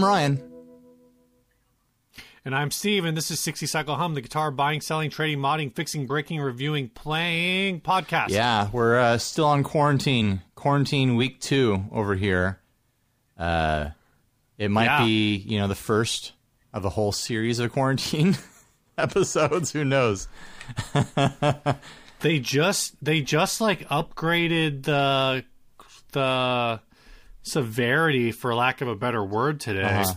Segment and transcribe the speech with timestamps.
[0.00, 0.42] I'm Ryan.
[2.46, 5.74] And I'm Steve, and this is 60 Cycle Hum, the guitar buying, selling, trading, modding,
[5.76, 8.30] fixing, breaking, reviewing, playing podcast.
[8.30, 10.40] Yeah, we're uh, still on quarantine.
[10.54, 12.60] Quarantine week two over here.
[13.36, 13.90] Uh,
[14.56, 15.04] it might Yeah.
[15.04, 16.32] be, you know, the first
[16.72, 18.38] of a whole series of quarantine
[18.96, 19.72] episodes.
[19.72, 20.28] Who knows?
[22.20, 25.44] They just they just like upgraded the
[26.12, 26.80] the
[27.42, 29.82] severity, for lack of a better word, today.
[29.82, 30.14] Uh-huh.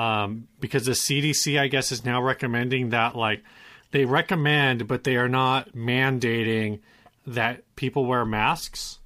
[0.00, 3.42] Um, because the CDC, I guess, is now recommending that like
[3.90, 6.80] they recommend, but they are not mandating
[7.26, 8.98] that people wear masks.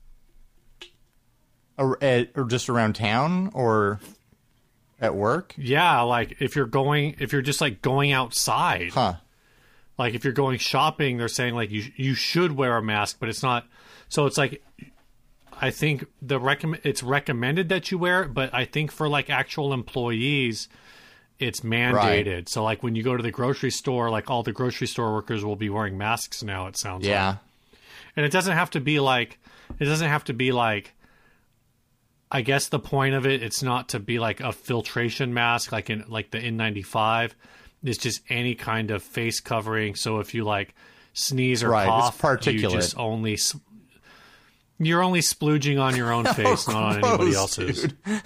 [1.79, 3.99] Or, at, or just around town or
[5.01, 5.55] at work?
[5.57, 9.15] Yeah, like if you're going, if you're just like going outside, Huh.
[9.99, 13.29] like if you're going shopping, they're saying like you you should wear a mask, but
[13.29, 13.67] it's not.
[14.09, 14.63] So it's like,
[15.63, 19.31] I think the recommend it's recommended that you wear it, but I think for like
[19.31, 20.69] actual employees,
[21.39, 22.49] it's mandated.
[22.49, 25.45] So like when you go to the grocery store, like all the grocery store workers
[25.45, 26.67] will be wearing masks now.
[26.67, 27.11] It sounds like.
[27.11, 27.37] Yeah.
[28.17, 29.39] and it doesn't have to be like
[29.79, 30.93] it doesn't have to be like
[32.31, 35.89] i guess the point of it it's not to be like a filtration mask like
[35.89, 37.33] in like the n95
[37.85, 40.75] it's just any kind of face covering so if you like
[41.15, 42.19] sneeze or Right, it's cough
[42.55, 43.37] you just only
[44.87, 47.89] you're only splooging on your own face not on anybody else's.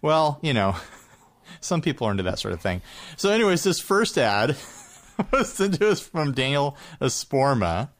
[0.00, 0.76] Well, you know,
[1.60, 2.82] some people are into that sort of thing.
[3.16, 4.56] So, anyways, this first ad
[5.32, 7.90] was sent to us from Daniel Esporma.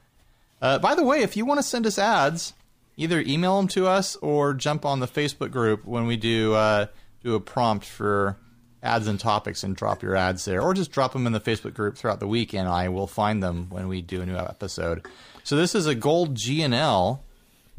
[0.60, 2.54] Uh, by the way, if you want to send us ads,
[2.96, 6.86] either email them to us or jump on the Facebook group when we do uh,
[7.22, 8.36] do a prompt for
[8.82, 11.74] ads and topics and drop your ads there, or just drop them in the Facebook
[11.74, 15.04] group throughout the week, and I will find them when we do a new episode.
[15.48, 17.24] So, this is a gold G&L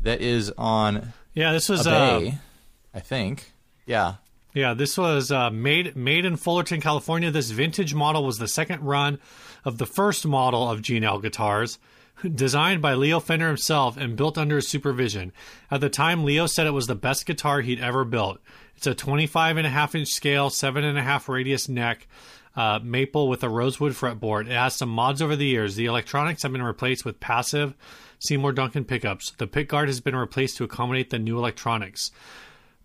[0.01, 2.31] that is on yeah this was a uh,
[2.95, 3.53] I think.
[3.85, 4.15] Yeah.
[4.55, 7.29] Yeah, this was uh, made made in Fullerton, California.
[7.29, 9.19] This vintage model was the second run
[9.63, 11.77] of the first model of G&L guitars,
[12.33, 15.31] designed by Leo Fender himself and built under his supervision.
[15.69, 18.39] At the time, Leo said it was the best guitar he'd ever built.
[18.77, 22.07] It's a 25 and a half inch scale, seven and a half radius neck,
[22.55, 24.47] uh, maple with a rosewood fretboard.
[24.47, 25.75] It has some mods over the years.
[25.75, 27.73] The electronics have been replaced with passive
[28.19, 29.31] Seymour Duncan pickups.
[29.37, 32.11] The pickguard has been replaced to accommodate the new electronics.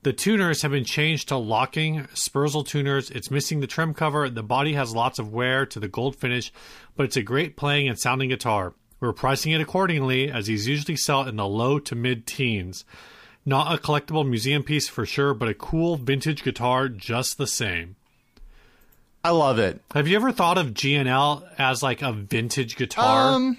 [0.03, 3.11] The tuners have been changed to locking Sperzel tuners.
[3.11, 4.29] It's missing the trim cover.
[4.29, 6.53] The body has lots of wear to the gold finish,
[6.95, 8.75] but it's a great playing and sounding guitar.
[9.01, 12.85] We're pricing it accordingly, as these usually sell in the low to mid teens.
[13.47, 17.97] Not a collectible museum piece for sure, but a cool vintage guitar just the same.
[19.25, 19.81] I love it.
[19.95, 23.33] Have you ever thought of G&L as like a vintage guitar?
[23.33, 23.57] Um,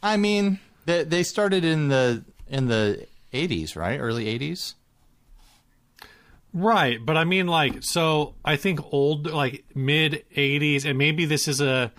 [0.00, 3.98] I mean, they they started in the in the eighties, right?
[3.98, 4.76] Early eighties.
[6.54, 11.46] Right, but I mean, like, so I think old, like mid '80s, and maybe this
[11.46, 11.92] is a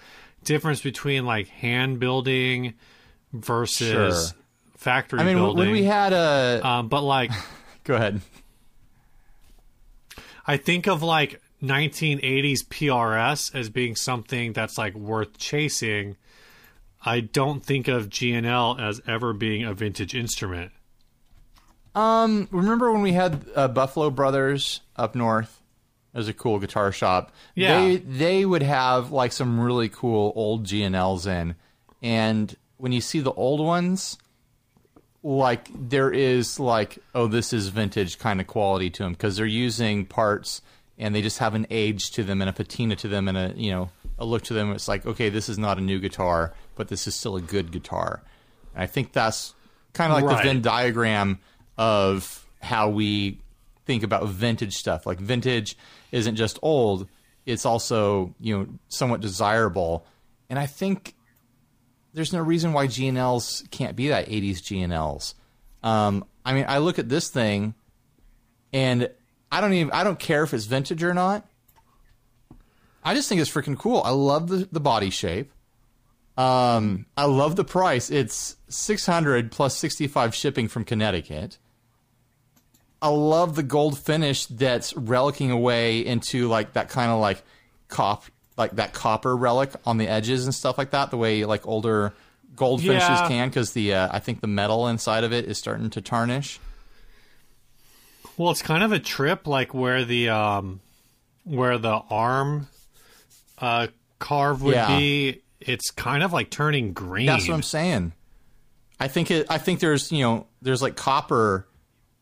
[0.44, 2.74] difference between like hand building
[3.32, 4.40] versus Sure.
[4.78, 5.58] factory I mean, building.
[5.58, 7.32] when we had a um, but like,
[7.84, 8.22] go ahead.
[10.48, 16.18] I think of like 1980s PRS as being something that's like worth chasing.
[17.06, 20.72] I don't think of G&L as ever being a vintage instrument.
[21.96, 25.60] Um, remember when we had uh, Buffalo Brothers up north?
[26.14, 27.32] as a cool guitar shop.
[27.56, 27.80] Yeah.
[27.80, 31.56] they they would have like some really cool old G&Ls in,
[32.02, 34.18] and when you see the old ones,
[35.24, 39.46] like there is like oh this is vintage kind of quality to them because they're
[39.46, 40.62] using parts
[41.00, 43.54] and they just have an age to them and a patina to them and a
[43.56, 43.90] you know
[44.20, 44.72] a look to them.
[44.72, 47.72] It's like okay this is not a new guitar, but this is still a good
[47.72, 48.22] guitar.
[48.74, 49.54] And I think that's
[49.94, 50.44] kind of like Right.
[50.44, 51.40] the Venn diagram
[51.78, 53.40] of how we
[53.86, 55.06] think about vintage stuff.
[55.06, 55.78] Like vintage
[56.12, 57.08] isn't just old;
[57.46, 60.06] it's also you know somewhat desirable.
[60.50, 61.16] And I think
[62.14, 65.36] there's no reason why G&Ls can't be that 80s G&Ls.
[65.84, 67.76] Um, I mean, I look at this thing,
[68.74, 69.10] and
[69.52, 71.46] I don't even I don't care if it's vintage or not.
[73.04, 74.02] I just think it's freaking cool.
[74.04, 75.52] I love the the body shape.
[76.38, 78.10] Um, I love the price.
[78.10, 81.58] It's 600 plus 65 shipping from Connecticut.
[83.02, 87.44] I love the gold finish that's relicing away into like that kind of like
[87.90, 88.24] cop
[88.58, 91.12] like that copper relic on the edges and stuff like that.
[91.12, 92.14] The way like older
[92.56, 93.28] gold finishes Yeah.
[93.28, 96.60] can, because the uh, I think the metal inside of it is starting to tarnish.
[98.40, 100.80] Well, it's kind of a trip, like where the um,
[101.44, 102.70] where the arm
[103.58, 103.88] uh,
[104.18, 104.98] carve would Yeah.
[104.98, 105.42] be.
[105.60, 107.26] It's kind of like turning green.
[107.26, 108.14] That's what I'm saying.
[108.98, 109.48] I think it.
[109.50, 111.68] I think there's you know there's like copper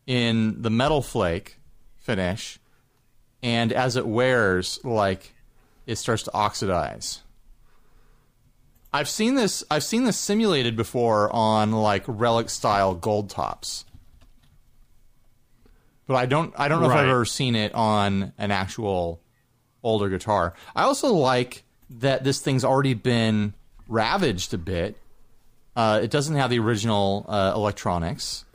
[0.08, 1.60] in the metal flake,
[1.98, 2.58] finish,
[3.40, 5.32] and as it wears, like
[5.86, 7.20] it starts to oxidize.
[8.92, 9.62] I've seen this.
[9.70, 13.84] I've seen this simulated before on like relic style gold tops,
[16.08, 16.52] but I don't.
[16.58, 19.20] I don't know if I've ever seen it on an actual
[19.82, 20.54] older guitar.
[20.74, 23.54] I also like that this thing's already been
[23.86, 24.96] ravaged a bit.
[25.76, 28.46] Uh, it doesn't have the original uh, electronics,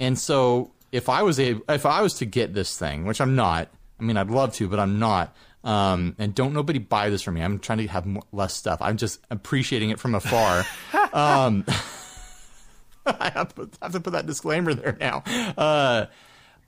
[0.00, 3.36] and so if I was a if I was to get this thing, which I'm
[3.36, 3.68] not,
[4.00, 5.34] I mean I'd love to, but I'm not.
[5.62, 7.42] Um, and don't nobody buy this from me.
[7.42, 8.78] I'm trying to have more, less stuff.
[8.80, 10.64] I'm just appreciating it from afar.
[11.12, 11.64] um,
[13.06, 15.22] I have to, put, have to put that disclaimer there now.
[15.56, 16.06] Uh,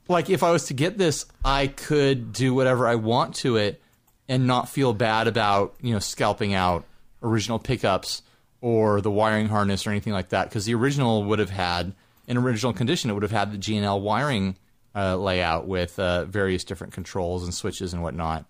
[0.09, 3.81] like if I was to get this, I could do whatever I want to it
[4.29, 6.85] and not feel bad about you know scalping out
[7.23, 8.23] original pickups
[8.61, 11.95] or the wiring harness or anything like that because the original would have had
[12.27, 14.57] in original condition it would have had the G&L wiring
[14.95, 18.45] uh, layout with uh, various different controls and switches and whatnot.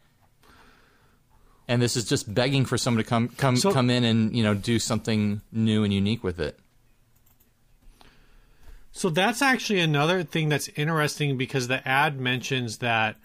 [1.66, 4.42] And this is just begging for someone to come come So- come in and you
[4.42, 6.58] know do something new and unique with it.
[8.92, 13.16] So that's actually another thing that's interesting because the ad mentions that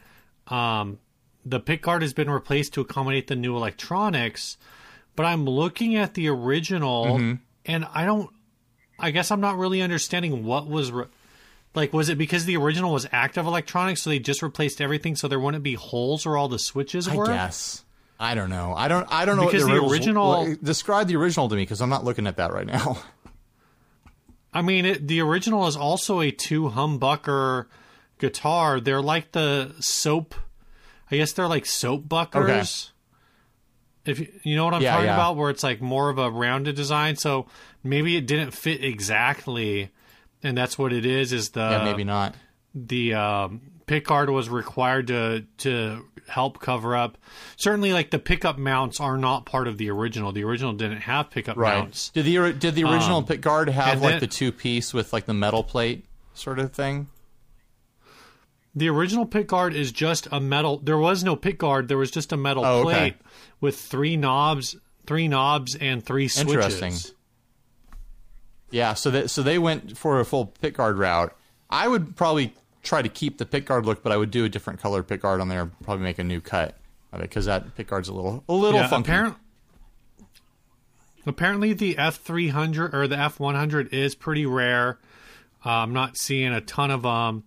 [0.48, 1.00] um,
[1.45, 4.57] the pickguard has been replaced to accommodate the new electronics.
[5.15, 7.33] But I'm looking at the original, Mm-hmm.
[7.65, 8.30] and I don't.
[9.00, 10.92] I guess I'm not really understanding what was.
[10.92, 11.06] Re-
[11.75, 15.27] like, was it because the original was active electronics, so they just replaced everything, so
[15.27, 17.83] there wouldn't be holes where all the switches I guess.
[18.19, 18.74] I don't know.
[18.75, 19.07] I don't.
[19.12, 21.89] I don't know Because what the the, original- describe the original to me because I'm
[21.89, 22.98] not looking at that right now.
[24.53, 27.65] I mean, it, the original is also a two humbucker
[28.19, 28.79] guitar.
[28.79, 30.35] They're like the soap.
[31.11, 32.91] I guess they're like soap buckers.
[34.05, 35.13] If you, you know what I'm Yeah, talking yeah.
[35.13, 37.15] about, where it's like more of a rounded design.
[37.15, 37.47] So
[37.83, 39.91] maybe it didn't fit exactly,
[40.41, 41.31] and that's what it is.
[41.33, 42.35] Is the yeah, maybe not.
[42.75, 47.17] the um, pickguard was required to to help cover up.
[47.57, 50.31] Certainly, like the pickup mounts are not part of the original.
[50.31, 51.77] The original didn't have pickup Right.
[51.79, 52.09] mounts.
[52.09, 55.25] Did the did the original Um, guard have like then- the two piece with like
[55.25, 57.07] the metal plate sort of thing?
[58.75, 60.79] The original pick guard is just a metal.
[60.83, 61.87] There was no pick guard.
[61.89, 62.91] There was just a metal Oh, okay.
[62.93, 63.15] plate
[63.61, 64.75] with three knobs,
[65.05, 66.53] three knobs, and three switches.
[66.81, 66.95] Interesting.
[68.71, 71.35] Yeah, so that so they went for a full pick guard route.
[71.69, 72.53] I would probably
[72.83, 75.21] try to keep the pick guard look, but I would do a different color pick
[75.21, 75.65] guard on there.
[75.83, 76.75] Probably make a new cut
[77.12, 79.09] of it because that pick guard's a little a little Yeah, funky.
[79.12, 79.35] apparent-
[81.25, 85.00] apparently the F three hundred or the F one hundred is pretty rare.
[85.65, 87.44] Uh, I'm not seeing a ton of them.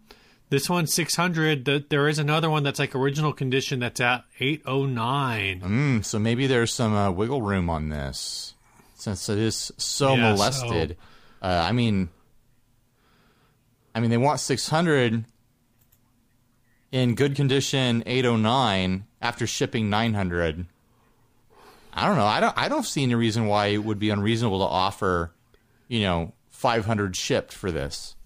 [0.49, 1.65] This one's six hundred.
[1.65, 5.61] The, there is another one that's like original condition that's at eight oh nine.
[5.61, 8.55] Mm, so maybe there's some uh, wiggle room on this
[8.95, 10.97] since it is so Yeah, molested.
[11.43, 12.09] Uh, I mean,
[13.97, 15.25] I mean they want 600
[16.93, 20.67] in good condition 809 after shipping 900.
[21.95, 22.27] I don't know.
[22.27, 22.59] I don't.
[22.59, 25.33] I don't see any reason why it would be unreasonable to offer,
[25.89, 28.17] you know, 500 shipped for this.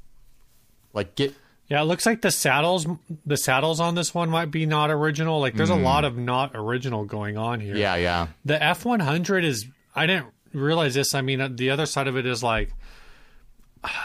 [0.92, 1.36] Like get
[1.68, 2.88] Yeah, it looks like the saddles
[3.24, 5.38] the saddles on this one might be not original.
[5.38, 7.74] Like there's a lot of not original going on here.
[7.74, 7.80] Hmm.
[7.80, 8.26] yeah, yeah.
[8.44, 11.14] The F one hundred is I didn't realize this.
[11.14, 12.72] I mean, the other side of it is like,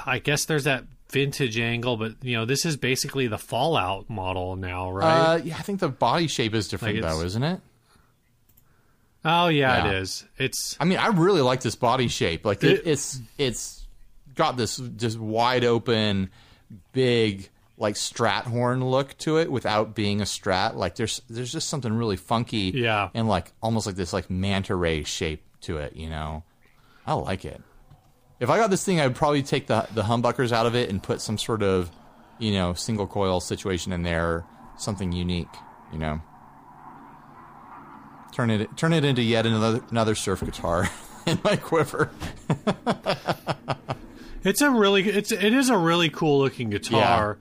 [0.05, 0.84] I guess there's that
[1.15, 5.34] vintage angle, but you know, this is basically the Fallout model now, right?
[5.34, 7.62] Uh, yeah, I think the body shape is different Like though, isn't it?
[9.24, 9.91] oh yeah, yeah.
[9.91, 10.25] it is.
[10.38, 12.45] It's I mean, I really like this body shape.
[12.45, 13.88] Like it, It- it's it's
[14.36, 16.29] got this just wide open,
[16.91, 20.75] big like strat horn look to it without being a strat.
[20.75, 23.10] Like there's there's just something really funky, Yeah.
[23.13, 25.95] and like almost like this like manta ray shape to it.
[25.95, 26.43] You know,
[27.07, 27.62] I like it.
[28.39, 31.01] If I got this thing, I'd probably take the the humbuckers out of it and
[31.01, 31.89] put some sort of
[32.39, 34.43] you know single coil situation in there,
[34.77, 35.47] something unique.
[35.93, 36.21] You know.
[38.33, 40.89] Turn it turn it into yet another another surf guitar
[41.25, 42.11] in my quiver.
[44.43, 47.37] it's a really it's it is a really cool looking guitar.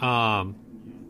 [0.00, 0.38] Yeah.
[0.38, 0.56] Um,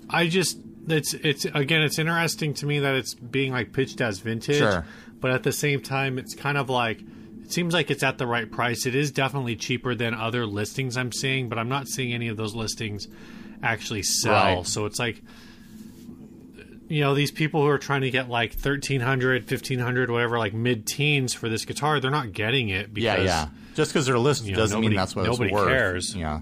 [0.08, 4.20] I just it's it's again it's interesting to me that it's being like pitched as
[4.20, 4.86] vintage, Sure.
[5.20, 7.00] but at the same time it's kind of like
[7.46, 8.86] it seems like it's at the right price.
[8.86, 12.36] It is definitely cheaper than other listings I'm seeing, but I'm not seeing any of
[12.36, 13.06] those listings
[13.62, 14.32] actually sell.
[14.56, 14.66] Right.
[14.66, 15.22] So it's like
[16.88, 21.34] you know these people who are trying to get like 1300 1500 whatever like mid-teens
[21.34, 23.48] for this guitar they're not getting it because Yeah, yeah.
[23.74, 25.68] Just because they're listed know, doesn't nobody- mean that's what nobody it's worth.
[25.68, 26.14] cares.
[26.16, 26.40] Yeah.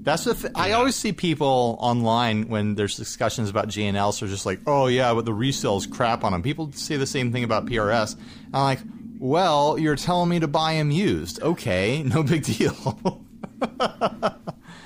[0.00, 0.34] That's the.
[0.34, 4.86] Th- I always see people online when there's discussions about G&L, so just like, oh
[4.86, 6.42] yeah, but the resale's crap on them.
[6.42, 8.14] People say the same thing about PRS.
[8.52, 8.80] I'm like,
[9.24, 11.42] well, you're telling me to buy them used.
[11.42, 13.24] Okay, no big deal.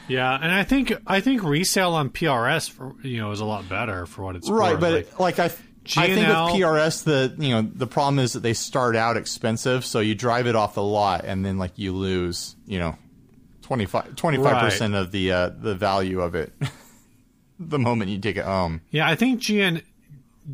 [0.09, 3.69] Yeah, and I think I think resale on PRS for, you know is a lot
[3.69, 4.59] better for what it's worth.
[4.59, 4.81] right, worth.
[4.81, 8.41] but Like, like, I, I think with PRS, the you know the problem is that
[8.41, 11.95] they start out expensive, so you drive it off the lot, and then like you
[11.95, 12.97] lose, you know,
[13.61, 16.55] 25 percent of the uh, the value of it
[17.59, 18.81] the moment you take it home.
[18.91, 19.83] yeah, I think GN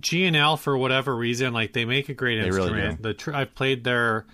[0.01, 3.03] G&L for whatever reason, like they make a great They really instrument.
[3.03, 3.09] do.
[3.09, 4.27] The tr- I've played their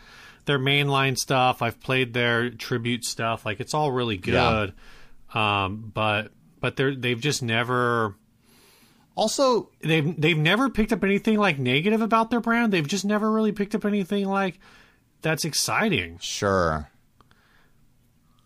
[0.46, 1.62] their mainline stuff.
[1.62, 3.44] I've played their tribute stuff.
[3.46, 4.72] Like it's all really Yeah.
[5.32, 5.38] good.
[5.38, 8.16] Um, but but they're they've just never
[9.16, 12.72] Also, they've they've never picked up anything like negative about their brand.
[12.72, 14.58] They've just never really picked up anything like
[15.22, 16.18] that's exciting.
[16.22, 16.88] Sure.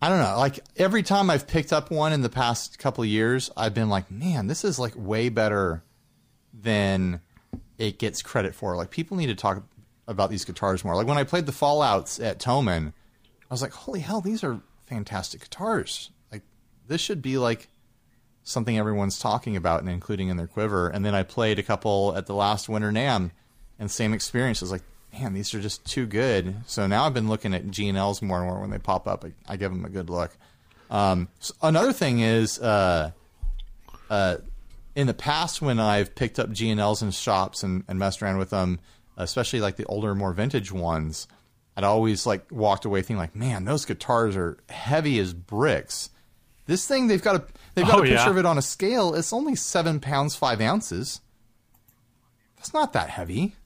[0.02, 0.36] I don't know.
[0.36, 3.88] Like every time I've picked up one in the past couple of years, I've been
[3.88, 5.82] like, man, this is like way better
[6.62, 7.20] than
[7.78, 8.76] it gets credit for.
[8.76, 9.62] Like people need to talk
[10.06, 10.94] about these guitars more.
[10.94, 14.60] Like when I played the Fallouts at Thomann, I was like, holy hell, these are
[14.86, 16.10] fantastic guitars.
[16.30, 16.42] Like
[16.86, 17.68] this should be like
[18.42, 20.88] something everyone's talking about and including in their quiver.
[20.88, 23.30] And then I played a couple at the last Winter NAMM,
[23.78, 24.62] and same experience.
[24.62, 24.82] I was like,
[25.12, 26.54] man, these are just too good.
[26.66, 29.08] So now I've been looking at G and Ls more and more when they pop
[29.08, 29.24] up.
[29.24, 30.36] I, I give them a good look.
[30.90, 33.10] Um, s another thing is, uh,
[34.10, 34.36] uh,
[34.94, 38.22] in the past when I've picked up G and Ls in shops and, and messed
[38.22, 38.78] around with them,
[39.16, 41.26] especially like the older, more vintage ones,
[41.76, 46.10] I'd always like walked away thinking like, man, those guitars are heavy as bricks.
[46.66, 48.30] This thing they've got a they've got Oh, a picture yeah.
[48.30, 49.14] of it on a scale.
[49.14, 51.20] It's only seven pounds five ounces.
[52.56, 53.56] That's not that heavy.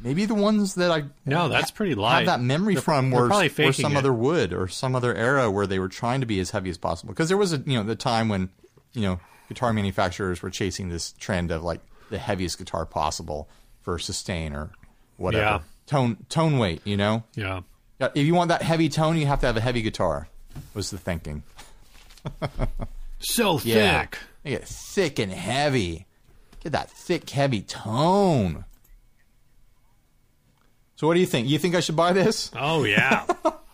[0.00, 2.18] Maybe the ones that I No, that's pretty light.
[2.20, 3.98] have that memory They're- from were, were some it.
[3.98, 6.78] other wood or some other era where they were trying to be as heavy as
[6.78, 7.12] possible.
[7.12, 8.48] Because there was a you know the time when
[8.92, 11.80] you know guitar manufacturers were chasing this trend of like
[12.10, 13.48] the heaviest guitar possible
[13.82, 14.70] for sustain or
[15.16, 15.60] whatever Yeah.
[15.86, 16.80] tone tone weight.
[16.84, 17.60] You know, Yeah.
[18.00, 20.28] Yeah, if you want that heavy tone, you have to have a heavy guitar.
[20.74, 21.42] Was the thinking?
[23.20, 24.18] So Yeah, thick.
[24.44, 26.06] Make it thick and heavy.
[26.60, 28.64] Get that thick, heavy tone.
[30.96, 31.48] So, what do you think?
[31.48, 32.50] You think I should buy this?
[32.56, 33.26] Oh yeah.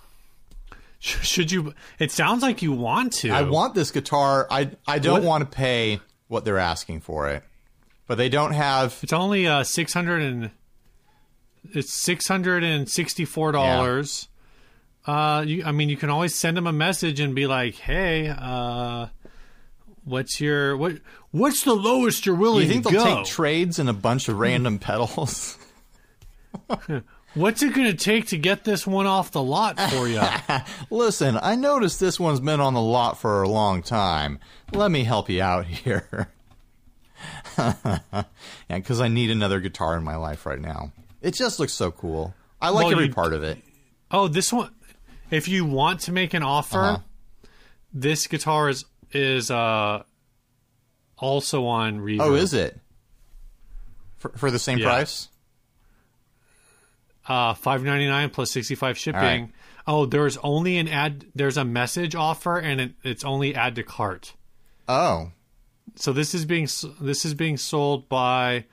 [1.05, 1.75] Sh- Should you?
[1.99, 3.29] It sounds like you want to.
[3.31, 4.47] I want this guitar.
[4.51, 7.43] I I don't What- want to pay what they're asking for it,
[8.07, 8.99] but they don't have.
[9.03, 10.51] It's only uh six hundred and
[11.75, 14.29] it's six hundred and sixty four dollars.
[15.07, 18.29] Uh, you, I mean, you can always send them a message and be like, "Hey,
[18.35, 19.09] uh,
[20.05, 20.95] what's your what?
[21.33, 23.17] What's the lowest you're willing you think to they'll go?
[23.17, 25.59] take trades and a bunch of random pedals?
[27.35, 30.21] what's it going to take to get this one off the lot for you?"
[30.91, 34.39] Listen, I noticed this one's been on the lot for a long time.
[34.73, 36.29] Let me help you out here.
[37.59, 38.25] yeah,
[38.69, 40.93] because I need another guitar in my life right now.
[41.23, 42.35] It just looks so cool.
[42.61, 43.59] I like Well, every you- part of it.
[44.11, 44.71] oh, this one.
[45.31, 46.99] If you want to make an offer, Uh-huh.
[47.93, 50.03] this guitar is is uh
[51.19, 52.21] also on Reverb.
[52.21, 52.79] Oh, is it?
[54.19, 54.87] For, for the same Yeah.
[54.87, 55.29] price?
[57.27, 59.21] Uh, five ninety nine plus sixty five shipping.
[59.23, 59.49] right.
[59.87, 61.27] Oh, there's only an ad.
[61.35, 64.35] There's a message offer, and it, it's only add to cart.
[64.89, 65.31] Oh,
[65.97, 66.69] So this is being
[67.01, 68.65] this is being sold by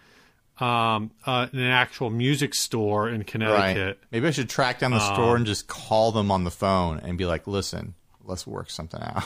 [0.60, 3.28] um, uh, an actual music store in right.
[3.28, 4.00] Connecticut.
[4.12, 7.00] Maybe I should track down the Um, store and just call them on the phone
[7.00, 9.24] and be like, listen, let's work something out.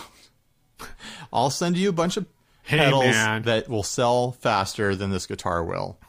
[1.34, 2.26] I'll send you a bunch of
[2.64, 3.44] Hey, pedals man.
[3.44, 6.00] that will sell faster than this guitar will.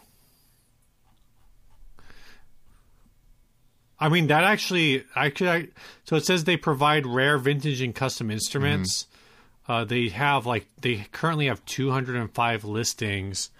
[3.98, 5.48] I mean that actually I could.
[5.48, 5.68] I,
[6.04, 9.04] so it says they provide rare, vintage, and custom instruments.
[9.04, 9.72] Mm-hmm.
[9.72, 13.50] Uh, they have like they currently have 205 listings.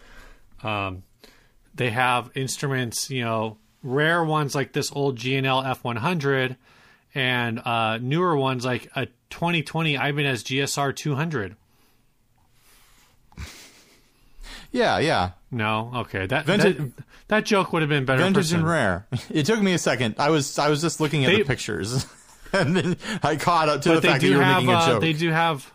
[0.63, 1.03] Um,
[1.75, 6.57] they have instruments, you know, rare ones like this old G&L F100,
[7.15, 11.57] and uh, newer ones like a 2020 Ibanez GSR 200.
[14.73, 15.31] Yeah, yeah.
[15.51, 16.93] No, okay, that Vintage- that,
[17.29, 18.23] that joke would have been better.
[18.23, 19.07] Vintage and rare.
[19.31, 20.17] It took me a second.
[20.19, 22.05] I was I was just looking at They- the pictures,
[22.53, 24.79] and then I caught up to the they fact that you were have making a
[24.79, 25.01] uh, joke.
[25.01, 25.73] they do have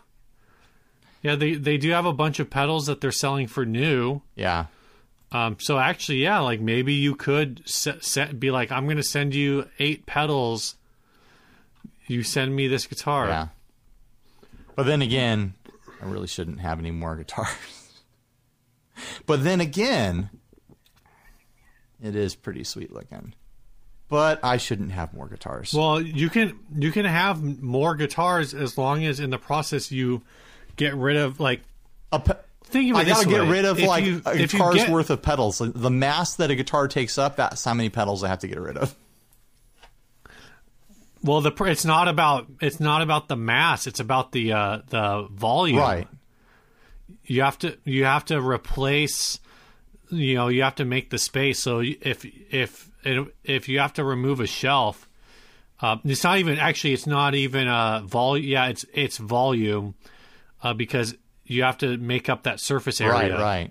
[1.22, 4.66] yeah they they do have a bunch of pedals that they're selling for new yeah,
[5.30, 9.32] um so actually yeah like maybe you could set, set be like i'm gonna send
[9.34, 10.74] you eight pedals
[12.08, 13.48] you send me this guitar yeah.
[14.74, 15.52] But then again,
[16.00, 17.48] I really shouldn't have any more guitars.
[19.26, 20.30] but then again,
[22.02, 23.34] it is pretty sweet looking.
[24.08, 25.72] But I shouldn't have more guitars.
[25.72, 30.20] well you can you can have more guitars as long as in the process you
[30.76, 31.62] get rid of like
[32.12, 33.48] A pe- think of it I gotta get way.
[33.48, 35.58] rid of If like you- a guitar's get- worth of pedals.
[35.64, 38.60] The mass that a guitar takes up, that's how many pedals I have to get
[38.60, 38.94] rid of.
[41.24, 43.86] Well, the it's not about it's not about the mass.
[43.86, 45.78] It's about the uh, the volume.
[45.78, 46.08] Right.
[47.32, 49.40] You have to you have to replace.
[50.10, 51.62] You know, you have to make the space.
[51.62, 52.90] So if if
[53.44, 55.08] if you have to remove a shelf,
[55.80, 56.92] uh, it's not even actually.
[56.92, 58.46] It's not even a volume.
[58.46, 59.94] Yeah, it's it's volume
[60.62, 61.14] uh, because
[61.46, 63.34] you have to make up that surface area.
[63.34, 63.40] Right.
[63.40, 63.70] Right.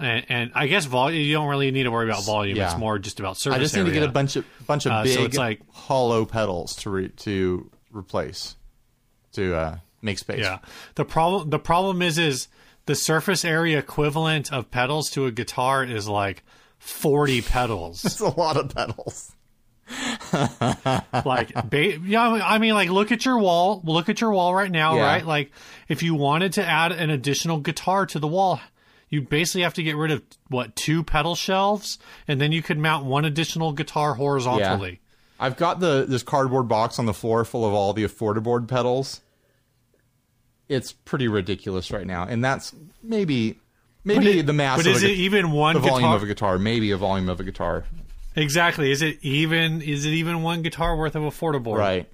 [0.00, 1.22] And, and I guess volume.
[1.22, 2.56] You don't really need to worry about volume.
[2.56, 2.70] Yeah.
[2.70, 3.54] It's more just about surface.
[3.56, 3.60] Area.
[3.60, 5.60] I just need to get a bunch of bunch of Uh, big so it's like-
[5.72, 8.56] hollow pedals to re- to replace
[9.32, 10.40] to uh, make space.
[10.40, 10.58] Yeah.
[10.94, 12.48] The problem the problem is is
[12.86, 16.42] the surface area equivalent of pedals to a guitar is like
[16.78, 18.04] 40 pedals.
[18.04, 19.32] It's a lot of pedals.
[21.24, 24.70] like ba- yeah, I mean like look at your wall, look at your wall right
[24.70, 25.02] now, Yeah.
[25.06, 25.26] right?
[25.26, 25.52] Like
[25.88, 28.60] if you wanted to add an additional guitar to the wall,
[29.08, 32.78] you basically have to get rid of what two pedal shelves and then you could
[32.78, 35.00] mount one additional guitar horizontally.
[35.38, 39.20] I've got the this cardboard box on the floor full of all the affordaboard pedals.
[40.70, 42.72] It's pretty ridiculous right now, and that's
[43.02, 43.58] maybe
[44.04, 46.16] maybe it- the mass But of is a it even one the volume guitar?
[46.16, 47.84] of a guitar, maybe a volume of a guitar,
[48.36, 48.90] exactly.
[48.92, 51.76] Is it even is it even one guitar worth of affordable?
[51.76, 52.08] right?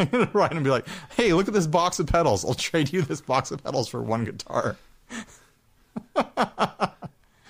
[0.00, 2.44] I'm gonna write and be like, "Hey, look at this box of pedals.
[2.44, 4.76] I'll trade you this box of pedals for one guitar."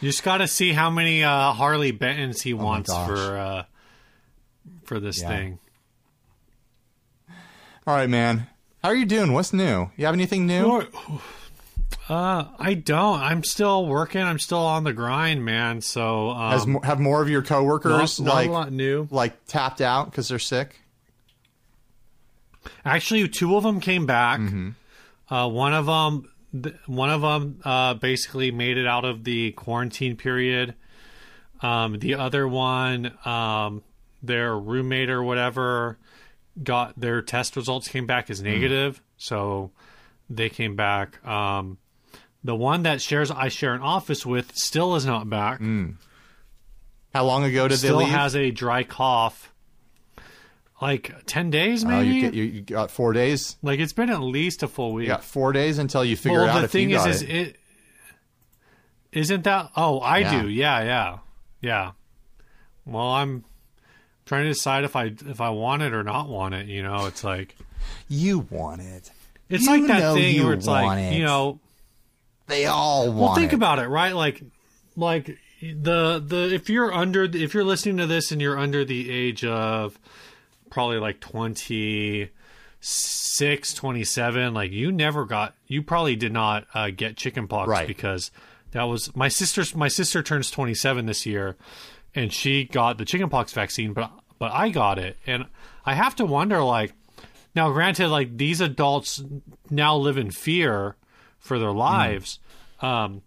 [0.01, 3.65] You just got to see how many uh, Harley Bentons he wants for uh,
[4.85, 5.29] for this Yeah.
[5.29, 5.59] thing.
[7.85, 8.47] All right, man.
[8.89, 9.35] How are you doing?
[9.35, 9.91] What's new?
[9.99, 10.81] You have anything new?
[12.09, 13.21] Uh, I don't.
[13.21, 14.23] I'm still working.
[14.23, 15.83] I'm still on the grind, man.
[15.83, 19.07] So um, Has mo- have more of your coworkers not like a lot new.
[19.11, 20.81] like tapped out because they're sick?
[22.83, 24.41] Actually, two of them came back.
[24.41, 24.71] Mm-hmm.
[25.35, 29.53] Uh, one of them, th- one of them, uh, basically made it out of the
[29.53, 30.75] quarantine period.
[31.61, 33.83] Um, the other one, um,
[34.23, 35.99] their roommate or whatever,
[36.63, 38.31] got their test results came back Mm.
[38.31, 39.71] as negative, so
[40.31, 41.25] they came back.
[41.27, 41.79] Um,
[42.45, 45.61] the one that shares I share an office with still is not back.
[47.15, 47.69] How long ago Mm.
[47.71, 48.15] did Still they leave?
[48.15, 49.53] has a dry cough.
[50.81, 52.09] Like ten days, Oh, maybe.
[52.09, 53.57] you, get, you, you got four days.
[53.63, 55.07] like it's been at least a full week.
[55.09, 57.31] You got four days until you figure well, out the if thing is, is it.
[57.31, 57.57] it
[59.13, 59.71] isn't that?
[59.77, 60.43] Oh, I Yeah.
[60.43, 60.49] do.
[60.49, 61.19] Yeah, yeah,
[61.61, 61.91] yeah.
[62.85, 63.45] Well, I'm
[64.29, 66.67] trying to decide if I if I want it or not want it.
[66.67, 67.57] You know, it's like
[68.09, 69.11] You want it.
[69.49, 71.15] it's You like that thing where it's like it.
[71.15, 71.59] you know.
[72.47, 73.57] They all want Well, think it.
[73.57, 74.15] about it, right?
[74.15, 74.43] Like,
[74.97, 79.11] like the the if you're under if you're listening to this and you're under the
[79.11, 79.99] age of
[80.71, 82.31] probably like 26
[83.75, 87.89] 27 like you never got you probably did not uh, get chickenpox Right.
[87.89, 88.31] because
[88.73, 91.57] that was my sister's my sister turns 27 this year
[92.15, 95.17] and she got the chickenpox vaccine but but I got it.
[95.27, 95.47] And
[95.85, 96.93] I have to wonder like
[97.55, 99.23] now granted like these adults
[99.71, 100.97] now live in fear
[101.39, 102.39] for their lives
[102.81, 103.23] um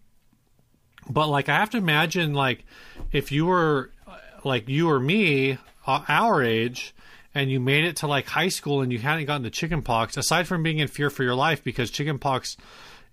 [1.08, 2.64] but like I have to imagine like
[3.10, 6.94] if you were uh, like you or me uh, our age
[7.34, 10.46] and you made it to like high school and you hadn't gotten the chickenpox aside
[10.46, 12.56] from being in fear for your life because chickenpox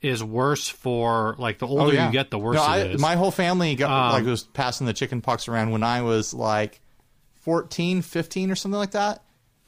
[0.02, 2.08] is worse for like the older Oh, yeah.
[2.08, 4.44] you get the worse No, I, it is My whole family got Um, like was
[4.44, 6.80] passing the chicken pox around when I was like
[7.42, 9.24] 14, 15 or something like that.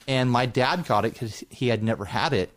[0.08, 2.52] And my dad got it because he had never had it,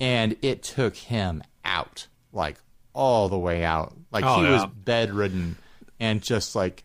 [0.00, 2.56] and it took him out, like
[2.94, 3.94] all the way out.
[4.10, 4.52] Like Oh, he yeah.
[4.52, 5.56] was bedridden
[6.00, 6.84] and just like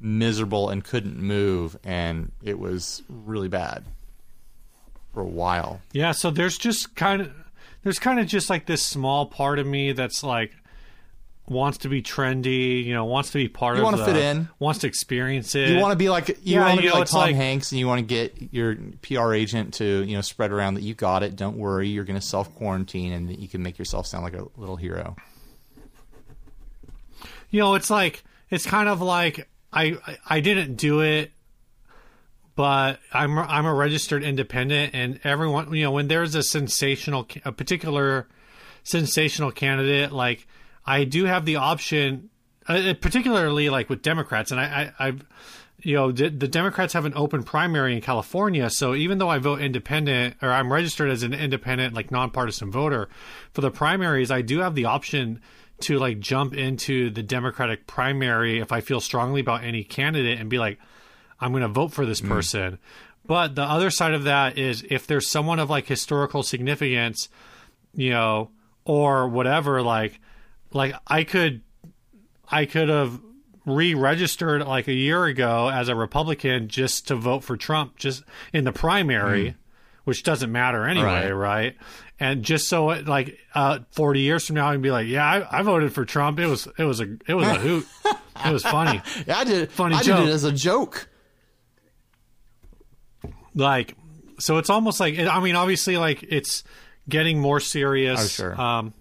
[0.00, 3.84] miserable and couldn't move, and it was really bad
[5.14, 5.80] for a while.
[5.92, 7.32] Yeah, so there's just kind of
[7.86, 10.50] there's kind of just like this small part of me that's like
[11.48, 14.48] wants to be trendy, you know, wants to be part You of wanna fit in.
[14.58, 15.68] wants to experience it.
[15.68, 17.36] You want to be like you Yeah, want you to be know, like Tom like-
[17.36, 20.82] Hanks, and you want to get your PR agent to you know spread around that
[20.82, 21.36] you got it.
[21.36, 24.34] Don't worry, you're going to self quarantine, and that you can make yourself sound like
[24.34, 25.14] a little hero.
[27.50, 31.30] you know, it's like it's kind of like I I- I didn't do it,
[32.56, 37.52] but I'm I'm a registered independent, and everyone you know when there's a sensational a
[37.52, 38.26] particular
[38.82, 40.48] sensational candidate, like
[40.84, 42.30] I do have the option,
[42.66, 45.24] uh, particularly like with Democrats, and I, I I've
[45.82, 49.60] you know the Democrats have an open primary in California, so even though I vote
[49.60, 53.10] independent or I'm registered as an independent like nonpartisan voter
[53.52, 55.42] for the primaries, I do have the option
[55.80, 60.48] to like jump into the Democratic primary if I feel strongly about any candidate and
[60.48, 60.78] be like
[61.40, 62.78] I'm going to vote for this person.
[63.26, 67.28] But the other side of that is if there's someone of like historical significance,
[67.94, 68.50] you know,
[68.84, 70.20] or whatever like
[70.72, 71.62] like I could
[72.48, 73.20] I could have
[73.64, 78.22] re-registered like a year ago as a Republican just to vote for Trump, just
[78.52, 79.56] in the primary,
[80.04, 81.32] which doesn't matter anyway, Right.
[81.32, 81.76] right?
[82.20, 85.24] And just so it, like uh, forty years from now, I can be like, yeah,
[85.26, 86.38] I, I voted for Trump.
[86.38, 87.86] It was it was a it was a hoot.
[88.46, 89.02] it was funny.
[89.26, 89.70] Yeah, I did.
[89.70, 90.20] Funny I joke.
[90.20, 91.08] did it as a joke.
[93.56, 93.96] Like
[94.38, 96.62] so it's almost like i mean obviously like it's
[97.08, 98.60] getting more serious Oh, sure.
[98.60, 98.94] um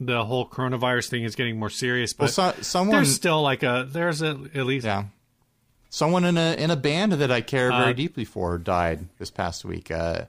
[0.00, 3.62] the whole coronavirus thing is getting more serious but Well, so, someone, there's still like
[3.62, 5.04] a there's a, at least yeah,
[5.90, 9.30] someone in a in a band that I care very Uh, deeply for died this
[9.30, 9.90] past week.
[9.90, 10.24] Uh,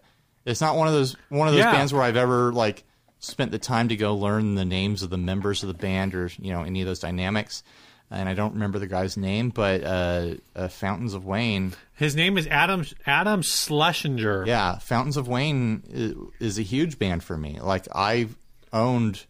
[0.45, 1.71] it's not one of those one of those Yeah.
[1.71, 2.83] bands where I've ever like
[3.19, 6.29] spent the time to go learn the names of the members of the band or
[6.39, 7.63] you know any of those dynamics.
[8.12, 11.74] And I don't remember the guy's name, but uh, uh, Fountains of Wayne.
[11.95, 17.24] his name is adam adam schlesinger Yeah, Fountains of Wayne is, is a huge band
[17.24, 17.60] for me.
[17.62, 18.36] Like I've
[18.74, 19.26] owned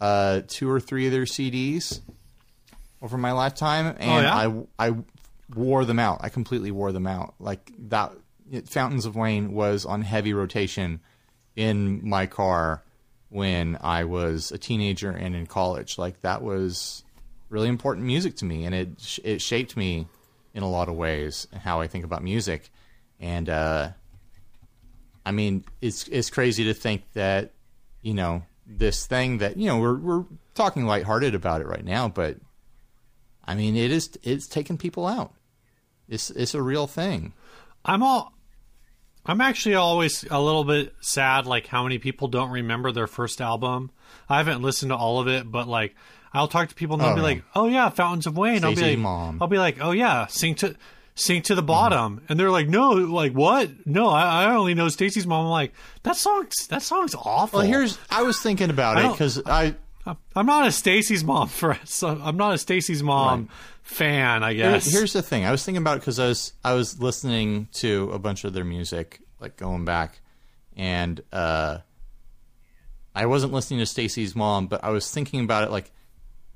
[0.00, 2.00] uh, two or three of their CDs
[3.02, 4.66] over my lifetime, and yeah?
[4.78, 4.94] I I
[5.54, 6.18] wore them out.
[6.20, 7.34] I completely wore them out.
[7.38, 8.12] Like that,
[8.50, 11.00] it, Fountains of Wayne was on heavy rotation
[11.56, 12.82] in my car
[13.30, 15.98] when I was a teenager and in college.
[15.98, 17.04] Like that was
[17.48, 20.06] really important music to me, and it it shaped me
[20.54, 22.70] in a lot of ways how I think about music.
[23.20, 23.90] And uh,
[25.26, 27.52] I mean, it's it's crazy to think that
[28.02, 32.08] you know this thing that you know we're we're talking lighthearted about it right now,
[32.08, 32.36] but
[33.44, 35.32] I mean, it is it's taking people out.
[36.08, 37.34] It's it's a real thing.
[37.84, 38.32] i'm all
[39.26, 43.40] i'm actually always a little bit sad like how many people don't remember their first
[43.40, 43.90] album
[44.28, 45.94] i haven't listened to all of it but like
[46.32, 48.64] i'll talk to people and they'll Oh, be like oh yeah fountains of wayne.
[48.64, 49.38] I'll be like Mom.
[49.40, 50.76] i'll be like oh yeah sing to
[51.14, 52.22] sink to the bottom.
[52.28, 53.70] And they're like no like what?
[53.86, 55.46] No i, I only know stacy's mom.
[55.46, 55.72] I'm like
[56.04, 57.58] that song's that song's awful.
[57.58, 59.74] Well, here's I was thinking about it because I
[60.34, 63.50] i'm not a stacy's mom for so i'm not a stacy's mom
[63.82, 64.90] fan i Here- guess.
[64.90, 65.44] Here's the thing.
[65.44, 68.52] I was thinking about it because I was I was listening to a bunch of
[68.54, 70.20] their music, like going back,
[70.76, 71.78] and uh,
[73.14, 75.90] I wasn't listening to Stacy's mom, but I was thinking about it like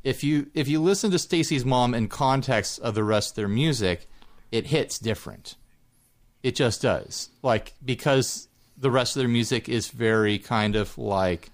[0.05, 3.49] if you if you listen to Stacy's mom in context of the rest of their
[3.49, 4.09] music,
[4.51, 5.57] it hits different.
[6.43, 7.31] It just does.
[7.43, 11.51] Like because the rest of their music is very kind of like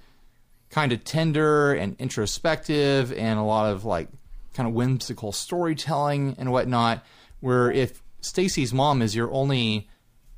[0.71, 4.09] kind of tender and introspective and a lot of like
[4.55, 7.05] kind of whimsical storytelling and whatnot.
[7.41, 9.89] Where if Stacy's mom is your only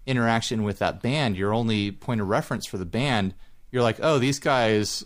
[0.06, 3.34] interaction with that band, your only point of reference for the band,
[3.70, 5.04] you're like, oh, these guys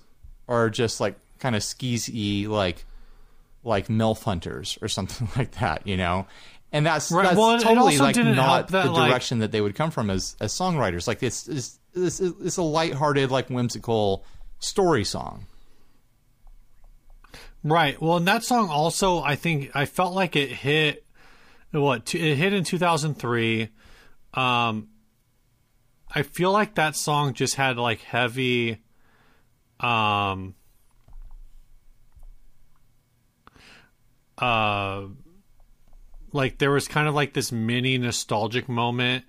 [0.49, 2.87] are just like kind of skeezy, like
[3.65, 6.27] like MILF hunters or something like that, you know.
[6.73, 9.75] And that's Right, that's well, totally like didn't that, the like- direction that they would
[9.75, 11.07] come from as as songwriters.
[11.07, 14.25] Like it's it's it's, it's a lighthearted, like whimsical
[14.59, 15.47] story song.
[17.63, 18.01] Right.
[18.01, 21.05] Well, and that song also, I think, I felt like it hit.
[21.71, 23.71] What it hit in two thousand three.
[24.35, 24.89] Um,
[26.15, 28.83] I feel like that song just had like heavy.
[29.81, 30.55] Um.
[34.39, 35.05] Uh,
[36.33, 39.25] like there was kind of like this mini nostalgic moment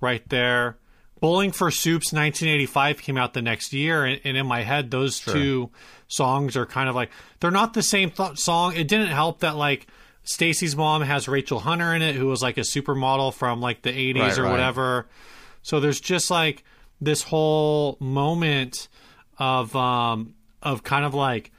[0.00, 0.76] right there.
[1.20, 5.20] Bowling for Soup's 1985 came out the next year, and, and in my head, those
[5.20, 5.70] two
[6.06, 8.74] songs are kind of like they're not the same th- song.
[8.76, 9.86] It didn't help that like
[10.24, 13.90] Stacy's mom has Rachel Hunter in it, who was like a supermodel from like the
[13.90, 14.50] 80s Right, or right.
[14.50, 15.06] whatever.
[15.62, 16.62] So there's just like
[17.00, 18.88] this whole moment
[19.38, 21.52] of um of kind of like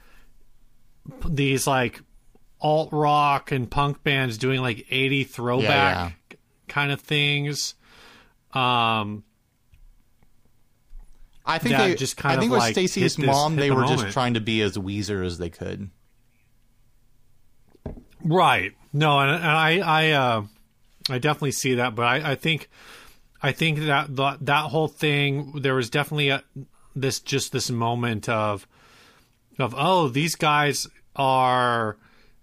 [1.28, 2.00] these like
[2.60, 6.36] alt rock and punk bands doing like 80 throwback
[6.68, 7.74] kind of things.
[8.52, 9.24] Um
[11.48, 13.56] I think that they just kind I think of, with like, Stacy's hit this- mom,
[13.56, 14.00] they the were moment.
[14.00, 15.90] just trying to be as Weezer as they could.
[18.24, 18.72] Right.
[18.92, 20.42] No, and, and I I uh,
[21.08, 22.68] I definitely see that, but I, I think
[23.42, 26.42] I think that that that whole thing there was definitely a,
[26.96, 28.66] this just this moment of
[29.58, 31.96] of oh these guys are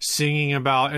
[0.06, 0.94] singing about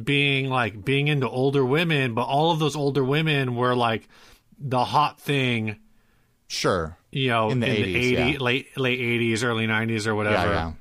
[0.00, 4.08] being like being into older women, but all of those older women were like
[4.58, 5.76] the hot thing,
[6.46, 6.96] Sure.
[7.10, 8.38] you know, In the 80s, 80 yeah.
[8.38, 10.36] late late eighties, early nineties, or whatever.
[10.36, 10.72] Yeah, yeah.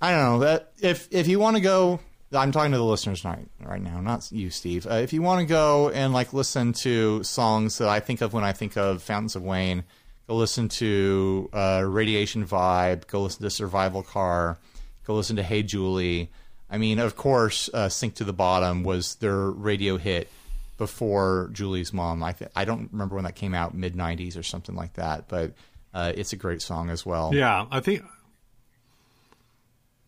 [0.00, 1.98] I don't know that if if you want to go,
[2.32, 4.86] I'm talking to the listeners right right now, not you, Steve.
[4.86, 8.32] Uh, if you want to go and like listen to songs that I think of
[8.32, 9.82] when I think of Fountains of Wayne,
[10.28, 14.58] go listen to uh, Radiation Vibe, go listen to Survival Car,
[15.04, 16.30] go listen to Hey Julie.
[16.74, 20.28] I mean, of course, uh, Sink to the Bottom was their radio hit
[20.76, 22.20] before Julie's Mom.
[22.24, 25.28] I th- I don't remember when that came out, mid '90s or something like that,
[25.28, 25.52] but
[25.94, 27.32] uh, it's a great song as well.
[27.32, 28.02] Yeah, I think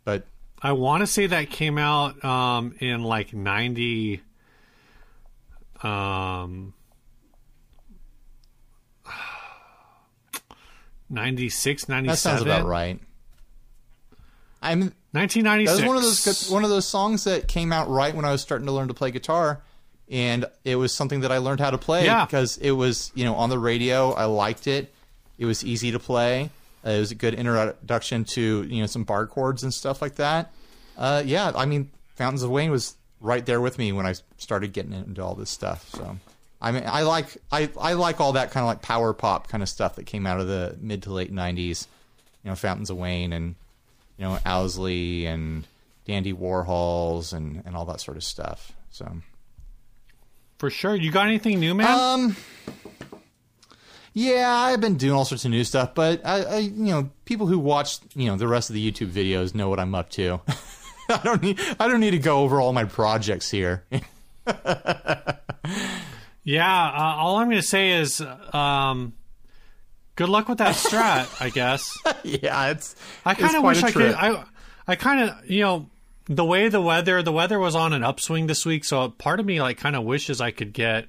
[0.05, 0.27] But
[0.61, 4.23] I want to say that came out um, in like 90
[5.85, 6.75] um
[11.11, 12.99] 96 97 That sounds about right.
[14.67, 17.89] I mean, 1996 that was one of those one of those songs that came out
[17.89, 19.63] right when I was starting to learn to play guitar,
[20.11, 22.25] and it was something that I learned how to play Yeah.
[22.27, 24.13] because it was you know on the radio.
[24.13, 24.93] I liked it.
[25.39, 26.51] It was easy to play.
[26.85, 30.17] Uh, it was a good introduction to you know some bar chords and stuff like
[30.17, 30.53] that.
[30.99, 34.73] Uh, yeah, I mean, Fountains of Wayne was right there with me when I started
[34.73, 35.89] getting into all this stuff.
[35.91, 36.17] So,
[36.61, 39.63] I mean, I like I I like all that kind of like power pop kind
[39.63, 41.87] of stuff that came out of the mid to late '90s.
[42.45, 43.57] You know, Fountains of Wayne and
[44.19, 45.67] you know Owsley and
[46.05, 48.73] Dandy Warhols and and all that sort of stuff.
[48.91, 49.17] So,
[50.59, 50.95] for sure.
[50.95, 51.87] You got anything new, man?
[51.87, 52.37] um,
[54.19, 57.47] yeah, I've been doing all sorts of new stuff, but I, I you know people
[57.47, 60.41] who watch you know the rest of the YouTube videos know what I'm up to.
[61.09, 63.85] I don't need I don't need to go over all my projects here.
[63.91, 65.27] yeah,
[66.57, 69.13] uh, all I'm going to say is um
[70.17, 71.97] good luck with that strat, I guess.
[72.25, 74.15] yeah, it's I kind of wish I could.
[74.15, 74.45] I
[74.89, 75.87] I kind of you know
[76.27, 79.47] the way the weather the weather was on an upswing this week, so part of
[79.47, 81.07] me like kind of wishes I could get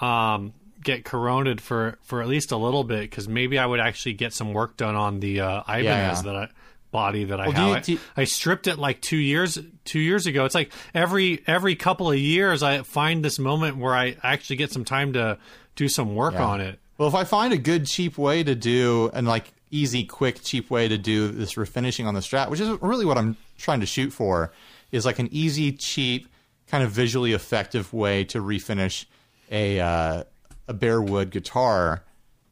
[0.00, 0.52] um
[0.82, 4.32] get coroned for for at least a little bit because maybe I would actually get
[4.32, 6.22] some work done on the uh, Ibanez yeah.
[6.22, 6.48] that I
[6.90, 7.88] body that I Well, have.
[7.88, 10.44] you- I- I stripped it like two years two years ago.
[10.44, 14.72] It's like every every couple of years I find this moment where I actually get
[14.72, 15.38] some time to
[15.76, 16.44] do some work Yeah.
[16.44, 16.80] on it.
[17.02, 20.70] Well, if I find a good cheap way to do and like easy, quick, cheap
[20.70, 23.86] way to do this refinishing on the Strat, which is really what I'm trying to
[23.86, 24.52] shoot for,
[24.92, 26.28] is like an easy, cheap,
[26.68, 29.06] kind of visually effective way to refinish
[29.50, 30.22] a uh,
[30.68, 32.04] a bare wood guitar.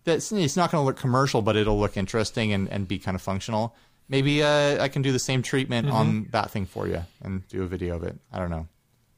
[0.03, 3.15] That's it's not going to look commercial, but it'll look interesting and, and be kind
[3.15, 3.77] of functional.
[4.09, 5.97] Maybe uh, I can do the same treatment Mm-hmm.
[5.97, 8.19] on that thing for you and do a video of it.
[8.33, 8.67] I don't know.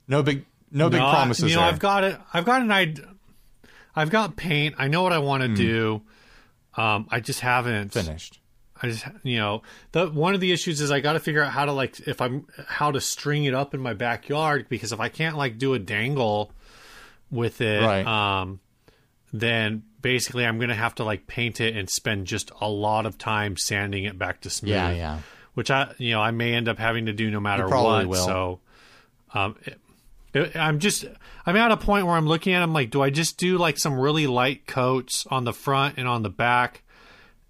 [0.09, 1.71] No big, no big No, I- promises You know, there.
[1.71, 2.21] I've got it.
[2.35, 3.09] I've got an idea.
[3.95, 4.75] I've got paint.
[4.79, 5.55] I know what I want to Hmm.
[5.55, 6.03] do.
[6.77, 8.39] Um, I just haven't finished.
[8.83, 11.53] I just, you know, the one of the issues is I got to figure out
[11.53, 14.99] how to like if I'm how to string it up in my backyard because if
[15.01, 16.51] I can't like do a dangle
[17.31, 18.05] with it, Right.
[18.07, 18.59] um,
[19.33, 23.19] then basically I'm gonna have to like paint it and spend just a lot of
[23.19, 24.71] time sanding it back to smooth.
[24.73, 25.19] Yeah, yeah.
[25.55, 28.07] Which I, you know, I may end up having to do no matter what.
[28.09, 28.25] will.
[28.25, 28.61] So,
[29.35, 29.79] um, it-
[30.35, 31.05] I'm just,
[31.45, 32.63] I'm at a point where I'm looking at.
[32.63, 36.09] I'm like, do I just do like some really light coats on the front and
[36.09, 36.83] on the back?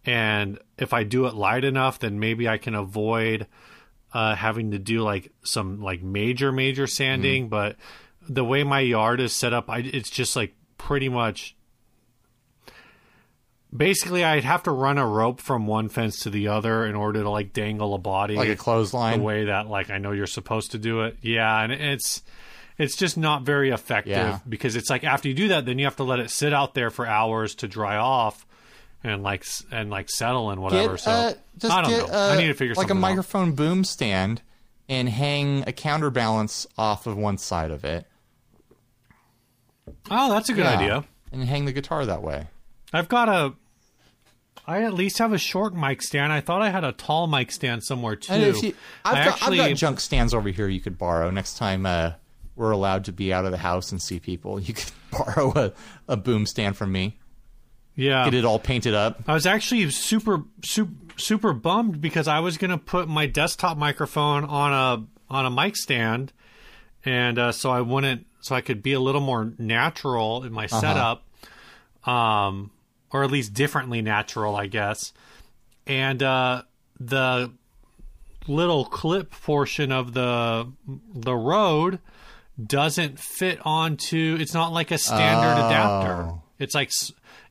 [0.04, 3.46] and if I do it light enough, then maybe I can avoid
[4.12, 7.48] uh, having to do like some like major major sanding.
[7.48, 7.76] But
[8.28, 11.56] the way my yard is set up, I, it's just like pretty much.
[13.74, 17.22] Basically, I'd have to run a rope from one fence to the other in order
[17.22, 19.20] to like dangle a body Like a clothesline.
[19.20, 21.16] the way that like I know you're supposed to do it.
[21.22, 22.22] Yeah, and it's
[22.82, 24.38] it's just not very effective Yeah.
[24.48, 26.74] because it's like after you do that, then you have to let it sit out
[26.74, 28.46] there for hours to dry off
[29.04, 30.92] and like and like settle and whatever.
[30.94, 32.14] Get, so uh, just I don't get, know.
[32.14, 33.00] Uh, I need to figure something out.
[33.00, 33.48] like a something out.
[33.48, 34.42] microphone boom stand
[34.88, 38.06] and hang a counterbalance off of one side of it.
[40.10, 40.78] Oh, that's a good Yeah.
[40.78, 41.04] idea.
[41.32, 42.48] And hang the guitar that way.
[42.92, 43.54] I've got a.
[44.66, 46.32] I at least have a short mic stand.
[46.32, 48.32] I thought I had a tall mic stand somewhere too.
[48.32, 50.98] And if you, I've, I got, actually, I've got junk stands over here you could
[50.98, 52.12] borrow next time uh,
[52.56, 54.60] we're allowed to be out of the house and see people.
[54.60, 55.72] You could borrow a,
[56.08, 57.18] a boom stand from me.
[57.94, 58.24] yeah.
[58.24, 59.22] Get it all painted up.
[59.26, 64.44] I was actually super super super bummed because I was gonna put my desktop microphone
[64.44, 66.32] on a on a mic stand,
[67.04, 70.66] and uh, so I wouldn't so I could be a little more natural in my
[70.66, 71.24] setup,
[72.04, 72.70] um,
[73.12, 75.12] or at least differently natural, I guess.
[75.86, 76.62] And uh,
[76.98, 77.52] the
[78.48, 80.70] little clip portion of the
[81.14, 82.00] the Rode
[82.64, 84.36] doesn't fit onto.
[84.40, 86.22] It's not like a standard adapter.
[86.30, 86.42] Oh.
[86.58, 86.90] It's like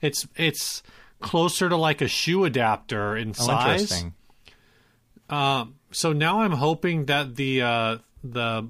[0.02, 0.84] it's it's
[1.20, 3.82] closer to like a shoe adapter in Oh, size.
[3.82, 4.14] interesting.
[5.94, 8.70] So now I'm hoping that the uh, the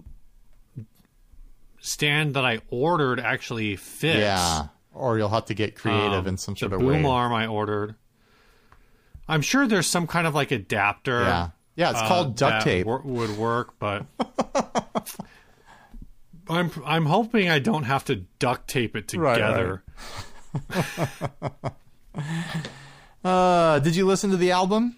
[1.79, 4.19] stand that I ordered actually fits.
[4.19, 4.67] Yeah.
[4.93, 7.09] Or you'll have to get creative Um, in some the sort of boom way.
[7.09, 7.95] arm I ordered.
[9.27, 11.21] I'm sure there's some kind of like adapter.
[11.21, 11.49] Yeah.
[11.75, 12.85] Yeah, it's uh, called duct tape.
[12.85, 14.05] wor- would work, but
[16.49, 19.83] I'm I'm hoping I don't have to duct tape it Right, together.
[23.23, 24.97] Uh, did you listen to the album?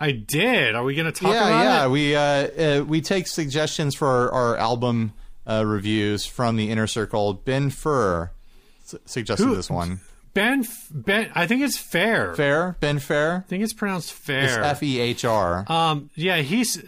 [0.00, 0.74] I did.
[0.74, 1.86] Are we going to talk yeah, about yeah.
[1.86, 1.90] it?
[1.90, 5.12] We uh, uh, we take suggestions for our, our album
[5.48, 7.34] uh, reviews from the inner circle.
[7.34, 8.32] Ben Fur
[8.84, 10.00] su- suggested Who- this one.
[10.34, 11.30] Ben Ben.
[11.36, 12.34] I think it's fair.
[12.34, 13.44] Fair, Ben Fair.
[13.46, 14.64] I think it's pronounced It's fair.
[14.64, 15.64] F E H R.
[15.68, 16.82] Um, yeah, he's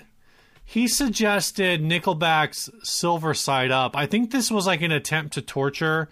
[0.69, 3.97] he suggested Nickelback's Silver Side Up.
[3.97, 6.09] I think this was like an attempt to torture.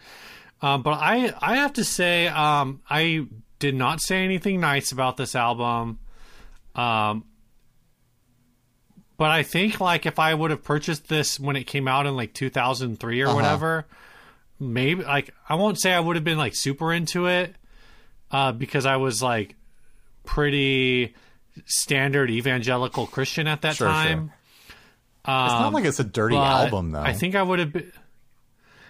[0.63, 3.27] Um, but I I have to say, um, I
[3.59, 5.99] did not say anything nice about this album.
[6.75, 7.25] Um,
[9.17, 12.17] but I think like if I would have purchased this when it came out in
[12.17, 13.87] like 2003 or whatever,
[14.61, 17.55] maybe like I won't say I would have been like super into it,
[18.31, 19.57] uh, because I was like
[20.25, 21.15] pretty
[21.67, 24.33] standard evangelical Christian at that Sure, time.
[25.27, 27.01] It's not like it's a dirty album though.
[27.01, 27.91] I think I would have been.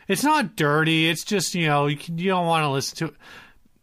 [0.09, 1.09] It's not dirty.
[1.09, 3.05] It's just you know you can, you don't want to listen to.
[3.07, 3.15] it.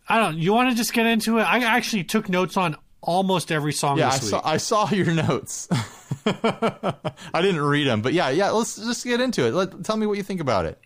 [0.07, 0.37] I don't.
[0.37, 1.43] You want to just get into it.
[1.43, 4.21] I actually took notes on almost every song yeah, I week.
[4.21, 5.67] saw I saw your notes.
[6.25, 8.51] I didn't read them, but yeah, yeah.
[8.51, 9.53] Let's just get into it.
[9.53, 10.79] Let, tell me what you think about it.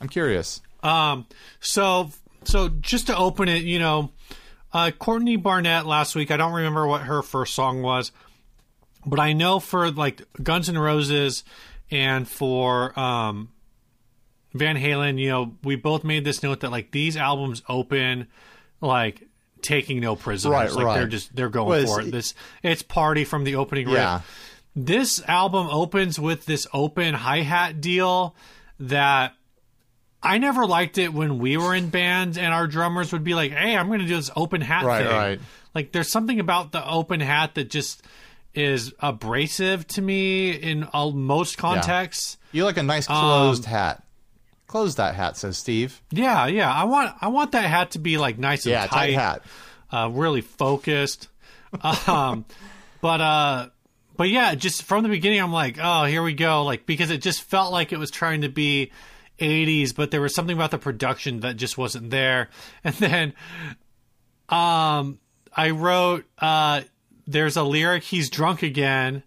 [0.00, 0.60] I'm curious.
[0.82, 1.26] Um,
[1.60, 2.10] so
[2.44, 4.10] so just to open it, you know,
[4.72, 6.30] uh, Courtney Barnett last week.
[6.30, 8.12] I don't remember what her first song was,
[9.08, 11.44] but I know for like Guns N' Roses
[11.90, 13.50] and for um,
[14.54, 18.28] Van Halen, you know, we both made this note that like these albums open
[18.80, 19.26] like
[19.62, 20.52] taking no prisoners.
[20.52, 20.94] Right, like right.
[20.98, 22.10] they're just they're going Well, for it.
[22.12, 23.96] This it's party from the opening riff.
[23.96, 24.20] Yeah.
[24.76, 28.36] This album opens with this open hi hat deal
[28.78, 29.34] that
[30.22, 33.52] I never liked it when we were in bands and our drummers would be like,
[33.52, 35.40] "Hey, I'm going to do this open hat Right, thing." right.
[35.74, 38.02] Like, there's something about the open hat that just
[38.58, 42.36] is abrasive to me in uh, most contexts.
[42.52, 44.02] You like a nice closed hat.
[44.66, 46.02] Close that hat, says Steve.
[46.10, 46.46] Yeah.
[46.46, 49.42] yeah, I want I want that hat to be like nice and Yeah, tight hat.
[49.90, 51.28] uh, really focused.
[52.06, 52.44] um,
[53.00, 53.68] but uh,
[54.16, 57.22] but yeah, just from the beginning, I'm like, oh, here we go, like because it
[57.22, 58.90] just felt like it was trying to be
[59.38, 62.50] 80s, but there was something about the production that just wasn't there.
[62.84, 63.32] And then,
[64.48, 65.18] um,
[65.56, 66.82] I wrote, uh,
[67.30, 69.22] there's a lyric, he's drunk again.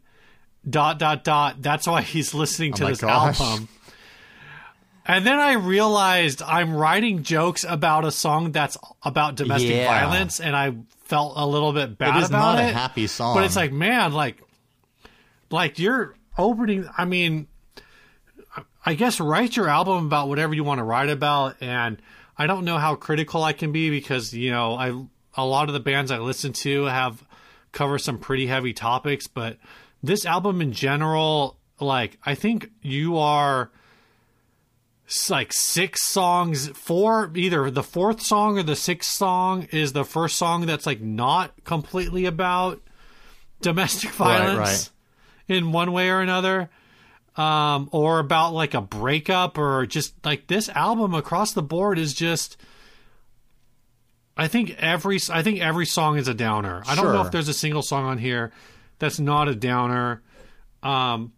[0.70, 1.62] Dot dot dot.
[1.62, 3.40] That's why he's listening oh to Oh this gosh.
[3.42, 3.68] album.
[5.06, 9.88] And then I realized I'm writing jokes about a song that's about domestic Yeah.
[9.88, 12.70] violence, and I felt a little bit bad It is about not it.
[12.70, 13.36] a happy song.
[13.36, 14.38] But it's like, man, like,
[15.50, 16.88] like you're opening.
[16.98, 17.48] I mean,
[18.86, 22.00] I guess write your album about whatever you want to write about, and
[22.38, 24.90] I don't know how critical I can be because you know I
[25.36, 27.24] a lot of the bands I listen to have
[27.72, 29.58] cover some pretty heavy topics, but
[30.04, 33.72] this album in general, like I think you are
[35.30, 40.38] like six songs four either the fourth song or the sixth song is the first
[40.38, 42.82] song that's like not completely about
[43.62, 44.92] domestic Right, violence
[45.50, 46.70] in one way or another
[47.36, 52.14] um or about like a breakup or just like this album across the board is
[52.14, 52.56] just
[54.38, 56.84] I think every I think every song is a downer.
[56.86, 58.52] I don't know if there's a single song on here
[59.00, 60.22] that's not a downer.
[60.82, 61.34] Um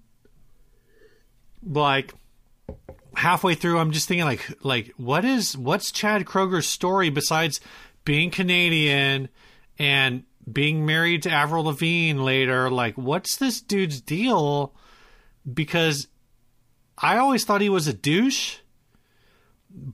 [1.65, 2.13] like
[3.15, 7.59] halfway through I'm just thinking like like what is what's Chad Kroeger's story besides
[8.05, 9.29] being Canadian
[9.79, 14.73] and being married to Avril Lavigne later like what's this dude's deal
[15.51, 16.07] because
[16.97, 18.57] I always thought he was a douche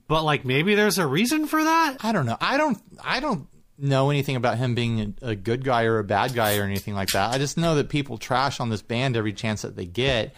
[0.08, 2.36] but like maybe there's a reason for that I don't know.
[2.40, 2.78] I don't.
[3.02, 3.46] I don't
[3.78, 6.94] know anything about him being a, a good guy or a bad guy or anything
[6.94, 7.32] like that.
[7.34, 10.34] I just know that people trash on this band every chance that they get.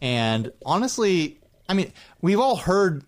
[0.00, 3.04] And honestly, I mean, we've all heard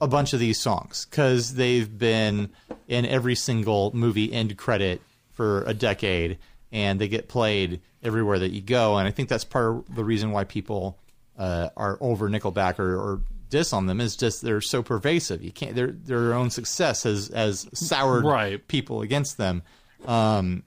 [0.00, 2.50] a bunch of these songs because they've been
[2.86, 6.38] in every single movie end credit for a decade,
[6.72, 8.96] and they get played everywhere that you go.
[8.96, 10.98] And I think that's part of the reason why people
[11.38, 15.42] uh, are over Nickelback or, or diss on them is just they're so pervasive.
[15.42, 18.66] You can't their their own success has has soured Right.
[18.68, 19.62] people against them.
[20.06, 20.62] Um,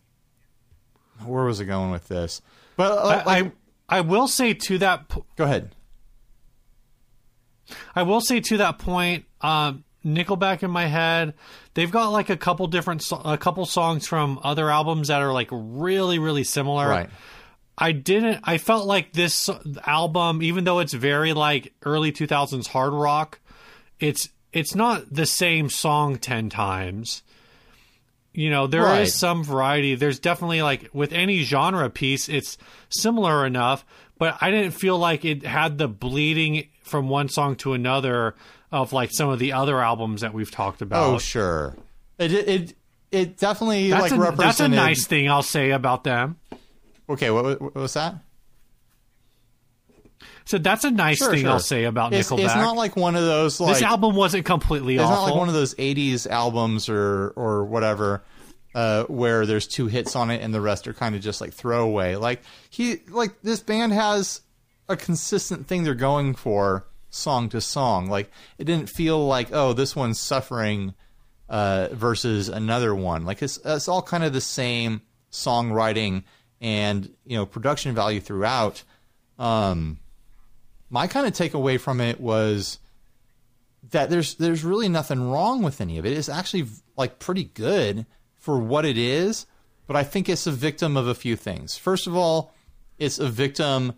[1.25, 2.41] where was I going with this?
[2.77, 3.51] But uh, I, I
[3.97, 5.75] I will say to that po- go ahead.
[7.95, 11.33] I will say to that point, um, Nickelback in my head,
[11.73, 15.47] they've got like a couple different, a couple songs from other albums that are like
[15.51, 16.87] really, really similar.
[16.89, 17.09] Right.
[17.81, 18.39] I didn't.
[18.43, 19.49] I felt like this
[19.85, 23.39] album, even though it's very like early two thousands hard rock,
[23.99, 27.23] it's it's not the same song ten times.
[28.33, 29.07] You know, there is Right.
[29.09, 29.95] some variety.
[29.95, 32.57] There's definitely like with any genre piece, it's
[32.89, 33.83] similar enough,
[34.17, 38.35] but I didn't feel like it had the bleeding from one song to another
[38.71, 41.07] of like some of the other albums that we've talked about.
[41.13, 41.75] Oh sure.
[42.19, 42.73] It it
[43.11, 44.47] it definitely that's, like a, represented.
[44.47, 46.37] that's a nice thing I'll say about them.
[47.11, 48.15] Okay, what, what was that?
[50.45, 51.51] So that's a nice Sure, thing sure.
[51.51, 52.45] I'll say about It's, Nickelback.
[52.45, 55.15] it's not like one of those like this album wasn't completely It's awful.
[55.15, 58.23] not like one of those '80s albums or or whatever,
[58.75, 61.53] uh, where there's two hits on it and the rest are kind of just like
[61.53, 62.15] throwaway.
[62.15, 64.41] Like he, like this band has
[64.89, 68.07] a consistent thing they're going for, song to song.
[68.07, 70.93] Like it didn't feel like oh this one's suffering
[71.49, 73.25] uh, versus another one.
[73.25, 75.01] Like it's it's all kind of the same
[75.31, 76.23] songwriting
[76.61, 78.83] and you know production value throughout.
[79.37, 79.99] Um,
[80.89, 82.77] my kind of takeaway from it was
[83.89, 86.13] that there's there's really nothing wrong with any of it.
[86.13, 88.05] It's actually like pretty good
[88.37, 89.45] for what it is,
[89.87, 91.77] but I think it's a victim of a few things.
[91.77, 92.53] First of all,
[92.99, 93.93] it's a victim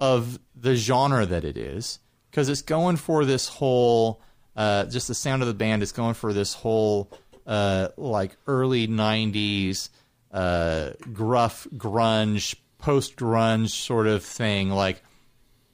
[0.00, 2.00] of the genre that it is
[2.30, 4.20] because it's going for this whole
[4.56, 7.10] uh, just the sound of the band is going for this whole
[7.46, 9.88] uh, like early 90s
[10.32, 15.02] uh, gruff grunge post grunge sort of thing like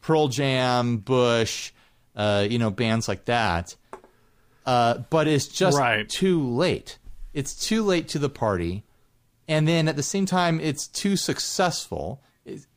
[0.00, 1.72] Pearl Jam, Bush,
[2.16, 3.74] uh, you know, bands like that.
[4.66, 6.08] Uh, but it's just Right.
[6.08, 6.98] too late.
[7.32, 8.84] It's too late to the party.
[9.48, 12.22] And then at the same time, it's too successful.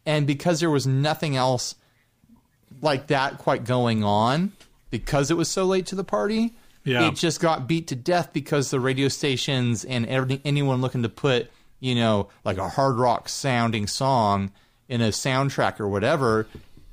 [0.05, 1.75] And because there was nothing else
[2.81, 4.51] like that quite going on,
[4.89, 6.53] because it was so late to the party,
[6.83, 7.07] Yeah.
[7.07, 11.09] it just got beat to death because the radio stations and every, anyone looking to
[11.09, 11.49] put,
[11.79, 14.51] you know, like a hard rock sounding song
[14.89, 16.47] in a soundtrack or whatever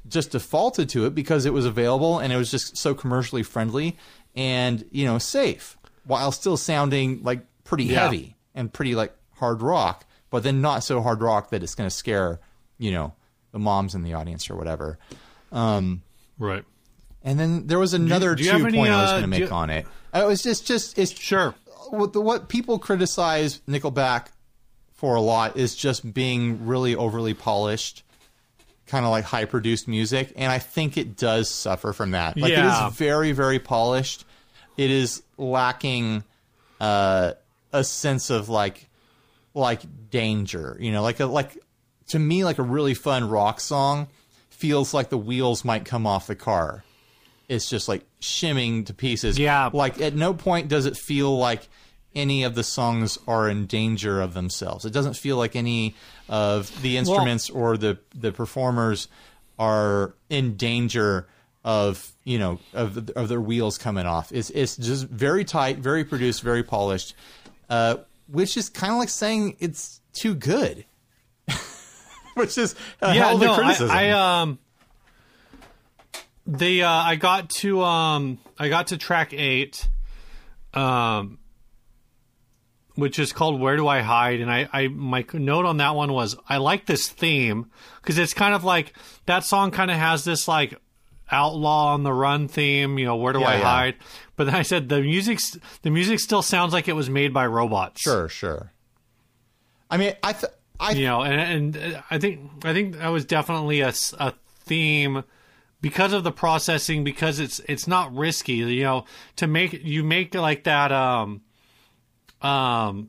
[0.06, 3.96] just defaulted to it because it was available and it was just so commercially friendly
[4.36, 8.00] and, you know, safe while still sounding like pretty Yeah.
[8.00, 11.88] heavy and pretty like hard rock, but then not so hard rock that it's going
[11.88, 12.38] to scare,
[12.78, 13.14] you know,
[13.52, 14.98] the moms in the audience or whatever.
[15.52, 16.02] Um,
[16.38, 16.64] right.
[17.22, 19.28] and then there was another do you two any, point I was uh, going to
[19.28, 19.86] make you- on it.
[20.14, 21.54] Uh, It was just, just it's Sure.
[21.90, 24.26] what the, what people criticize Nickelback
[25.04, 28.02] for a lot is just being really overly polished,
[28.86, 32.38] kind of like high produced music, and I think it does suffer from that.
[32.38, 32.86] Like Yeah.
[32.86, 34.24] it is very very polished.
[34.78, 36.24] It is lacking
[36.80, 37.32] uh,
[37.70, 38.88] a sense of like
[39.52, 41.58] like danger, you know, like a like
[42.08, 44.08] to me like a really fun rock song
[44.48, 46.82] feels like the wheels might come off the car.
[47.46, 49.38] It's just like shimming to pieces.
[49.38, 49.68] Yeah.
[49.70, 51.68] Like at no point does it feel like
[52.14, 54.84] any of the songs are in danger of themselves.
[54.84, 55.94] It doesn't feel like any
[56.28, 59.08] of the instruments or the the performers
[59.58, 61.26] are in danger
[61.64, 64.32] of you know of of their wheels coming off.
[64.32, 67.14] It's it's just very tight, very produced, very polished,
[67.68, 67.96] uh,
[68.28, 70.84] which is kind of like saying it's too good,
[72.34, 73.90] which is a a no, criticism.
[73.90, 74.58] I, I um
[76.46, 79.88] the uh, I got to um I got to track eight,
[80.74, 81.38] um,
[82.94, 86.12] which is called "Where Do I Hide?" And I, I my note on that one
[86.12, 87.70] was I like this theme
[88.00, 88.92] because it's kind of like
[89.26, 90.80] that song kind of has this like
[91.30, 92.98] outlaw on the run theme.
[92.98, 93.62] You know, where do Yeah, I yeah.
[93.62, 93.94] hide?
[94.36, 95.40] But then I said the music
[95.82, 98.00] the music still sounds like it was made by robots.
[98.00, 98.72] sure, sure.
[99.90, 103.06] I mean, I th- I you know and, and uh, i think i think that
[103.08, 104.32] was definitely a, a
[104.64, 105.22] theme
[105.80, 109.04] because of the processing because it's it's not risky you know
[109.36, 111.42] to make you make like that um
[112.44, 113.08] um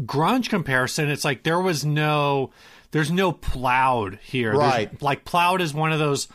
[0.00, 2.50] grunge comparison it's like there was no
[2.92, 5.02] there's no plowed here There's- Right.
[5.02, 6.28] like plowed is one of those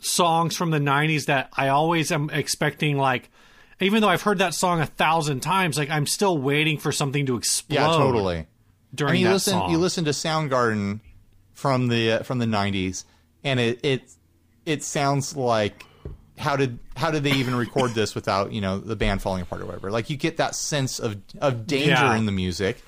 [0.00, 3.30] songs from the 90s that i always am expecting like
[3.80, 7.26] even though i've heard that song a thousand times like i'm still waiting for something
[7.26, 8.46] to explode yeah, totally.
[8.94, 9.70] during I mean, you listen song.
[9.70, 11.00] you listen to Soundgarden
[11.54, 13.04] from the uh, from the '90s,
[13.42, 14.02] and it it
[14.66, 15.84] it sounds like
[16.38, 19.60] how did how did they even record this without you know the band falling apart
[19.62, 19.90] or whatever?
[19.90, 22.16] Like you get that sense of of danger Yeah.
[22.16, 22.82] in the music,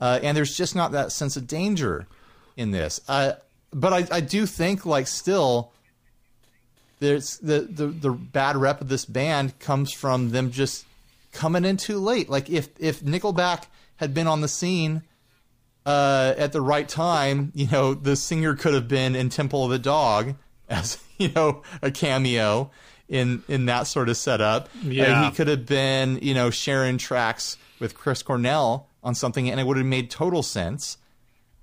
[0.00, 2.06] uh, and there's just not that sense of danger
[2.56, 3.00] in this.
[3.08, 3.32] Uh,
[3.72, 5.72] but I, I do think like still.
[7.00, 10.84] There's the, the the bad rep of this band comes from them just
[11.32, 12.28] coming in too late.
[12.28, 13.64] Like if if Nickelback
[13.96, 15.02] had been on the scene
[15.86, 19.70] uh, at the right time, you know, the singer could have been in Temple of
[19.70, 20.34] the Dog
[20.68, 22.70] as you know a cameo
[23.08, 24.66] in in that sort of setup.
[24.84, 25.24] Uh, Yeah.
[25.30, 29.66] he could have been you know sharing tracks with Chris Cornell on something, and it
[29.66, 30.98] would have made total sense.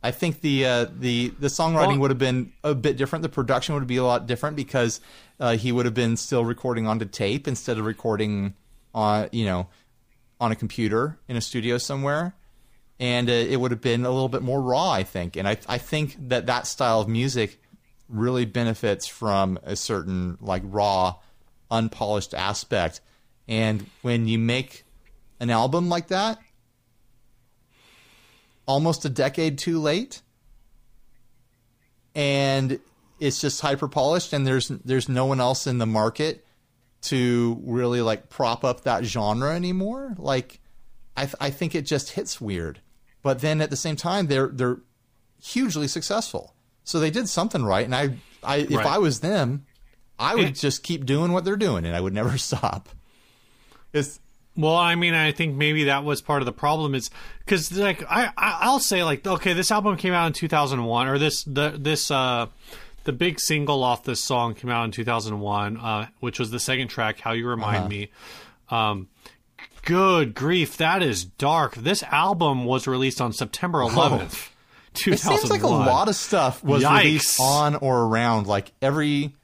[0.03, 3.23] I think the uh, the the songwriting Well- would have been a bit different.
[3.23, 5.01] The production would be a lot different because
[5.39, 8.53] uh, he would have been still recording onto tape instead of recording
[8.93, 9.67] on you know
[10.39, 12.35] on a computer in a studio somewhere,
[12.99, 14.91] and uh, it would have been a little bit more raw.
[14.91, 17.59] I think, and I I think that that style of music
[18.07, 21.15] really benefits from a certain like raw,
[21.71, 23.01] unpolished aspect.
[23.47, 24.85] And when you make
[25.39, 26.39] an album like that,
[28.65, 30.21] almost a decade too late,
[32.15, 32.79] and
[33.19, 36.45] it's just hyper polished, and there's there's no one else in the market
[37.03, 40.15] to really like prop up that genre anymore.
[40.17, 40.59] Like,
[41.15, 42.79] I th- I think it just hits weird.
[43.21, 44.79] But then at the same time, they're they're
[45.41, 46.54] hugely successful.
[46.85, 48.11] So they did something right, and I
[48.43, 48.85] I if Right.
[48.85, 49.65] I was them,
[50.17, 52.87] I would just keep doing what they're doing, and I would never stop.
[53.91, 54.19] It's
[54.55, 57.09] Well, I mean, I think maybe that was part of the problem is
[57.39, 61.17] because, like, I, I I'll say like, okay, this album came out in 2001, or
[61.17, 62.45] this the this uh
[63.03, 66.87] the big single off this song came out in 2001, uh, which was the second
[66.87, 67.87] track, "How You Remind Uh-huh.
[67.89, 68.09] Me."
[68.69, 69.07] Um,
[69.83, 71.75] good grief, that is dark.
[71.75, 74.51] This album was released on September 11th, Oh.
[75.07, 76.97] It seems like a lot of stuff was Yikes.
[77.03, 79.35] released on or around like every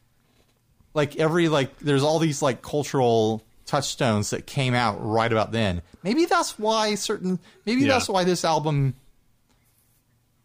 [0.94, 5.82] like every like there's all these like cultural touchstones that came out right about then.
[6.04, 7.90] Maybe that's why certain maybe Yeah.
[7.94, 8.96] that's why this album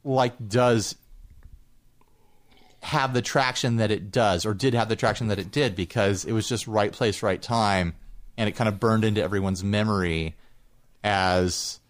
[0.04, 0.94] like does
[2.80, 6.24] have the traction that it does or did have the traction that it did because
[6.24, 7.94] it was just right place right time
[8.36, 10.36] and it kind of burned into everyone's memory
[11.02, 11.80] as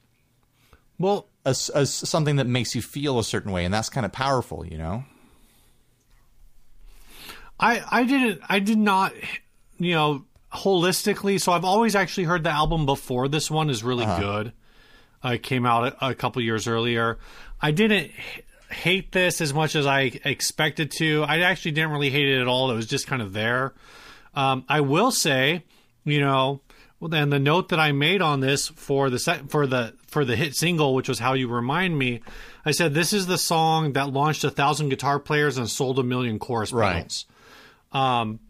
[0.98, 4.12] well, as, as something that makes you feel a certain way and that's kind of
[4.12, 5.04] powerful you know
[7.58, 9.14] I I didn't I did not
[9.78, 11.40] you know holistically.
[11.40, 14.52] So I've always actually heard the album before this one is really good.
[15.24, 17.18] Uh, it came out a, a couple years earlier.
[17.60, 21.24] I didn't h- hate this as much as I expected to.
[21.26, 22.70] I actually didn't really hate it at all.
[22.70, 23.74] It was just kind of there.
[24.34, 25.64] Um, I will say,
[26.04, 26.60] you know,
[27.00, 30.24] well, then the note that I made on this for the set, for the for
[30.24, 32.20] the hit single, which was "How You Remind Me,"
[32.64, 36.02] I said this is the song that launched a thousand guitar players and sold a
[36.02, 36.94] million chorus Right.
[36.94, 37.26] pedals.
[37.92, 38.40] Um,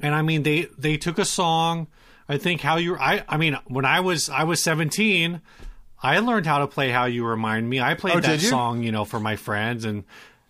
[0.00, 1.88] and I mean they they took a song.
[2.28, 5.40] I think how you I I mean when I was I was seventeen,
[6.02, 8.48] I learned how to play "How You Remind Me." I played Oh, that you?
[8.48, 10.04] song, you know, for my friends and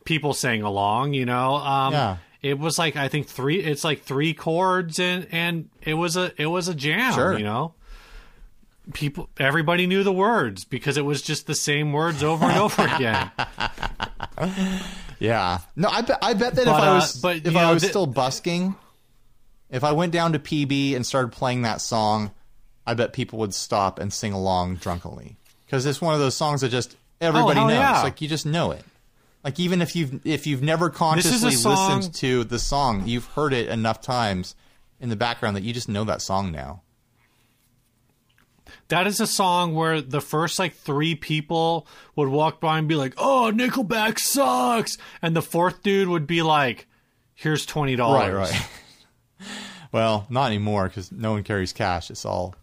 [0.04, 1.14] people sang along.
[1.14, 2.16] You know, um, Yeah.
[2.47, 3.61] It was like I think three.
[3.61, 7.14] It's like three chords and and it was a it was a jam.
[7.14, 7.36] Sure.
[7.36, 7.74] You know.
[8.92, 12.82] People, everybody knew the words because it was just the same words over and over
[12.86, 13.32] again.
[15.18, 17.62] yeah no i bet i bet that if But, i uh, was but, if i
[17.62, 18.74] know, was thi- still busking
[19.70, 22.32] if i went down to pb and started playing that song
[22.86, 26.61] i bet people would stop and sing along drunkenly because it's one of those songs
[26.61, 28.03] that just everybody hell knows yeah.
[28.03, 28.84] like you just know it
[29.47, 33.53] like even if you've if you've never consciously song- listened to the song you've heard
[33.53, 34.57] it enough times
[35.01, 36.82] in the background that you just know that song now
[38.88, 41.86] That is a song where the first like three people
[42.16, 46.42] would walk by and be like, "Oh, Nickelback sucks," and the fourth dude would be
[46.42, 46.86] like,
[47.34, 48.68] "Here's twenty dollars." Right, right.
[49.92, 52.11] well, not anymore because no one carries cash.
[52.11, 52.55] It's all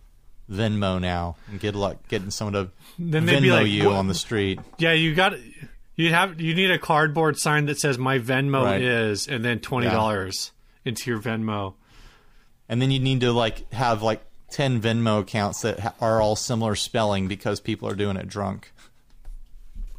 [0.49, 1.35] Venmo now.
[1.49, 4.59] And good luck getting someone to Then Venmo be like, you on the street.
[4.77, 5.33] Yeah, you got
[5.95, 8.81] you have you need a cardboard sign that says "My Venmo Right.
[8.81, 10.51] is," and then twenty dollars
[10.85, 11.73] into your Venmo.
[12.69, 16.35] And then you need to like have like ten Venmo accounts that ha- are all
[16.35, 18.71] similar spelling because people are doing it drunk.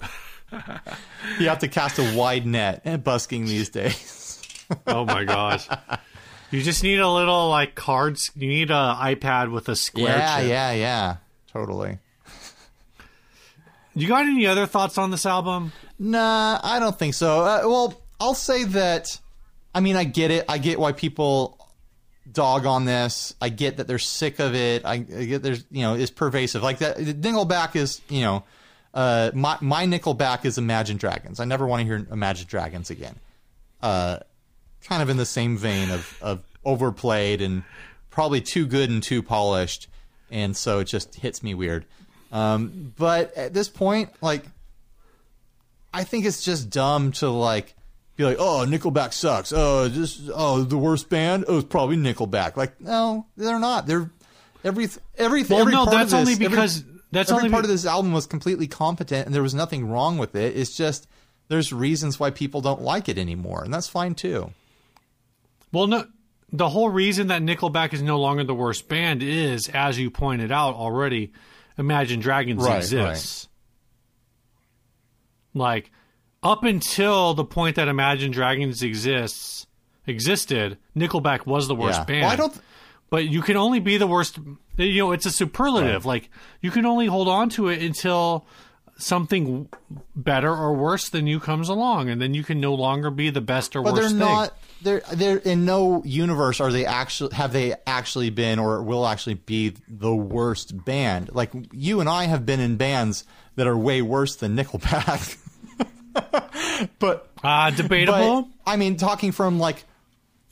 [1.39, 4.21] you have to cast a wide net and busking these days.
[4.87, 5.69] Oh my gosh.
[6.51, 8.31] You just need a little like cards.
[8.35, 10.49] You need a iPad with a square yeah, chip.
[10.49, 11.17] yeah, yeah.
[11.53, 11.99] Totally.
[13.95, 15.73] You got any other thoughts on this album?
[15.99, 17.41] Nah, I don't think so.
[17.41, 19.21] Uh, well, I'll say that.
[19.75, 20.45] I mean, I get it.
[20.49, 21.59] I get why people
[22.31, 23.35] dog on this.
[23.41, 24.85] I get that they're sick of it.
[24.85, 26.63] I, I get there's you know it's pervasive.
[26.63, 26.97] Like that.
[26.97, 28.45] Nickelback is you know,
[28.93, 31.41] uh, my my Nickelback is Imagine Dragons.
[31.41, 33.17] I never want to hear Imagine Dragons again.
[33.83, 34.19] Uh,
[34.85, 37.63] kind of in the same vein of of overplayed and
[38.11, 39.89] probably too good and too polished,
[40.31, 41.85] and so it just hits me weird.
[42.35, 44.45] Um, but at this point, like.
[45.97, 47.73] I think it's just dumb to like
[48.17, 49.53] be like, "Oh, Nickelback sucks.
[49.55, 51.45] Oh, just oh, the worst band.
[51.47, 53.87] Oh, it's probably Nickelback." Like, no, they're not.
[53.87, 54.11] They're
[54.65, 56.83] every every Well, every no, part that's of this, only every- because
[57.13, 59.89] that's every only part be- of this album was completely competent, and there was nothing
[59.89, 60.57] wrong with it.
[60.57, 61.07] It's just
[61.47, 64.51] there's reasons why people don't like it anymore, and that's fine too.
[65.71, 66.07] Well, no,
[66.53, 70.51] the whole reason that Nickelback is no longer the worst band is, as you pointed
[70.51, 71.33] out already,
[71.79, 73.49] Imagine Dragons Right, exists.
[75.55, 75.91] Like
[76.43, 79.67] up until the point that Imagine Dragons exists
[80.07, 82.05] existed, Nickelback was the worst Yeah.
[82.05, 82.23] band.
[82.23, 82.61] Well, I don't.
[83.11, 84.39] but you can only be the worst.
[84.77, 86.05] You know, it's a superlative.
[86.05, 88.47] Like you can only hold on to it until
[88.97, 89.69] something
[90.15, 93.41] better or worse than you comes along, and then you can no longer be the
[93.41, 94.19] best or But worst they're thing.
[94.19, 94.55] not.
[94.83, 99.35] They're they're in no universe are they actually have they actually been or will actually
[99.35, 101.31] be the worst band.
[101.33, 103.25] Like you and I have been in bands
[103.57, 105.39] that are way worse than Nickelback.
[106.99, 108.43] but Uh, debatable.
[108.43, 109.85] But, I mean, talking from like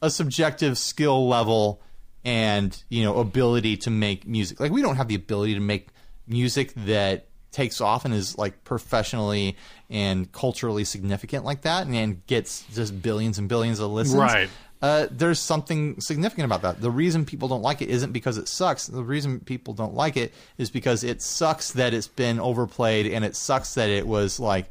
[0.01, 1.81] a subjective skill level
[2.25, 4.61] and you know ability to make music.
[4.61, 5.89] Like we don't have the ability to make
[6.27, 9.57] music that takes off and is like professionally
[9.89, 14.21] and culturally significant like that, and, and gets just billions and billions of listens.
[14.21, 14.51] Right.
[14.83, 16.81] Uh, there's something significant about that.
[16.81, 18.89] The reason people don't like it isn't because it sucks.
[18.89, 23.25] The reason people don't like it is because it sucks that it's been overplayed and
[23.25, 24.67] it sucks that it was like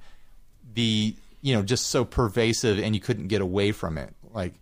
[0.73, 4.13] the you know just so pervasive and you couldn't get away from it.
[4.33, 4.53] Like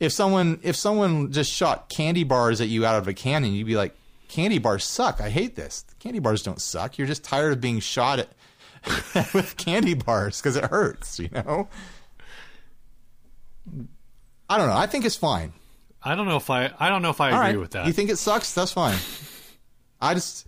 [0.00, 3.66] if someone if someone just shot candy bars at you out of a cannon, you'd
[3.66, 3.94] be like,
[4.28, 5.20] "Candy bars suck.
[5.20, 5.84] I hate this.
[5.98, 6.98] Candy bars don't suck.
[6.98, 8.28] You're just tired of being shot at
[9.34, 11.68] with candy bars because it hurts." You know.
[14.48, 14.76] I don't know.
[14.76, 15.52] I think it's fine.
[16.02, 16.72] I don't know if I.
[16.78, 17.60] I don't know if I All agree right.
[17.60, 17.86] with that.
[17.86, 18.54] You think it sucks?
[18.54, 18.96] That's fine.
[20.00, 20.46] I just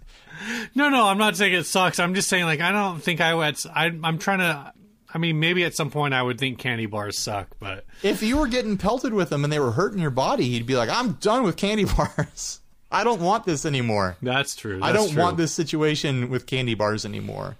[0.74, 1.98] no, no, I'm not saying it sucks.
[1.98, 3.56] I'm just saying like I don't think I would.
[3.74, 4.72] I, I'm trying to.
[5.12, 8.36] I mean, maybe at some point I would think candy bars suck, but if you
[8.36, 11.12] were getting pelted with them and they were hurting your body, you'd be like, "I'm
[11.14, 12.60] done with candy bars.
[12.90, 14.16] I don't want this anymore.
[14.22, 14.80] that's true.
[14.82, 15.22] I don't true.
[15.22, 17.56] want this situation with candy bars anymore."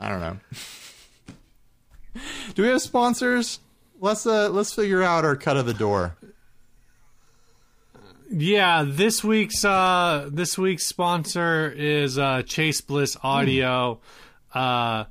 [0.00, 0.36] I don't know.
[2.54, 3.60] Do we have sponsors?
[4.00, 6.16] Let's uh let's figure out our cut of the door.
[8.28, 14.00] Yeah, this week's uh this week's sponsor is uh Chase Bliss Audio.
[14.52, 15.04] Uh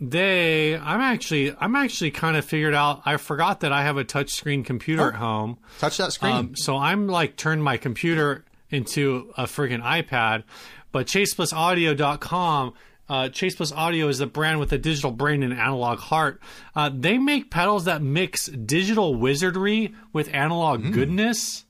[0.00, 4.04] they I'm actually I'm actually kind of figured out I forgot that I have a
[4.04, 5.58] touchscreen computer at home.
[5.78, 6.32] Touch that screen.
[6.32, 10.44] Um, so I'm like turned my computer into a friggin' iPad.
[10.92, 12.72] But ChaseBlissAudio.com,
[13.08, 16.40] uh, Chase Bliss Audio is the brand with a digital brain and analog heart.
[16.74, 21.64] Uh, they make pedals that mix digital wizardry with analog goodness.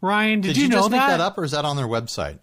[0.00, 0.96] Ryan, did, Did you, you, know just that?
[0.98, 2.38] make that up, or is that on their website?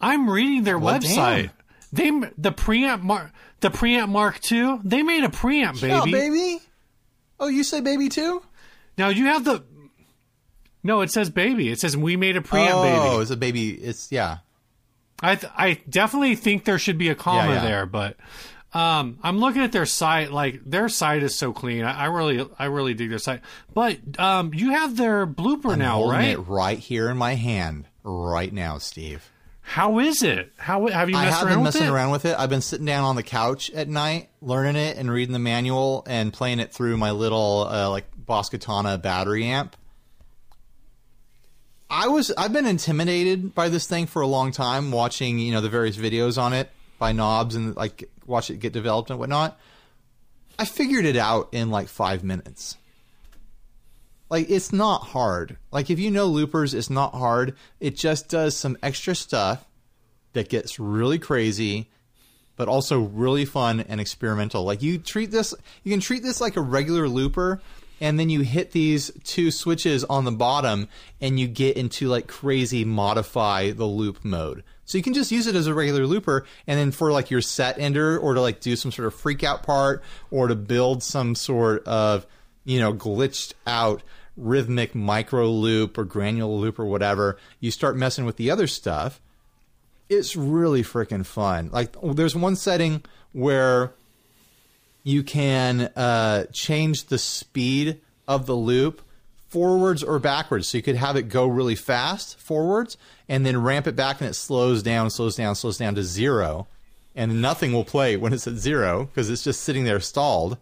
[0.00, 1.50] I'm reading their Well, website.
[1.92, 3.30] They the preamp mark
[3.62, 4.78] the preamp Mark II.
[4.84, 5.94] They made a preamp, baby.
[5.94, 6.60] Oh, baby.
[7.40, 8.42] Oh, you say baby too?
[8.98, 9.64] Now you have the.
[10.84, 11.70] No, it says baby.
[11.70, 12.98] It says we made a preamp, oh, baby.
[13.16, 13.70] Oh, it's a baby.
[13.70, 14.38] It's yeah.
[15.22, 17.62] I th- I definitely think there should be a comma Yeah, yeah.
[17.62, 18.16] there, but
[18.74, 20.32] um, I'm looking at their site.
[20.32, 21.84] Like their site is so clean.
[21.84, 23.40] I, I really I really dig their site.
[23.72, 26.28] But um, you have their blooper now, Holding right?
[26.30, 29.30] it right here in my hand right now, Steve.
[29.62, 30.52] How is it?
[30.58, 31.90] How have you I have around been with messing it?
[31.90, 32.36] around with it.
[32.38, 36.02] I've been sitting down on the couch at night, learning it and reading the manual
[36.06, 39.76] and playing it through my little uh, like Boss Katana battery amp.
[41.88, 45.60] I was I've been intimidated by this thing for a long time, watching you know
[45.60, 49.58] the various videos on it by knobs and like watch it get developed and whatnot.
[50.58, 52.76] I figured it out in like five minutes.
[54.32, 55.58] Like it's not hard.
[55.70, 57.54] Like if you know loopers, it's not hard.
[57.80, 59.66] It just does some extra stuff
[60.32, 61.90] that gets really crazy,
[62.56, 64.64] but also really fun and experimental.
[64.64, 65.52] Like you treat this,
[65.82, 67.60] you can treat this like a regular looper,
[68.00, 70.88] and then you hit these two switches on the bottom,
[71.20, 74.64] and you get into like crazy modify the loop mode.
[74.86, 77.42] So you can just use it as a regular looper, and then for like your
[77.42, 81.02] set ender, or to like do some sort of freak out part, or to build
[81.02, 82.26] some sort of
[82.64, 84.02] you know glitched out
[84.36, 89.20] rhythmic micro loop or granular loop or whatever, you start messing with the other stuff
[90.12, 91.70] it's really freaking fun.
[91.72, 93.02] Like there's one setting
[93.32, 93.92] where
[95.02, 99.02] you can uh, change the speed of the loop
[99.48, 100.68] forwards or backwards.
[100.68, 102.96] So you could have it go really fast forwards
[103.28, 106.68] and then ramp it back and it slows down, slows down, slows down to zero.
[107.14, 110.56] And nothing will play when it's at zero because it's just sitting there stalled.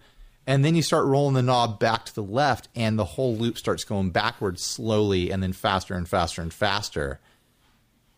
[0.47, 3.57] And then you start rolling the knob back to the left and the whole loop
[3.57, 7.20] starts going backwards slowly and then faster and faster and faster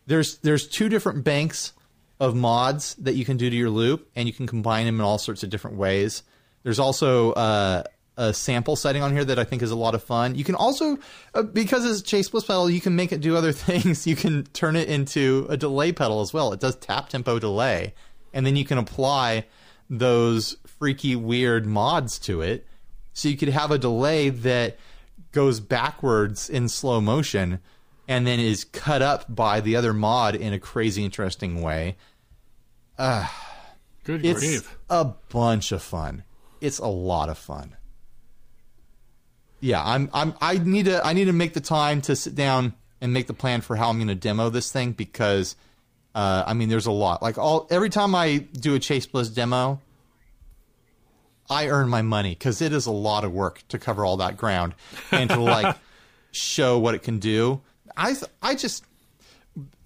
[0.07, 1.73] there's there's two different banks
[2.21, 5.01] of mods that you can do to your loop, and you can combine them in
[5.01, 6.23] all sorts of different ways.
[6.63, 7.83] There's also uh,
[8.17, 10.37] a sample setting on here that I think is a lot of fun.
[10.37, 10.99] You can also,
[11.35, 14.07] uh, because it's a Chase Bliss pedal, you can make it do other things.
[14.07, 16.53] You can turn it into a delay pedal as well.
[16.53, 17.95] It does tap tempo delay,
[18.33, 19.47] and then you can apply
[19.91, 22.67] those freaky weird mods to it.
[23.13, 24.79] So you could have a delay that
[25.31, 27.61] goes backwards in slow motion
[28.09, 31.95] and then is cut up by the other mod in a crazy interesting way.
[32.99, 34.77] Good It's grief.
[34.91, 36.25] a bunch of fun.
[36.61, 37.77] It's a lot of fun.
[39.61, 42.75] Yeah, I'm I'm I need to I need to make the time to sit down
[43.01, 45.55] and make the plan for how I'm going to demo this thing because
[46.17, 47.23] uh, I mean there's a lot.
[47.23, 49.81] Like all every time I do a Chase Bliss demo,
[51.51, 54.37] I earn my money because it is a lot of work to cover all that
[54.37, 54.75] ground
[55.11, 55.77] and to like
[56.33, 57.61] show what it can do.
[57.97, 58.85] I th- I just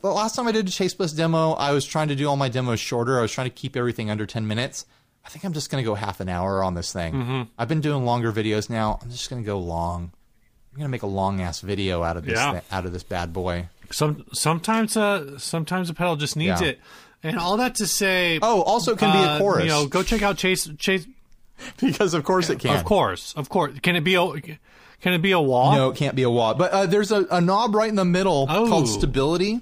[0.01, 2.37] the last time I did a Chase Bliss demo, I was trying to do all
[2.37, 3.19] my demos shorter.
[3.19, 4.87] I was trying to keep everything under 10 minutes.
[5.25, 7.13] I think I'm just going to go half an hour on this thing.
[7.15, 7.43] Mm-hmm.
[7.59, 9.01] I've been doing longer videos now.
[9.03, 10.13] I'm just going to go long.
[10.73, 12.61] I'm going to make a long ass video out of this Yeah.
[12.61, 13.69] thi- out of this bad boy.
[13.91, 16.69] Some sometimes uh sometimes a pedal just needs Yeah.
[16.69, 16.81] it.
[17.23, 19.65] And all that to say, Oh, also it can be uh, a chorus.
[19.65, 21.07] You know, go check out Chase Chase.
[21.81, 22.77] because of course it can.
[22.77, 23.79] Of course, of course.
[23.81, 24.29] Can it be a
[25.01, 25.75] can it be a wall?
[25.75, 26.55] No, it can't be a wall.
[26.55, 28.67] But uh, there's a, a knob right in the middle Oh.
[28.69, 29.61] called stability.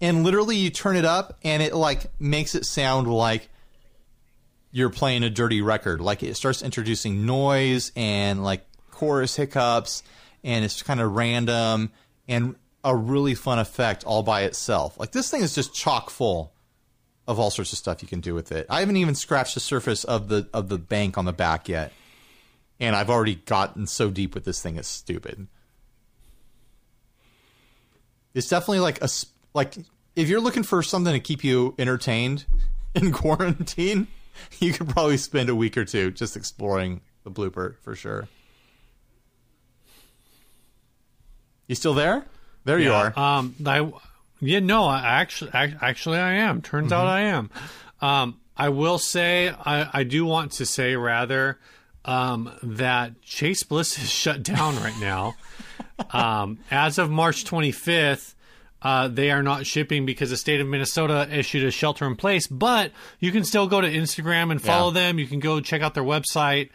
[0.00, 3.48] And literally you turn it up and it like makes it sound like
[4.72, 6.00] you're playing a dirty record.
[6.00, 10.02] Like it starts introducing noise and like chorus hiccups
[10.42, 11.92] and it's kind of random
[12.26, 14.98] and a really fun effect all by itself.
[14.98, 16.51] Like this thing is just chock full
[17.32, 18.66] of all sorts of stuff you can do with it.
[18.70, 21.92] I haven't even scratched the surface of the of the bank on the back yet
[22.82, 25.46] and I've already gotten so deep with this thing it's stupid.
[28.34, 29.08] It's definitely like a
[29.54, 29.74] like
[30.16, 32.44] if you're looking for something to keep you entertained
[32.94, 34.08] in quarantine,
[34.58, 38.28] you could probably spend a week or two just exploring the blooper for sure.
[41.68, 42.26] You still there?
[42.64, 43.16] There you are.
[43.18, 43.90] Um, I,
[44.42, 46.60] yeah, no, I actually, I, actually, I am.
[46.60, 47.08] Turns out Mm-hmm.
[47.08, 47.50] I am.
[48.00, 51.58] Um, I will say, I, I do want to say rather,
[52.04, 55.34] um, that Chase Bliss is shut down right now.
[56.10, 58.34] um, as of March 25th,
[58.82, 62.48] uh, they are not shipping because the state of Minnesota issued a shelter in place,
[62.48, 62.90] but
[63.20, 65.00] you can still go to Instagram and follow Yeah.
[65.06, 65.18] them.
[65.20, 66.70] You can go check out their website.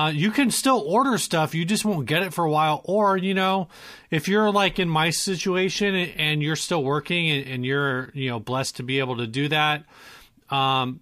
[0.00, 1.54] Uh, you can still order stuff.
[1.54, 2.80] You just won't get it for a while.
[2.84, 3.68] Or, you know,
[4.10, 8.40] if you're like in my situation and- you're still working and, and you're, you know,
[8.40, 9.84] blessed to be able to do that,
[10.48, 11.00] um,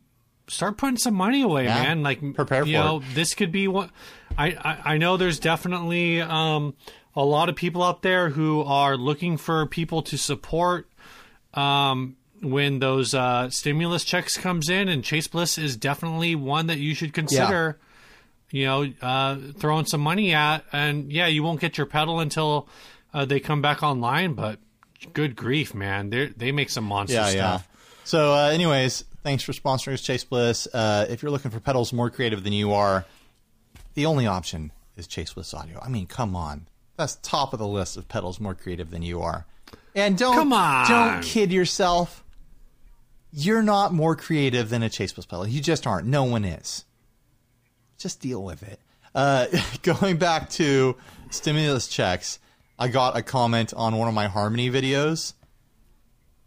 [0.49, 1.82] start putting some money away, Yeah.
[1.82, 2.03] man.
[2.03, 3.90] Like, Prepare for you for know, this could be what
[4.36, 6.74] I, I, I know there's definitely um,
[7.14, 10.88] a lot of people out there who are looking for people to support
[11.55, 16.78] um, when those uh, stimulus checks comes in, and Chase Bliss is definitely one that
[16.78, 17.78] you should consider.
[18.51, 22.68] You know, uh, throwing some money at, and yeah, you won't get your pedal until
[23.12, 24.34] uh, they come back online.
[24.34, 24.59] But
[25.12, 27.68] good grief, man, they they make some monster yeah, stuff.
[27.68, 27.78] yeah.
[28.05, 30.66] So, uh, anyways, thanks for sponsoring us, Chase Bliss.
[30.72, 33.05] Uh, if you're looking for pedals more creative than you are,
[33.94, 35.78] the only option is Chase Bliss Audio.
[35.82, 39.20] I mean, come on, that's top of the list of pedals more creative than you
[39.20, 39.44] are.
[39.94, 40.88] And don't Come on.
[40.88, 42.24] don't kid yourself.
[43.32, 45.46] You're not more creative than a Chase Bliss pedal.
[45.46, 46.07] You just aren't.
[46.07, 46.84] No one is.
[47.99, 48.80] Just deal with it.
[49.14, 49.46] Uh,
[49.82, 50.96] going back to
[51.30, 52.38] stimulus checks,
[52.78, 55.34] I got a comment on one of my Harmony videos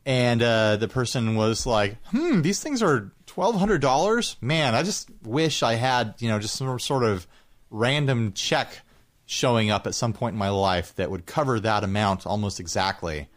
[0.06, 4.36] and uh, the person was like, "Hmm, these things are twelve hundred dollars.
[4.42, 7.28] Man, I just wish I had you know just some sort of
[7.70, 8.82] random check
[9.26, 13.28] showing up at some point in my life that would cover that amount almost exactly."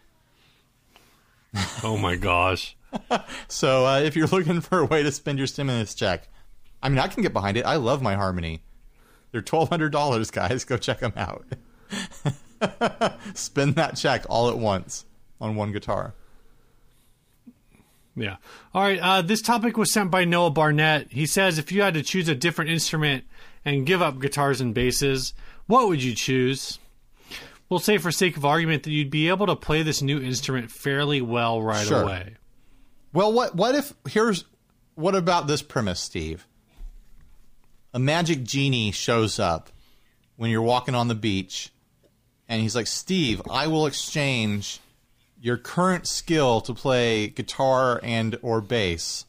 [1.82, 2.76] Oh my gosh.
[3.48, 6.28] So uh, if you're looking for a way to spend your stimulus check,
[6.84, 7.64] I mean, I can get behind it.
[7.64, 8.62] I love my Harmony.
[9.32, 10.64] They're twelve hundred dollars, guys.
[10.64, 11.44] Go check them out.
[13.34, 15.04] Spend that check all at once
[15.40, 16.14] on one guitar.
[18.16, 18.36] Yeah.
[18.72, 18.98] All right.
[19.00, 21.10] Uh, this topic was sent by Noah Barnett.
[21.10, 23.24] He says if you had to choose a different instrument
[23.64, 25.34] and give up guitars and basses,
[25.66, 26.78] what would you choose?
[27.68, 30.70] We'll say, for sake of argument, that you'd be able to play this new instrument
[30.70, 32.02] fairly well right Sure.
[32.02, 32.36] away.
[33.12, 34.44] Well, what what if here's
[34.94, 36.46] what about this premise, Steve?
[37.94, 39.70] A magic genie shows up
[40.34, 41.70] when you're walking on the beach,
[42.48, 44.80] and he's like, "Steve, I will exchange
[45.40, 49.26] your current skill to play guitar and or bass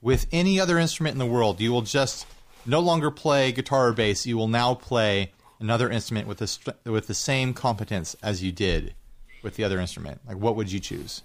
[0.00, 1.60] with any other instrument in the world.
[1.60, 2.24] You will just
[2.64, 4.24] no longer play guitar or bass.
[4.24, 8.94] You will now play another instrument with the with the same competence as you did
[9.42, 10.22] with the other instrument.
[10.26, 11.20] Like, what would you choose?"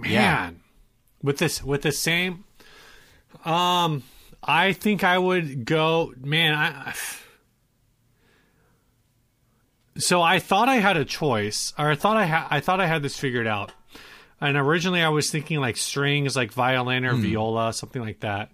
[0.00, 0.50] Man, Yeah.
[1.22, 2.44] with this, with the same,
[3.44, 4.02] um,
[4.42, 6.12] I think I would go.
[6.20, 6.94] Man, I.
[9.98, 12.86] So I thought I had a choice, or I thought I had, I thought I
[12.86, 13.72] had this figured out.
[14.40, 18.52] And originally I was thinking like strings, like violin or viola, something like that.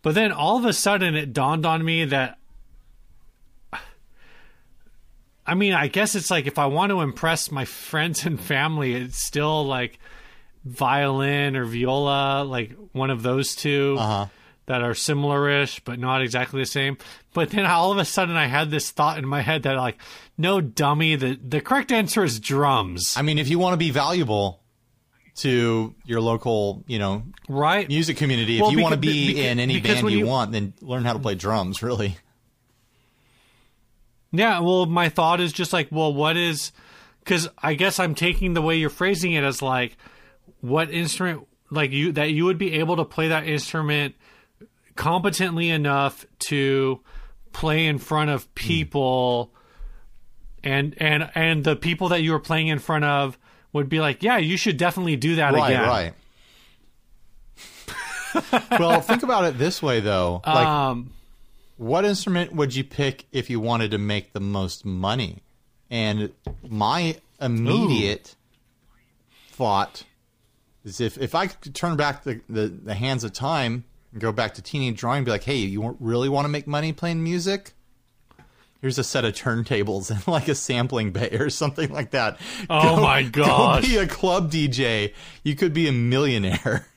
[0.00, 2.38] But then all of a sudden it dawned on me that
[5.46, 8.94] I mean, I guess it's like if I want to impress my friends and family,
[8.94, 9.98] it's still like
[10.66, 14.26] violin or viola, like one of those 2 Uh-huh.
[14.66, 16.98] that are similar-ish but not exactly the same.
[17.32, 19.96] But then all of a sudden I had this thought in my head that like,
[20.36, 23.14] no dummy, the the correct answer is drums.
[23.16, 24.60] I mean, if you want to be valuable
[25.36, 27.86] to your local, you know, right?
[27.88, 30.50] music community, Well, if you want to be beca- in any band you, you- want,
[30.52, 31.82] then learn how to play drums.
[31.82, 32.16] Really,
[34.32, 36.72] Yeah, well, my thought is just like, well, what is
[37.20, 39.96] because I guess I'm taking the way you're phrasing it as like,
[40.60, 44.14] what instrument like you that you would be able to play that instrument
[44.94, 47.00] competently enough to
[47.52, 49.52] play in front of people,
[50.62, 53.38] and and and the people that you were playing in front of
[53.72, 55.88] would be like, yeah, you should definitely do that right, again.
[55.88, 56.12] right.
[58.78, 60.42] well, think about it this way, though.
[60.46, 61.10] Like, Um,
[61.76, 65.42] what instrument would you pick if you wanted to make the most money?
[65.90, 66.32] And
[66.68, 68.34] my immediate
[69.50, 70.04] thought
[70.86, 74.32] is if, if I could turn back the, the, the hands of time and go
[74.32, 77.22] back to teenage drawing and be like, hey, you really want to make money playing
[77.22, 77.72] music?
[78.80, 82.38] Here's a set of turntables and like a sampling bay or something like that.
[82.70, 83.82] Oh my gosh.
[83.82, 85.12] Go be a club DJ.
[85.42, 86.86] You could be a millionaire.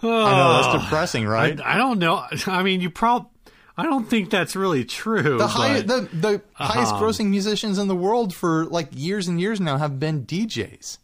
[0.00, 0.78] I know that's ah.
[0.80, 1.60] depressing, right?
[1.60, 2.24] I, I don't know.
[2.46, 3.30] I mean, you prob.
[3.78, 5.38] I don't think that's really true.
[5.38, 6.64] the high, but- the the uh-huh.
[6.64, 10.98] highest grossing musicians in the world for like years and years now have been DJs.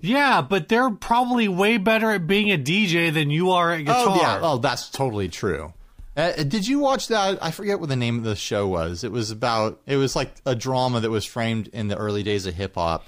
[0.00, 4.06] yeah, but they're probably way better at being a DJ than you are at guitar.
[4.08, 5.72] Oh yeah, oh that's totally true.
[6.16, 7.38] Uh, uh, did you watch that?
[7.40, 9.04] I forget what the name of the show was.
[9.04, 9.80] It was about.
[9.86, 13.06] It was like a drama that was framed in the early days of hip hop.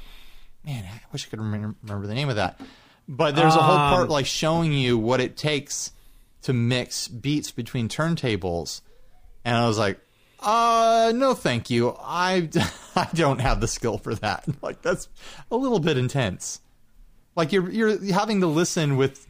[0.65, 2.61] Man, I wish I could remember, remember the name of that.
[3.09, 5.91] But there's a whole part um, like showing you what it takes
[6.43, 8.81] to mix beats between turntables,
[9.45, 10.01] and I was like,
[10.41, 11.97] uh, no, thank you.
[12.01, 12.49] I
[12.97, 14.45] I don't have the skill for that.
[14.63, 15.09] Like that's
[15.51, 16.61] a little bit intense.
[17.37, 19.27] Like you're you're having to listen with,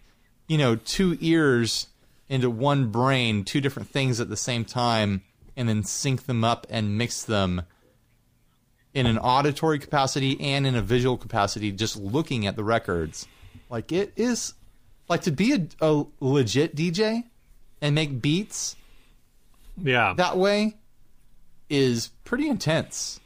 [0.49, 1.89] you know, two ears
[2.29, 5.23] into one brain, two different things at the same time,
[5.57, 7.63] and then sync them up and mix them
[8.95, 13.27] in an auditory capacity and in a visual capacity, just looking at the records.
[13.69, 14.55] Like it is
[15.11, 17.25] like to be a, a legit DJ
[17.83, 18.77] and make beats
[19.83, 20.15] yeah.
[20.17, 20.77] that way
[21.69, 23.21] is pretty intense.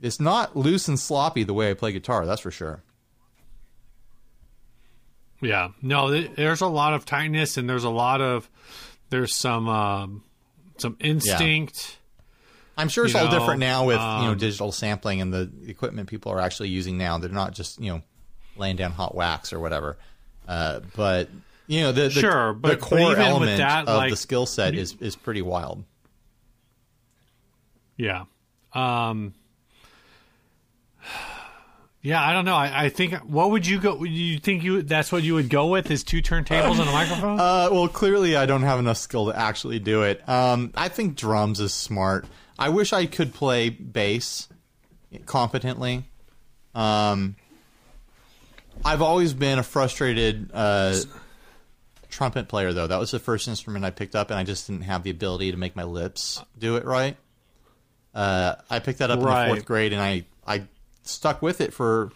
[0.00, 2.82] It's not loose and sloppy the way I play guitar, that's for sure.
[5.40, 8.48] Yeah, no, there's a lot of tightness and there's a lot of
[9.10, 10.24] there's some um,
[10.78, 11.98] some instinct.
[12.76, 15.50] I'm sure it's all know, different now with you know um, digital sampling and the
[15.66, 17.18] equipment people are actually using now.
[17.18, 18.02] They're not just you know
[18.56, 19.98] laying down hot wax or whatever.
[20.46, 21.28] Uh, but
[21.66, 24.16] you know the the, Sure, the but- but core with element that, of like- the
[24.16, 25.84] skill set is is pretty wild.
[27.96, 28.24] Yeah.
[28.72, 29.34] Um
[32.02, 32.54] Yeah, I don't know.
[32.56, 35.68] I, I think what would you go you think you that's what you would go
[35.68, 37.40] with is two turntables and a microphone?
[37.40, 40.26] Uh, well, clearly I don't have enough skill to actually do it.
[40.28, 42.26] Um, I think drums is smart.
[42.58, 44.48] I wish I could play bass
[45.24, 46.04] competently.
[46.74, 47.36] Um,
[48.84, 50.96] I've always been a frustrated uh,
[52.10, 52.86] trumpet player, though.
[52.86, 55.50] That was the first instrument I picked up, and I just didn't have the ability
[55.52, 57.16] to make my lips do it right.
[58.14, 60.64] Uh, I picked that up in the fourth grade, and I I
[61.02, 62.12] stuck with it for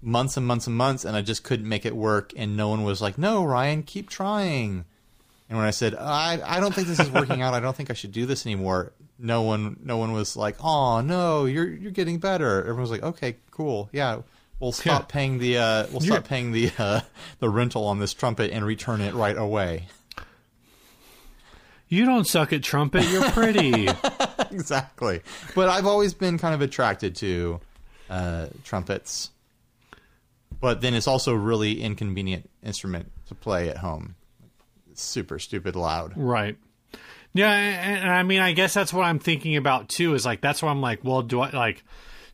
[0.00, 2.32] months and months and months, and I just couldn't make it work.
[2.36, 4.84] And no one was like, "No, Ryan, keep trying."
[5.48, 7.54] And when I said, "I I don't think this is working out.
[7.54, 11.00] I don't think I should do this anymore," no one no one was like, "Oh
[11.02, 14.20] no, you're you're getting better." Everyone was like, "Okay, cool, yeah."
[14.58, 15.06] We'll stop Yeah.
[15.08, 17.00] paying the uh, we'll stop paying the uh,
[17.40, 19.88] the rental on this trumpet and return it right away.
[21.88, 23.86] you don't suck at trumpet, you're pretty.
[24.50, 25.20] exactly.
[25.54, 27.60] But I've always been kind of attracted to
[28.10, 29.30] uh, trumpets.
[30.58, 34.14] But then it's also a really inconvenient instrument to play at home.
[34.90, 36.14] It's super stupid loud.
[36.16, 36.56] Right.
[37.34, 40.14] Yeah, and, and I mean, I guess that's what I'm thinking about too.
[40.14, 41.84] Is like that's why I'm like, well, do I like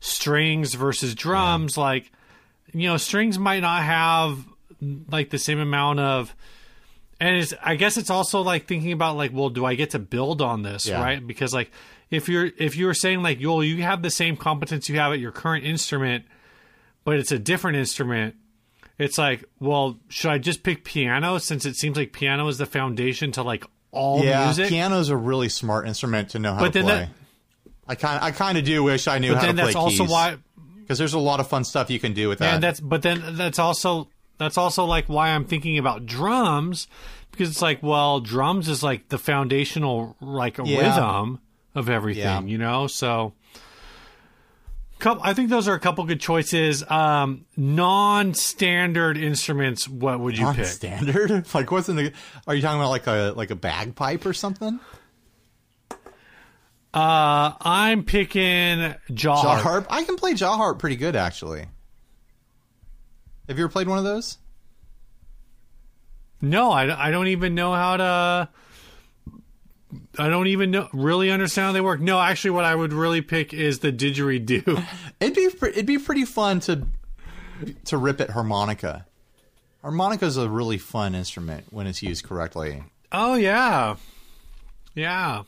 [0.02, 1.78] strings versus drums?
[1.78, 2.10] Like,
[2.72, 4.44] you know, strings might not have
[5.10, 6.34] like the same amount of,
[7.20, 7.54] and it's.
[7.62, 10.62] I guess it's also like thinking about like, well, do I get to build on
[10.62, 11.00] this, Yeah.
[11.00, 11.24] right?
[11.24, 11.70] Because like,
[12.10, 15.12] if you're if you were saying like, yo, you have the same competence you have
[15.12, 16.24] at your current instrument,
[17.04, 18.34] but it's a different instrument.
[18.98, 22.66] It's like, well, should I just pick piano since it seems like piano is the
[22.66, 24.68] foundation to like all Yeah, music?
[24.68, 26.94] piano's a really smart instrument to know how But to then play.
[26.96, 27.08] that-
[27.92, 29.76] I kind I kind of do wish I knew but how then to play that's
[29.76, 30.36] also why
[30.80, 32.54] because there's a lot of fun stuff you can do with that.
[32.54, 36.88] and that's but then that's also that's also like why I'm thinking about drums
[37.30, 40.78] because it's like well drums is like the foundational like Yeah.
[40.78, 41.40] rhythm
[41.74, 42.40] of everything Yeah.
[42.42, 43.34] you know so
[44.98, 50.52] couple, I think those are a couple good choices um non-standard instruments what would you
[50.52, 51.46] pick standard.
[51.54, 52.12] like what's in the?
[52.46, 54.78] Are you talking about like a like a bagpipe or something?
[56.94, 59.62] Uh I'm picking jaw, Jaw harp.
[59.62, 59.86] harp.
[59.90, 61.66] I can play jaw harp pretty good actually.
[63.48, 64.38] Have you ever played one of those?
[66.40, 68.48] No, I, I don't even know how to.
[70.18, 72.00] I don't even know really understand how they work.
[72.00, 74.84] No, actually, what I would really pick is the didgeridoo.
[75.20, 76.86] It'd be it'd be pretty fun to
[77.86, 79.06] to rip at harmonica.
[79.82, 82.82] Harmonica is a really fun instrument when it's used correctly.
[83.12, 83.96] oh yeah,
[84.94, 85.42] yeah.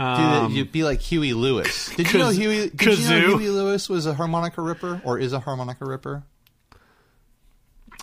[0.00, 1.94] Dude, Um, you'd be like Huey Lewis.
[1.94, 2.70] Did you know Huey?
[2.70, 3.36] Did you know?
[3.36, 6.22] Huey Lewis was a harmonica ripper, or is a harmonica ripper?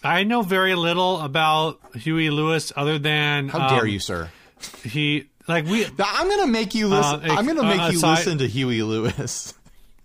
[0.03, 4.29] I know very little about Huey Lewis other than How dare you, sir?
[4.83, 7.29] He like we I'm gonna make you listen.
[7.29, 9.53] Uh, I'm gonna make uh, you aside- listen to Huey Lewis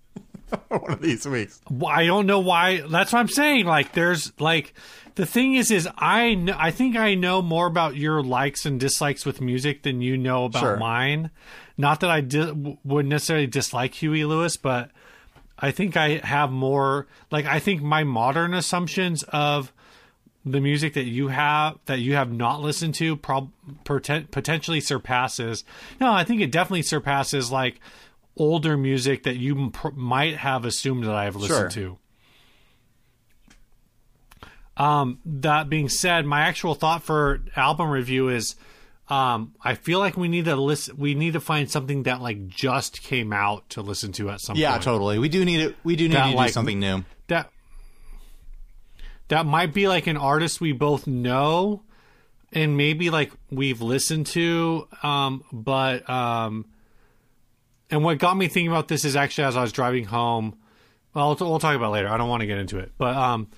[0.69, 1.61] one of these weeks.
[1.87, 2.81] I don't know why.
[2.81, 3.67] That's what I'm saying.
[3.67, 4.73] Like, there's like
[5.15, 8.81] the thing is, is I kn- I think I know more about your likes and
[8.81, 10.77] dislikes with music than you know about Sure.
[10.79, 11.31] mine.
[11.77, 14.91] Not that I di- would necessarily dislike Huey Lewis, but
[15.59, 17.07] I think I have more.
[17.31, 19.73] Like, I think my modern assumptions of
[20.45, 23.53] the music that you have that you have not listened to prob-
[23.85, 25.63] poten- potentially surpasses.
[26.01, 27.79] No, I think it definitely surpasses like
[28.37, 31.97] older music that you pr- might have assumed that I have listened Sure.
[34.77, 34.83] to.
[34.83, 38.57] Um, that being said, my actual thought for album review is,
[39.13, 40.97] um, I feel like we need to listen.
[40.97, 44.57] We need to find something that like just came out to listen to at some
[44.57, 44.83] Yeah, point.
[44.85, 45.19] totally.
[45.19, 45.77] We do need it.
[45.85, 47.05] We do need That, to do something new.
[47.29, 47.51] that
[49.29, 51.83] that might be like an artist we both know
[52.53, 56.67] and maybe like we've listened to um but um
[57.91, 60.59] and what got me thinking about this is actually as I was driving home
[61.15, 63.17] well we'll, we'll talk about it later I don't want to get into it but
[63.17, 63.49] um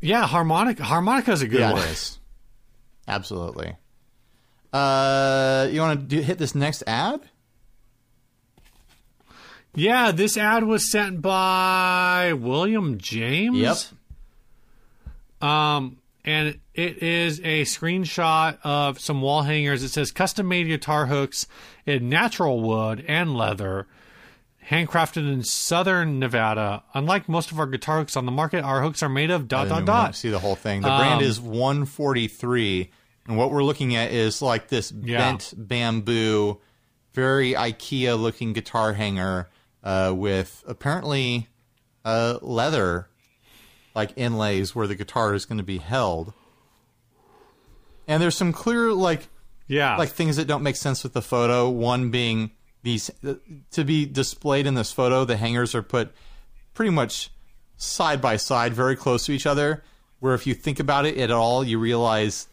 [0.00, 2.18] yeah harmonica harmonica is a good Yeah, one it is.
[3.08, 3.74] Absolutely.
[4.72, 7.20] Uh, you want to hit this next ad?
[9.74, 13.58] yeah this ad was sent by William James
[15.40, 15.48] Yep.
[15.50, 19.82] Um, and it is a screenshot of some wall hangers.
[19.84, 21.46] It says custom made guitar hooks
[21.86, 23.86] in natural wood and leather,
[24.68, 26.82] handcrafted in southern Nevada.
[26.92, 29.68] Unlike most of our guitar hooks on the market, our hooks are made of dot
[29.68, 30.14] dot then we don't dot.
[30.16, 30.80] See the whole thing.
[30.82, 32.90] The brand Um, is 143,
[33.28, 35.18] and what we're looking at is like this Yeah.
[35.18, 36.58] bent bamboo,
[37.14, 39.48] very IKEA-looking guitar hanger
[39.84, 41.48] uh, with apparently
[42.04, 43.08] uh, leather
[43.94, 46.32] like inlays where the guitar is going to be held.
[48.06, 49.28] And there's some clear like
[49.66, 49.96] Yeah.
[49.96, 51.68] like things that don't make sense with the photo.
[51.68, 52.52] One being
[52.82, 53.10] these
[53.72, 56.12] to be displayed in this photo, the hangers are put
[56.74, 57.30] pretty much
[57.76, 59.82] side by side, very close to each other.
[60.20, 62.47] Where if you think about it at all, you realize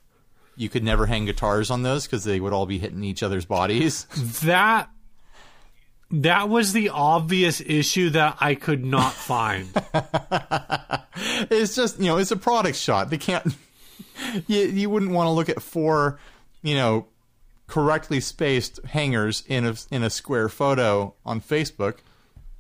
[0.56, 3.46] you could never hang guitars on those because they would all be hitting each other's
[3.46, 4.06] bodies.
[4.44, 4.90] that
[6.12, 9.70] that was the obvious issue that I could not find.
[11.50, 13.10] it's just you know it's a product shot.
[13.10, 13.46] They can't.
[14.48, 16.20] You you wouldn't want to look at four,
[16.62, 17.08] you know,
[17.68, 21.98] correctly spaced hangers in a in a square photo on Facebook.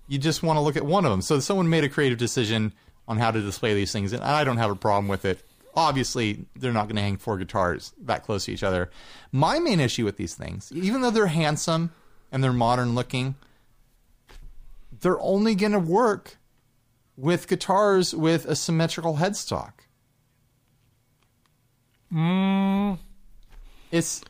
[0.07, 1.21] You just want to look at one of them.
[1.21, 2.73] So someone made a creative decision
[3.07, 5.44] on how to display these things, and I don't have a problem with it.
[5.75, 8.89] Obviously, they're not going to hang four guitars that close to each other.
[9.31, 11.91] My main issue with these things, even though they're handsome
[12.31, 13.35] and they're modern looking,
[15.01, 16.37] they're only going to work
[17.17, 19.71] with guitars with a symmetrical headstock.
[22.13, 22.97] Mm.
[23.91, 24.21] It's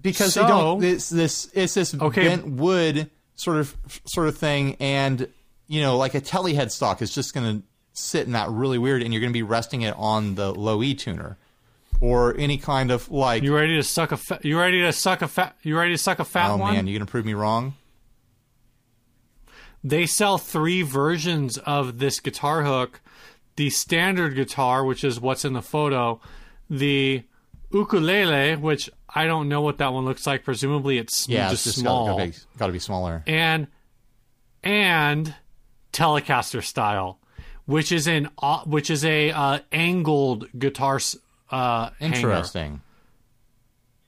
[0.00, 0.76] because they don't.
[0.76, 2.28] So- This this it's this Okay.
[2.28, 5.28] bent wood sort of sort of thing, and
[5.66, 7.66] you know, like a telly headstock is just going to
[7.98, 10.82] sit in that really weird, and you're going to be resting it on the low
[10.82, 11.36] E tuner
[12.00, 13.42] or any kind of like.
[13.42, 15.98] You ready to suck a fa- you ready to suck a fat you ready to
[15.98, 16.74] suck a fat oh one?
[16.74, 17.74] man, you going to prove me wrong?
[19.84, 23.00] they sell three versions of this guitar hook
[23.56, 26.20] the standard guitar which is what's in the photo
[26.68, 27.22] the
[27.72, 31.76] ukulele which i don't know what that one looks like presumably it's Yeah, just, it's
[31.76, 32.06] just small
[32.58, 33.22] got to be, smaller.
[33.26, 33.68] and
[34.64, 35.34] and
[35.92, 37.20] telecaster style
[37.66, 41.16] which is an uh, which is a uh, angled guitar s-
[41.50, 42.16] uh hanger.
[42.16, 42.80] Interesting.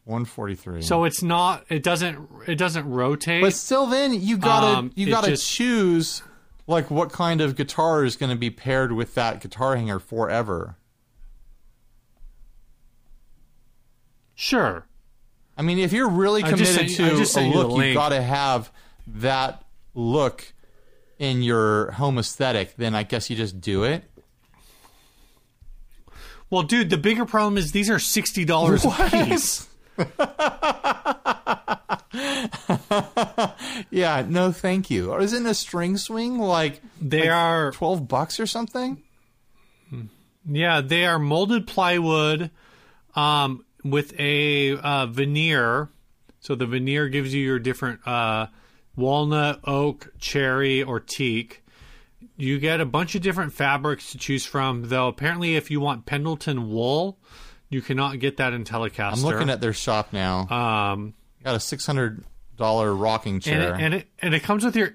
[0.05, 0.81] One forty three.
[0.81, 5.07] so it's not it doesn't it doesn't rotate But still, then you gotta Um, you
[5.11, 6.23] gotta just- choose
[6.67, 10.77] like what kind of guitar is going to be paired with that guitar hanger forever.
[14.35, 14.87] sure
[15.57, 17.85] I mean, if you're really I just committed sent- I to just a you look,
[17.85, 18.71] you've got to have
[19.09, 20.53] that look
[21.19, 22.77] in your home aesthetic.
[22.77, 24.05] Then I guess you just do it.
[26.51, 29.69] Well, dude, the bigger problem is these are sixty dollars a piece.
[33.91, 35.11] Yeah, no, thank you.
[35.11, 39.03] Or isn't a string swing like They like are twelve bucks or something?
[40.51, 42.51] Yeah, they are molded plywood
[43.15, 45.91] um, with a uh, veneer.
[46.41, 48.47] So the veneer gives you your different uh,
[48.99, 51.65] walnut, oak, cherry, or teak.
[52.37, 56.05] You get a bunch of different fabrics to choose from, though apparently if you want
[56.07, 57.19] Pendleton wool,
[57.71, 59.13] you cannot get that in Telecaster.
[59.15, 60.47] I'm looking at their shop now.
[60.49, 62.25] um, Got a six hundred
[62.57, 63.75] dollar rocking and chair.
[63.75, 64.93] it, and it and it comes with your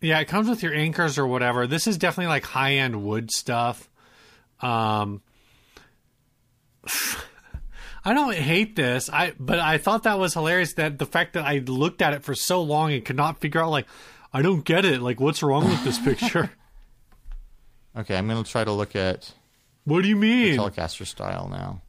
[0.00, 3.30] yeah it comes with your anchors or whatever this is definitely like high end wood
[3.30, 3.90] stuff
[4.62, 5.20] um
[8.04, 11.44] i don't hate this i but i thought that was hilarious that the fact that
[11.44, 13.86] i looked at it for so long and could not figure out like
[14.32, 16.50] i don't get it like what's wrong with this picture
[17.96, 19.32] okay, I'm gonna try to look at
[19.84, 21.82] what do you mean Telecaster style now.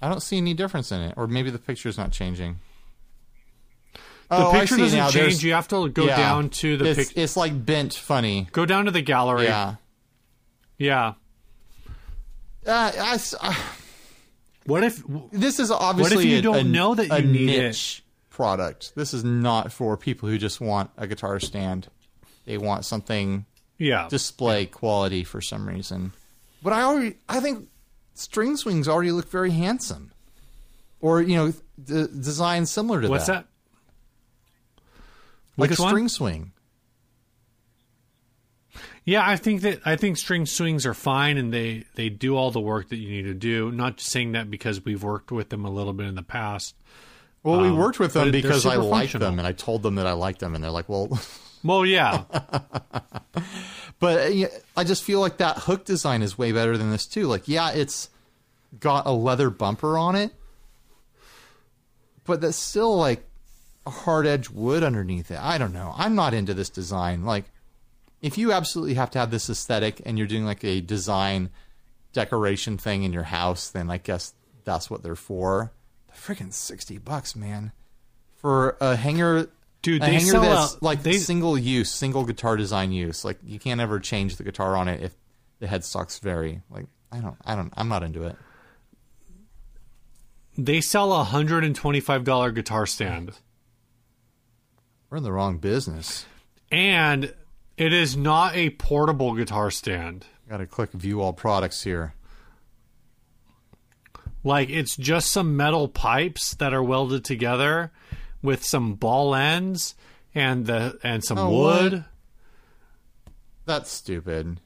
[0.00, 2.58] I don't see any difference in it, or maybe the picture's not changing.
[3.94, 5.10] the Oh, I picture see doesn't now.
[5.10, 6.16] There's- change you have to go yeah.
[6.16, 8.46] down to the it's, pic- it's like bent funny.
[8.52, 9.76] go down to the gallery Yeah.
[10.78, 11.14] yeah
[12.66, 13.54] Uh, I uh,
[14.64, 15.02] what if
[15.32, 17.62] this is obviously what if you a, don't a- know that a you need it?
[17.62, 18.94] niche product.
[18.96, 21.88] This is not for people who just want a guitar stand.
[22.44, 23.46] They want something
[23.78, 26.12] yeah display quality for some reason.
[26.62, 27.68] But I already, I think
[28.14, 30.12] string swings already look very handsome,
[31.00, 31.50] or you know,
[31.82, 33.10] d- design similar to that.
[33.10, 33.46] what's that,
[34.76, 34.82] that
[35.56, 35.90] like Which a one?
[35.90, 36.52] string swing.
[39.08, 42.50] Yeah, I think that I think string swings are fine and they they do all
[42.50, 43.70] the work that you need to do.
[43.70, 46.74] Not just saying that because we've worked with them a little bit in the past.
[47.44, 50.06] Well, we Um, worked with them because I liked them, and I told them that
[50.08, 51.18] I liked them, and they're like, "Well,"
[51.62, 52.24] Well, yeah,
[54.00, 54.30] but
[54.76, 57.26] I just feel like that hook design is way better than this too.
[57.26, 58.08] Like, yeah, it's
[58.78, 60.32] got a leather bumper on it,
[62.24, 63.24] but that's still like
[63.86, 65.38] a hard edge wood underneath it.
[65.40, 65.94] I don't know.
[65.96, 67.24] I'm not into this design.
[67.24, 67.44] Like,
[68.26, 71.50] if you absolutely have to have this aesthetic and you're doing like a design
[72.12, 75.72] decoration thing in your house, then I guess that's what they're for.
[76.08, 77.70] The freaking sixty bucks, man,
[78.34, 79.48] for a hanger.
[79.82, 83.24] dude, a they hanger sell that's a, like they single use, single guitar design use.
[83.24, 85.14] Like you can't ever change the guitar on it if
[85.60, 86.62] the headstocks vary.
[86.70, 88.36] Like I don't, I don't, I'm not into it.
[90.58, 93.32] they sell a hundred and twenty five dollar guitar stand,
[95.10, 96.26] We're in the wrong business.
[96.72, 97.32] and
[97.76, 100.26] it is not a portable guitar stand.
[100.48, 102.14] Got to click view all products here.
[104.44, 107.90] Like it's just some metal pipes that are welded together
[108.42, 109.94] with some ball ends
[110.34, 111.92] and the and some Oh, wood.
[111.92, 112.04] what?
[113.64, 114.60] That's stupid.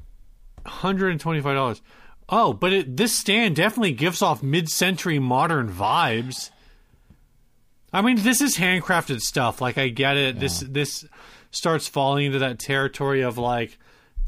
[0.66, 1.80] hundred and twenty five dollars.
[2.28, 6.50] Oh, but it, this stand definitely gives off mid century modern vibes.
[7.92, 9.61] I mean, this is handcrafted stuff.
[9.62, 10.38] Like I get it.
[10.38, 11.06] This this
[11.51, 13.78] starts falling into that territory of like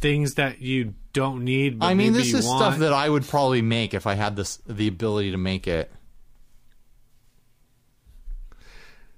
[0.00, 1.78] things that you don't need.
[1.78, 2.58] But I mean, this is want.
[2.60, 5.90] stuff that I would probably make if I had this the ability to make it.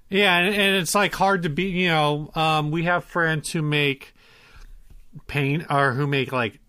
[0.09, 1.63] Yeah, and, and it's like hard to be.
[1.65, 4.13] You know, um, we have friends who make
[5.27, 6.59] paint or who make like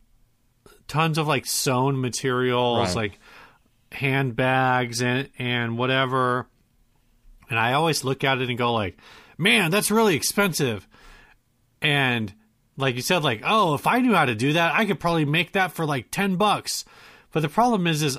[0.89, 2.97] tons of like sewn materials, Right.
[2.97, 3.18] like
[3.93, 6.47] handbags and and whatever.
[7.51, 8.97] And I always look at it and go like,
[9.37, 10.89] "Man, that's really expensive."
[11.83, 12.33] And
[12.77, 15.24] like you said, like, "Oh, if I knew how to do that, I could probably
[15.24, 16.85] make that for like ten bucks."
[17.33, 18.18] But the problem is, is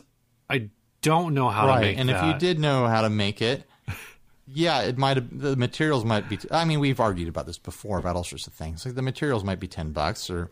[0.49, 0.69] I
[1.01, 1.81] don't know how to right.
[1.81, 2.23] make And that.
[2.23, 3.63] if you did know how to make it,
[4.47, 6.39] yeah, it might have the materials might be.
[6.51, 8.85] I mean, we've argued about this before about all sorts of things.
[8.85, 10.49] Like the materials might be ten bucks, or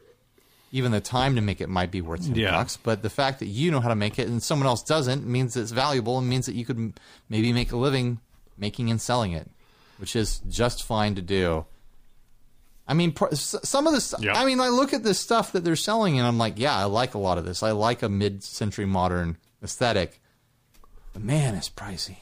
[0.72, 2.52] even the time to make it might be worth ten Yeah.
[2.52, 2.78] bucks.
[2.78, 5.56] But the fact that you know how to make it and someone else doesn't means
[5.56, 6.94] it's valuable and means that you could m-
[7.30, 8.20] maybe make a living
[8.58, 9.50] making and selling it,
[9.98, 11.66] which is just fine to do.
[12.88, 14.14] I mean, some of this.
[14.20, 14.34] Yeah.
[14.40, 16.84] I mean, I look at this stuff that they're selling, and I'm like, yeah, I
[16.84, 17.64] like a lot of this.
[17.64, 20.22] I like a mid-century modern aesthetic.
[21.14, 22.18] But man, it's pricey.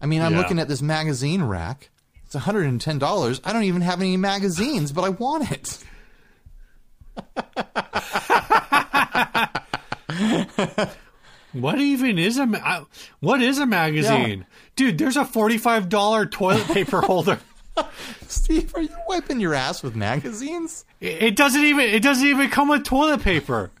[0.00, 0.38] I mean, I'm Yeah.
[0.38, 1.90] looking at this magazine rack.
[2.24, 3.40] It's $110.
[3.44, 5.78] I don't even have any magazines, but I want it.
[11.52, 12.84] What even is a ma-
[13.20, 14.44] what is a magazine,
[14.74, 14.98] dude?
[14.98, 17.38] There's a forty five dollar toilet paper holder.
[18.28, 20.84] Steve, are you wiping your ass with magazines?
[21.00, 23.70] It it doesn't even it doesn't even come with toilet paper.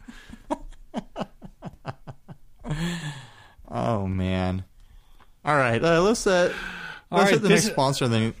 [3.68, 4.64] Oh man.
[5.44, 6.52] All right, uh, let's uh,
[7.10, 8.34] All let's right, hit the next sponsor and then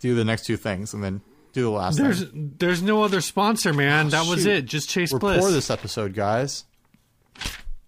[0.00, 1.20] do the next two things and then
[1.52, 2.54] do the last There's thing.
[2.58, 4.08] there's no other sponsor, man.
[4.10, 4.64] that was it.
[4.66, 5.40] Just Chase We're Bliss.
[5.40, 6.64] poor this episode, guys.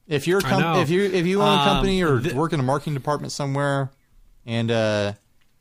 [0.06, 2.60] If you're com- if you if you own a Um, company or th- work in
[2.60, 3.90] a marketing department somewhere,
[4.44, 5.12] and uh,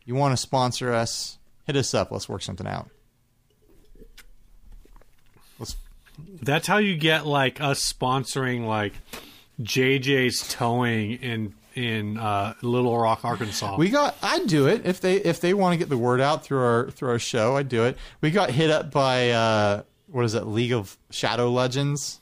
[0.05, 2.11] you want to sponsor us, hit us up.
[2.11, 2.89] Let's work something out.
[5.59, 5.75] Let's.
[6.41, 8.93] That's how you get like us sponsoring like
[9.61, 13.77] JJ's towing in in uh, Little Rock, Arkansas.
[13.77, 14.15] We got.
[14.21, 16.91] I'd do it if they if they want to get the word out through our
[16.91, 17.57] through our show.
[17.57, 17.97] I'd do it.
[18.21, 20.45] We got hit up by uh, what is it?
[20.45, 22.19] League of Shadow Legends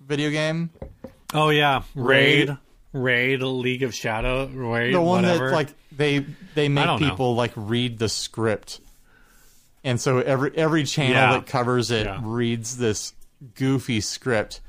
[0.00, 0.70] video game.
[1.32, 2.48] oh yeah, Raid.
[2.50, 2.58] Raid,
[2.94, 5.50] Raid, League of Shadow, Raid, The one whatever.
[5.50, 7.10] that like they they make don't know.
[7.10, 8.80] people like read the script,
[9.82, 11.32] and so every every channel Yeah.
[11.32, 12.20] that covers it Yeah.
[12.22, 13.12] reads this
[13.56, 14.60] goofy script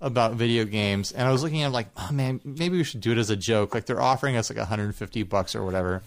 [0.00, 1.12] about video games.
[1.12, 3.30] And I was looking at it like, oh man, maybe we should do it as
[3.30, 3.74] a joke.
[3.74, 6.02] Like they're offering us like 150 bucks or whatever.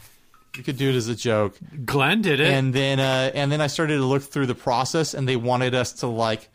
[0.57, 1.57] We could do it as a joke.
[1.85, 2.47] Glenn did it.
[2.51, 5.75] and then uh, and then I started to look through the process, and they wanted
[5.75, 6.49] us to like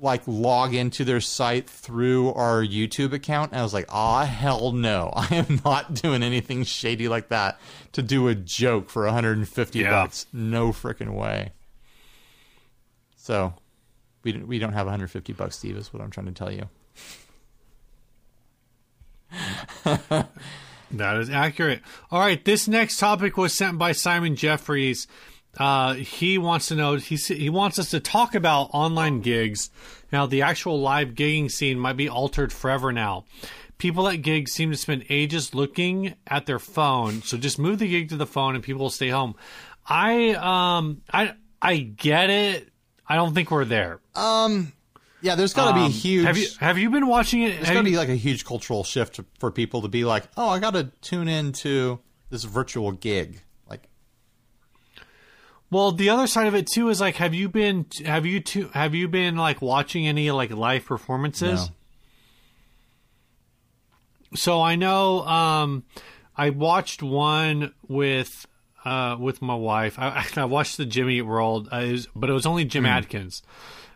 [0.00, 4.72] like log into their site through our YouTube account, and I was like, ah, hell
[4.72, 7.58] no, I am not doing anything shady like that
[7.92, 9.90] to do a joke for 150 Yeah.
[9.90, 10.26] bucks.
[10.32, 11.52] No freaking way.
[13.16, 13.54] So.
[14.24, 16.68] We don't, we don't have 150 bucks, Steve, is what I'm trying to tell you.
[20.90, 21.82] That is accurate.
[22.10, 25.06] All right, this next topic was sent by Simon Jeffries.
[25.56, 29.70] Uh, he wants to know he he wants us to talk about online gigs.
[30.12, 33.24] Now, the actual live gigging scene might be altered forever now.
[33.78, 37.88] People at gigs seem to spend ages looking at their phone, so just move the
[37.88, 39.34] gig to the phone and people will stay home.
[39.86, 42.68] I um I I get it.
[43.06, 44.00] I don't think we're there.
[44.14, 44.72] Um
[45.22, 46.24] Yeah, there's got to be Um, huge.
[46.26, 47.56] Have you have you been watching it?
[47.56, 50.48] There's got to be like a huge cultural shift for people to be like, oh,
[50.48, 51.98] I got to tune into
[52.30, 53.40] this virtual gig.
[55.70, 58.68] Well, the other side of it too is like, have you been have you two
[58.68, 61.68] have you been like watching any like live performances?
[61.68, 61.74] No.
[64.34, 65.84] So I know um,
[66.36, 68.46] I watched one with
[68.84, 69.98] uh, with my wife.
[69.98, 73.42] I, I watched the Jimmy World, uh, it was- but it was only Jim Adkins.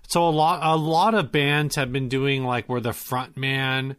[0.09, 3.97] So a lot a lot of bands have been doing like where the front man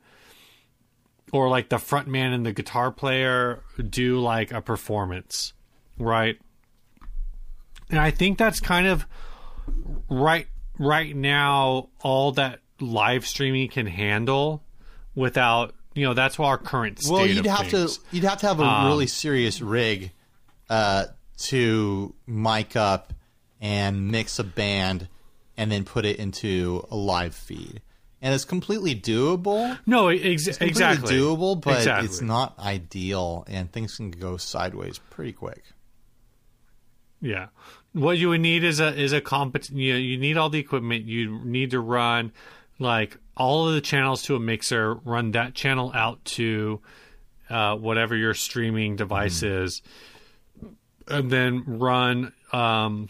[1.32, 5.54] or like the front man and the guitar player do like a performance,
[5.98, 6.38] right?
[7.94, 9.06] And I think that's kind of
[10.10, 10.48] right
[10.80, 14.64] right now all that live streaming can handle
[15.14, 17.98] without you know that's our current state well, you'd have things.
[18.00, 20.12] to you'd have to have a Um, really serious rig
[20.72, 21.06] uh,
[21.44, 23.14] to mic up
[23.62, 25.08] and mix a band
[25.56, 27.80] and then put it into a live feed.
[28.24, 29.78] And it's completely doable.
[29.86, 32.06] no ex- Completely exactly doable, but Exactly.
[32.08, 35.62] it's not ideal, and things can go sideways pretty quick.
[37.22, 37.48] Yeah.
[37.94, 39.78] What you would need is a is a competent.
[39.78, 41.06] You, you need all the equipment.
[41.06, 42.32] You need to run
[42.80, 44.96] like all of the channels to a mixer.
[44.96, 46.82] Run that channel out to
[47.50, 49.64] uh, whatever your streaming device Mm-hmm.
[49.64, 49.82] is,
[51.08, 53.10] and then run um,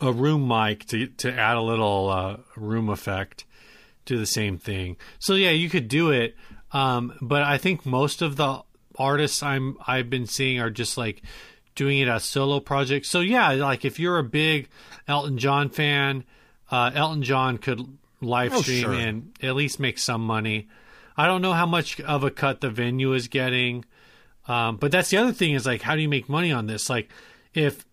[0.00, 3.44] a room mic to to add a little uh, room effect
[4.04, 4.96] to the same thing.
[5.18, 6.36] So yeah, you could do it,
[6.72, 8.62] um, but I think most of the
[8.98, 11.22] artists I'm I've been seeing are just like
[11.74, 13.08] doing it as solo projects.
[13.08, 14.68] So yeah, like if you're a big
[15.08, 16.24] Elton John fan,
[16.70, 17.80] uh, Elton John could
[18.20, 18.92] live Oh, stream sure.
[18.92, 20.68] and at least make some money.
[21.16, 23.84] I don't know how much of a cut the venue is getting,
[24.48, 26.88] um, but that's the other thing is like how do you make money on this?
[26.88, 27.10] Like
[27.54, 27.84] if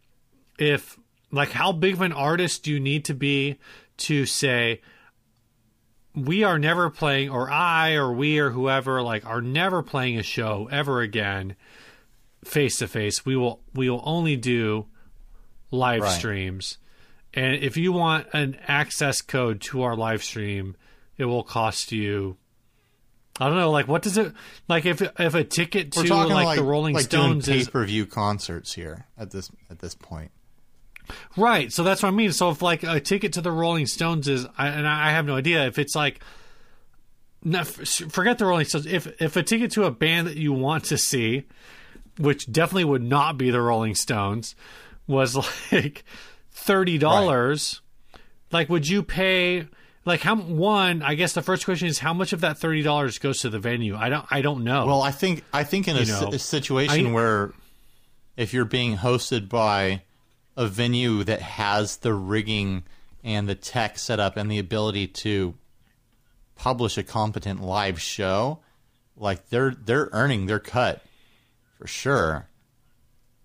[0.57, 0.97] if
[1.31, 3.57] like how big of an artist do you need to be
[3.97, 4.81] to say
[6.15, 10.23] we are never playing or I or we or whoever like are never playing a
[10.23, 11.56] show ever again
[12.44, 13.26] face to face.
[13.26, 14.88] We will we will only do
[15.72, 16.11] live Right.
[16.11, 16.78] streams.
[17.34, 20.76] And if you want an access code to our live stream,
[21.18, 22.38] it will cost you
[23.40, 24.34] I don't know, like what does it
[24.68, 28.06] like if if a ticket to like, like, the Rolling like Stones pay per view
[28.06, 30.32] concerts here at this at this point.
[31.38, 31.72] Right.
[31.72, 32.34] So that's what I mean.
[32.34, 35.36] So if like a ticket to the Rolling Stones is, I, and I have no
[35.36, 36.20] idea if it's like,
[37.41, 38.86] forget the Rolling Stones.
[38.86, 41.45] If if a ticket to a band that you want to see,
[42.20, 44.56] which definitely would not be the Rolling Stones,
[45.08, 45.36] was
[45.72, 46.04] like
[46.52, 47.82] thirty dollars,
[48.52, 49.68] like would you pay?
[50.06, 51.02] Like how one?
[51.02, 53.60] I guess the first question is how much of that thirty dollars goes to the
[53.60, 53.96] venue.
[53.96, 54.26] I don't.
[54.30, 54.86] I don't know.
[54.86, 57.54] Well, I think I think in a, si- know, a situation I- where
[58.38, 60.04] if you're being hosted by
[60.56, 62.84] a venue that has the rigging
[63.24, 65.54] and the tech set up and the ability to
[66.56, 68.60] publish a competent live show,
[69.16, 71.04] like they're they're earning their cut
[71.80, 72.47] for sure.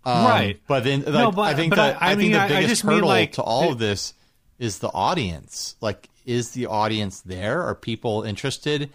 [0.04, 0.60] Um, Right.
[0.66, 2.82] But then, like, No, but- I think that I- I I, think mean, the biggest
[2.82, 4.12] hurdle like, to all of this
[4.58, 5.76] is the audience.
[5.80, 7.62] Like, is the audience there?
[7.62, 8.90] Are people interested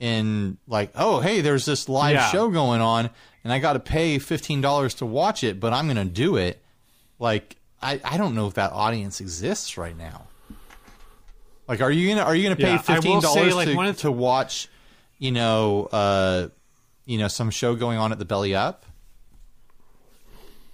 [0.00, 2.30] in like, oh, hey, there's this live Yeah.
[2.30, 3.10] show going on,
[3.42, 6.36] and I got to pay fifteen dollars to watch it, but I'm going to do
[6.36, 6.62] it.
[7.18, 10.28] Like, I I don't know if that audience exists right now.
[11.68, 13.96] Like, are you gonna are you gonna pay Yeah, fifteen dollars like, to, one of
[13.96, 14.68] the- to watch,
[15.18, 16.48] you know, uh,
[17.06, 18.86] you know, some show going on at the Belly Up?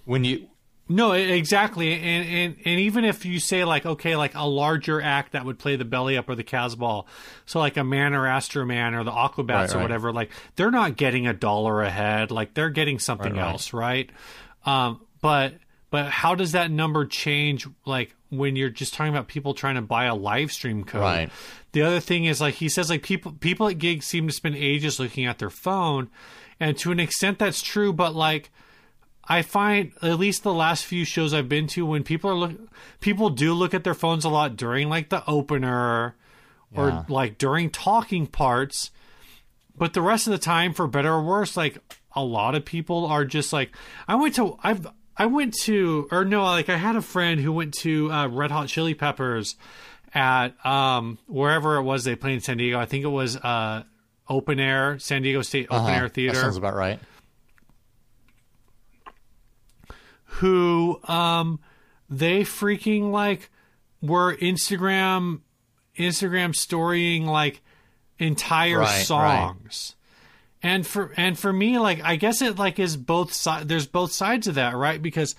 [0.05, 0.47] When you
[0.89, 5.33] No, exactly, and, and and even if you say like okay, like a larger act
[5.33, 7.03] that would play the belly up or the Casbah,
[7.45, 9.81] so like a Man or Astro Man or the Aquabats Right, or right.
[9.83, 13.51] whatever, like they're not getting a dollar a head, like they're getting something right.
[13.51, 14.09] else, right?
[14.65, 15.53] Um, but
[15.91, 17.67] but how does that number change?
[17.85, 21.29] Like when you're just talking about people trying to buy a live stream code, Right.
[21.73, 24.55] the other thing is like he says like people people at gigs seem to spend
[24.55, 26.09] ages looking at their phone,
[26.59, 28.49] and to an extent that's true, but like.
[29.23, 32.53] I find at least the last few shows I've been to when people are look
[33.01, 36.15] people do look at their phones a lot during like the opener
[36.75, 37.03] or Yeah.
[37.07, 38.89] like during talking parts
[39.77, 41.77] but the rest of the time for better or worse like
[42.15, 43.71] a lot of people are just like
[44.07, 44.87] I went to I've
[45.21, 48.49] I went to or no like I had a friend who went to uh, Red
[48.51, 49.55] Hot Chili Peppers
[50.15, 53.83] at um wherever it was they played in San Diego I think it was uh
[54.27, 56.01] open air San Diego State open Uh-huh.
[56.03, 56.99] air theater That sounds about right.
[60.25, 61.59] who um
[62.09, 63.49] they freaking like
[64.01, 65.41] were Instagram
[65.97, 67.61] Instagram storying like
[68.17, 69.95] entire Right, right.
[70.63, 74.11] And for and for me like I guess it like is both sides there's both
[74.11, 75.01] sides of that, right?
[75.01, 75.35] Because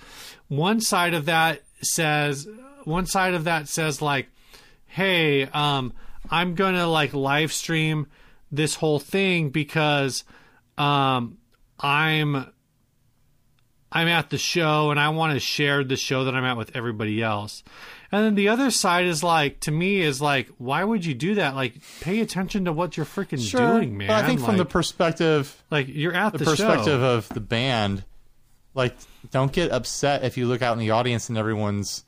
[0.49, 2.49] one side of that says
[2.85, 4.29] one side of that says like
[4.87, 5.93] hey, um
[6.31, 8.07] I'm going to like live stream
[8.51, 10.25] this whole thing because
[10.77, 11.39] um
[11.79, 12.53] I'm
[13.93, 16.75] I'm at the show and I want to share the show that I'm at with
[16.75, 17.63] everybody else.
[18.13, 21.37] And then the other side is like, to me, is like, why would you do
[21.37, 21.55] that?
[21.55, 24.09] Like, pay attention to what you're freaking doing, man.
[24.09, 27.15] But I think from the perspective like you're at the, the perspective show.
[27.15, 28.05] of the band,
[28.75, 28.95] like
[29.31, 32.05] don't get upset if you look out in the audience and everyone's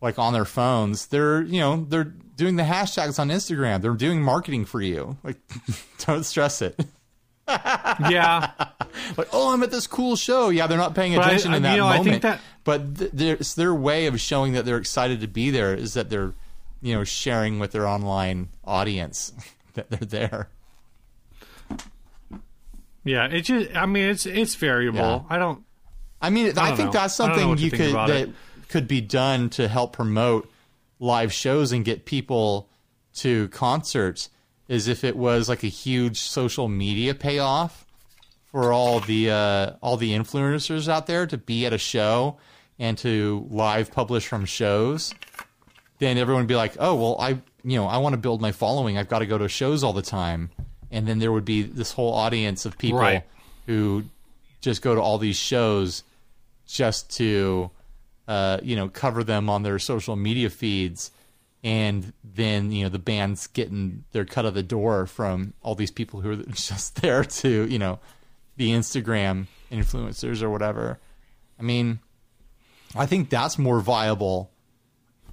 [0.00, 1.06] like on their phones.
[1.06, 3.80] They're you know they're doing the hashtags on Instagram.
[3.80, 5.16] They're doing marketing for you.
[5.22, 5.38] Like
[6.06, 6.84] don't stress it.
[8.10, 8.50] Yeah,
[9.16, 10.48] Like oh I'm at this cool show.
[10.50, 12.10] Yeah, they're not paying But attention I- in that you know, I moment.
[12.10, 15.50] think that- but th- their- it's their way of showing that they're excited to be
[15.50, 16.32] there is that they're
[16.80, 19.32] you know sharing with their online audience
[19.74, 20.48] that they're there.
[23.04, 23.26] yeah.
[23.26, 24.98] It just, I mean, it's it's variable.
[24.98, 25.22] Yeah.
[25.28, 25.64] I don't.
[26.20, 27.00] I mean, I, don't think know.
[27.00, 28.30] that's I something you could that it.
[28.68, 30.48] could be done to help promote
[31.00, 32.68] live shows and get people
[33.14, 34.28] to concerts.
[34.72, 37.84] Is if it was like a huge social media payoff
[38.46, 42.38] for all the uh, all the influencers out there to be at a show
[42.78, 45.12] and to live publish from shows,
[45.98, 47.30] then everyone would be like, "Oh, well, I
[47.64, 48.96] you know I want to build my following.
[48.96, 50.48] I've got to go to shows all the time."
[50.90, 53.24] And then there would be this whole audience of people Right.
[53.66, 54.04] who
[54.62, 56.02] just go to all these shows
[56.66, 57.70] just to
[58.26, 61.10] uh, you know cover them on their social media feeds
[61.64, 65.90] and then you know the band's getting their cut of the door from all these
[65.92, 67.98] people who are just there to you know
[68.56, 70.98] the instagram influencers or whatever.
[71.58, 72.00] I mean
[72.94, 74.50] i think that's more viable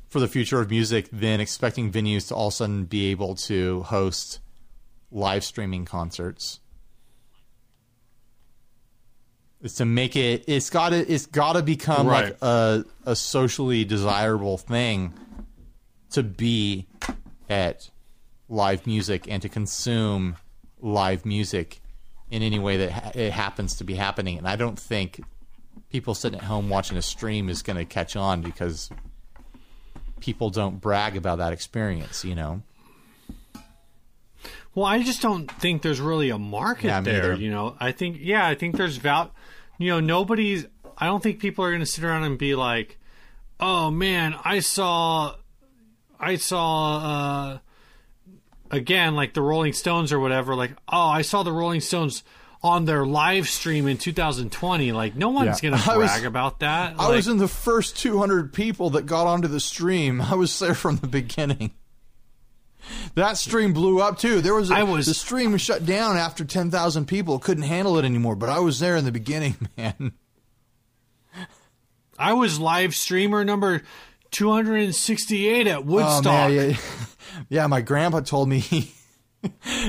[0.07, 3.35] for the future of music than expecting venues to all of a sudden be able
[3.35, 4.39] to host
[5.11, 6.59] live streaming concerts.
[9.61, 12.25] Is to make it it's got to it's got to become Right.
[12.31, 15.13] like a a socially desirable thing
[16.11, 16.87] to be
[17.49, 17.89] at
[18.47, 20.35] live music and to consume
[20.81, 21.81] live music
[22.31, 25.21] in any way that ha- it happens to be happening and I don't think
[25.91, 28.89] people sitting at home watching a stream is going to catch on because
[30.19, 32.61] people don't brag about that experience, you know.
[34.75, 37.33] Well, I just don't think there's really a market Yeah, there.
[37.33, 37.41] either.
[37.41, 39.31] You know, I think yeah, I think there's val.
[39.77, 40.65] You know, nobody's.
[40.97, 42.97] I don't think people are going to sit around and be like,
[43.59, 45.35] "Oh man, I saw,
[46.19, 47.57] I saw." uh
[48.71, 50.53] Again, like the Rolling Stones or whatever.
[50.53, 52.23] Like, oh, I saw the Rolling Stones
[52.61, 54.91] on their live stream in 2020.
[54.91, 55.71] Like, no one's Yeah.
[55.71, 56.93] going to I was- brag about that.
[56.99, 60.21] I Like, was in the first 200 people that got onto the stream.
[60.21, 61.71] I was there from the beginning.
[63.15, 64.39] That stream blew up too.
[64.39, 67.97] There was, a, I was- the stream was shut down after 10,000 people couldn't handle
[67.97, 70.13] it anymore, but I was there in the beginning, man.
[72.19, 73.81] I was live streamer number
[74.31, 76.25] 268 at Woodstock.
[76.25, 76.77] Oh, man, yeah,
[77.49, 78.91] yeah, my grandpa told me he,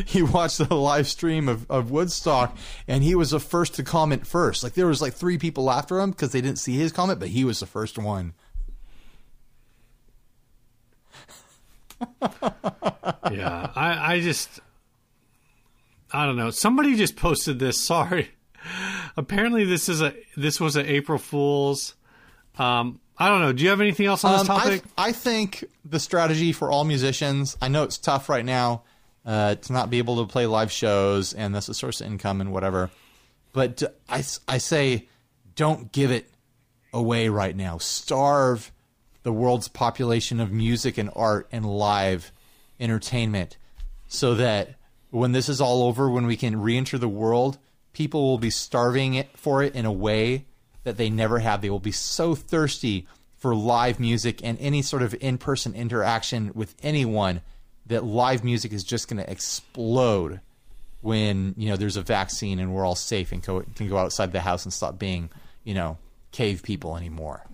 [0.05, 2.57] he watched the live stream of, of Woodstock
[2.87, 4.63] and he was the first to comment first.
[4.63, 7.29] Like there was like three people after him because they didn't see his comment, but
[7.29, 8.35] he was the first one.
[13.31, 14.61] yeah, I, I just,
[16.13, 16.51] I don't know.
[16.51, 17.79] Somebody just posted this.
[17.79, 18.31] Sorry.
[19.17, 21.95] Apparently, this is a this was an April Fool's.
[22.59, 23.53] Um, I don't know.
[23.53, 24.83] Do you have anything else on this Um, topic?
[24.97, 27.57] I, I think the strategy for all musicians.
[27.61, 28.83] I know it's tough right now
[29.27, 32.41] uh, to not be able to play live shows, and that's a source of income
[32.41, 32.91] and whatever.
[33.53, 35.07] But I, I say,
[35.55, 36.31] don't give it
[36.95, 37.77] away right now.
[37.77, 38.73] Starve
[39.23, 42.33] the world's population of music and art and live
[42.81, 43.59] entertainment,
[44.09, 44.77] so that
[45.11, 47.59] when this is all over, when we can re-enter the world,
[47.93, 50.47] people will be starving it for it in a way
[50.85, 51.61] that they never have.
[51.61, 56.75] They will be so thirsty for live music and any sort of in-person interaction with
[56.83, 57.41] anyone
[57.87, 60.41] that live music is just going to explode
[61.01, 64.33] when you know there's a vaccine and we're all safe and go, can go outside
[64.33, 65.31] the house and stop being
[65.65, 65.97] you know
[66.33, 67.45] cave people anymore.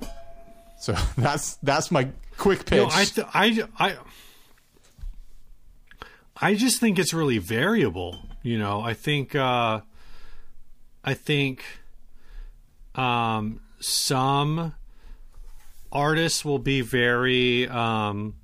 [0.78, 2.78] So that's that's my quick pitch.
[2.78, 3.96] No, I, th- I, I,
[6.36, 8.20] I just think it's really variable.
[8.42, 9.80] You know, I think, uh,
[11.02, 11.64] I think,
[12.96, 14.74] um, some
[15.92, 18.34] artists will be very, um,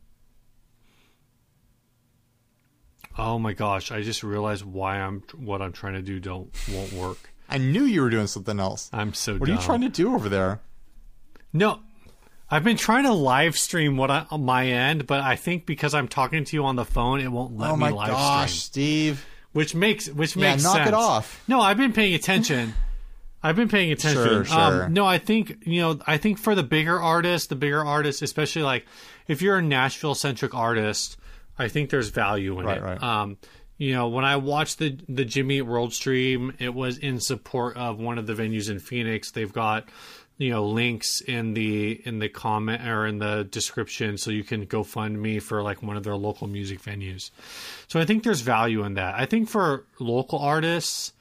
[3.19, 6.93] oh my gosh, I just realized why I'm, what I'm trying to do don't, won't
[6.93, 7.31] work.
[7.49, 8.89] I knew you were doing something else.
[8.93, 10.61] I'm so What are you trying to do over there?
[11.53, 11.81] No,
[12.51, 15.95] I've been trying to live stream what I, on my end, but I think because
[15.95, 18.53] I'm talking to you on the phone, it won't let Oh me my live gosh,
[18.53, 18.59] stream.
[18.61, 19.27] Steve!
[19.53, 20.97] Which makes which Yeah, makes knock it sense.
[20.97, 21.45] off.
[21.47, 22.73] No, I've been paying attention.
[23.43, 24.23] I've been paying attention.
[24.25, 24.85] Sure, sure.
[24.85, 25.99] Um, no, I think you know.
[26.07, 28.87] I think for the bigger artists, the bigger artists, especially like
[29.27, 31.17] if you're a Nashville centric artist,
[31.59, 32.83] I think there's value in Right, it.
[32.83, 33.03] right.
[33.03, 33.39] Um,
[33.79, 37.77] you know, when I watched the the Jimmy Eat World stream, it was in support
[37.77, 39.33] of one of the venues in Phoenix.
[39.33, 39.89] They've got
[40.39, 44.67] you know links in the in the comment or in the description, so you can
[44.67, 47.31] go fund me for like one of their local music venues.
[47.89, 49.17] So I think there's value in that.
[49.17, 51.13] I think for local artists,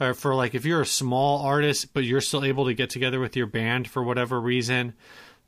[0.00, 3.18] or for like if you're a small artist but you're still able to get together
[3.20, 4.94] with your band for whatever reason,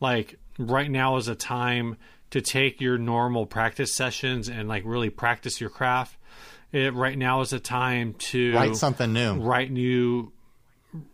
[0.00, 1.96] like right now is a time
[2.30, 6.16] to take your normal practice sessions and like really practice your craft.
[6.72, 9.34] It, right now is a time to Write something new.
[9.36, 10.32] write new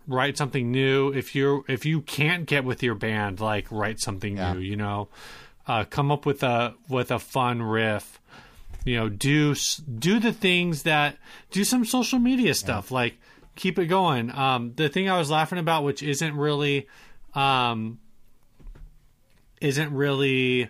[0.06, 4.36] write something new if you're if you can't get with your band like write something
[4.36, 4.54] Yeah.
[4.54, 5.08] new you know
[5.66, 8.20] uh, come up with a with a fun riff
[8.84, 9.54] you know do
[9.98, 11.16] do the things that
[11.50, 13.16] do some social media stuff like
[13.56, 16.86] keep it going um the thing i was laughing about which isn't really
[17.34, 17.98] um
[19.60, 20.68] isn't really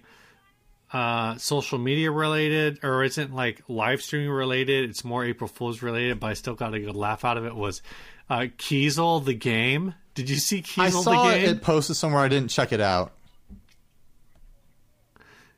[0.94, 4.88] uh, social media related or isn't like live streaming related.
[4.88, 7.54] It's more April Fool's related, but I still got a good laugh out of it.
[7.54, 7.82] Was
[8.30, 9.94] uh, Kiesel the game?
[10.14, 11.48] Did you see Kiesel I saw the game?
[11.48, 12.22] it posted somewhere.
[12.22, 13.12] I didn't check it out.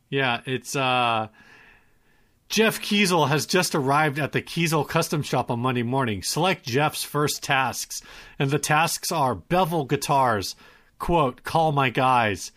[0.08, 1.28] Yeah, it's uh
[2.48, 6.22] Jeff Kiesel has just arrived at the Kiesel Custom Shop on Monday morning.
[6.22, 8.02] Select Jeff's first tasks,
[8.38, 10.54] and the tasks are bevel guitars,
[10.98, 12.52] quote, call my guys,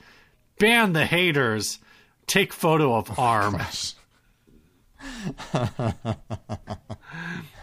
[0.60, 1.80] ban the haters,
[2.28, 3.60] take photo of arm.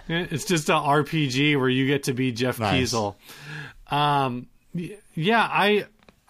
[0.09, 2.93] it's just an RPG where you get to be Jeff Nice.
[2.93, 3.15] Kiesel.
[3.89, 4.48] Um,
[5.15, 5.86] yeah, I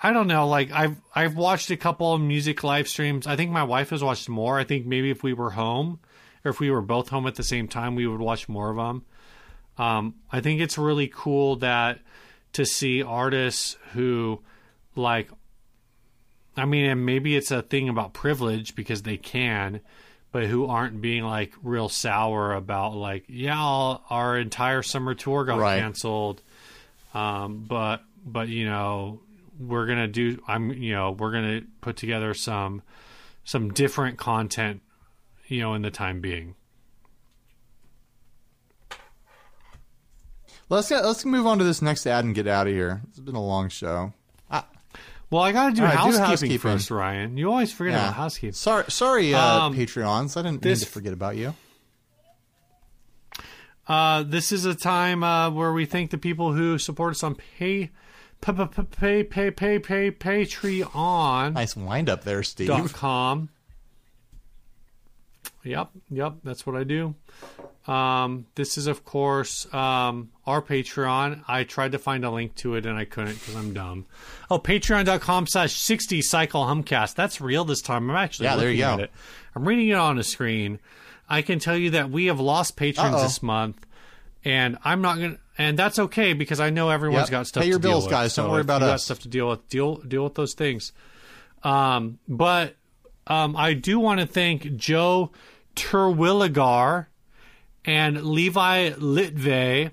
[0.07, 0.47] I don't know.
[0.47, 3.27] Like I've I've watched a couple of music live streams.
[3.27, 4.59] I think my wife has watched more.
[4.59, 5.99] I think maybe if we were home,
[6.45, 8.77] or if we were both home at the same time, we would watch more of
[8.77, 9.05] them.
[9.79, 11.99] Um, I think it's really cool that
[12.53, 14.41] to see artists who
[14.95, 15.29] like.
[16.57, 19.81] I mean, and maybe it's a thing about privilege because they can,
[20.33, 25.45] but who aren't being like real sour about like, yeah, all- our entire summer tour
[25.45, 25.81] got Right.
[25.81, 26.41] canceled.
[27.13, 29.21] Um, but but you know,
[29.59, 30.41] we're gonna do.
[30.47, 32.83] I'm you know, we're gonna put together some
[33.45, 34.83] some different content,
[35.47, 36.55] you know, in the time being.
[40.69, 43.03] Let's get, let's move on to this next ad and get out of here.
[43.09, 44.13] It's been a long show.
[45.29, 46.59] Well, I got to do, right, do housekeeping housekeeping.
[46.59, 47.37] first, Ryan.
[47.37, 48.53] You always forget about housekeeping.
[48.53, 50.37] Sorry, sorry, uh, Um, Patreons.
[50.37, 51.53] I didn't this- mean to forget about you.
[53.89, 57.35] Uh, this is a time uh, where we thank the people who support us on
[57.35, 57.91] pay,
[58.47, 60.11] pay, pay, pay, pay, pay,
[60.45, 61.53] Patreon.
[61.55, 63.49] Nice wind up there, dot com.
[65.65, 67.15] Yep, yep, that's what I do.
[67.89, 71.43] Um, this is, of course, um, our Patreon.
[71.49, 74.07] I tried to find a link to it and I couldn't because I'm dumb.
[74.51, 77.15] Oh, patreon.com slash 60 cycle humcast.
[77.15, 78.09] That's real this time.
[78.11, 79.03] I'm actually Yeah, there you at go.
[79.05, 79.11] it.
[79.55, 80.79] I'm reading it on the screen.
[81.29, 83.23] I can tell you that we have lost patrons Uh-oh.
[83.23, 83.85] this month,
[84.47, 85.39] and I'm not gonna.
[85.59, 87.31] And that's okay because I know everyone's Yep.
[87.31, 87.63] got stuff.
[87.63, 88.11] Pay your to deal bills, with.
[88.13, 88.35] guys.
[88.37, 89.69] Don't worry about you got stuff to deal with.
[89.69, 90.93] Deal deal with those things.
[91.63, 92.77] Um, but
[93.27, 95.33] um, I do want to thank Joe
[95.75, 97.07] Terwilligar
[97.85, 99.91] and Levi Litve,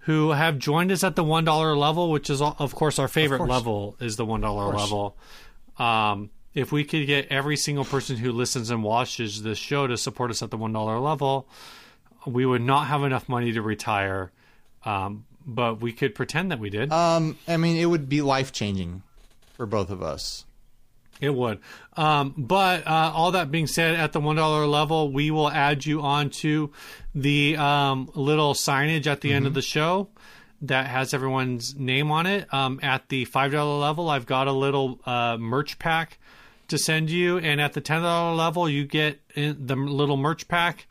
[0.00, 3.38] who have joined us at the one dollar level, which is of course our favorite
[3.38, 3.50] course.
[3.50, 5.16] level is the one dollar level.
[5.78, 9.96] Um, if we could get every single person who listens and watches this show to
[9.96, 11.48] support us at the one dollar level,
[12.30, 14.32] we would not have enough money to retire.
[14.84, 16.92] Um, but we could pretend that we did.
[16.92, 19.02] Um, I mean, it would be life changing
[19.54, 20.44] for both of us.
[21.20, 21.58] It would.
[21.96, 25.84] Um, but uh, all that being said, at the one dollar level, we will add
[25.84, 26.68] you onto
[27.14, 30.08] the um, little signage at the end of the show
[30.62, 32.52] that has everyone's name on it.
[32.52, 36.18] Um, at the five dollar level, I've got a little uh, merch pack
[36.68, 40.46] to send you, and at the ten dollar level, you get in the little merch
[40.46, 40.86] pack.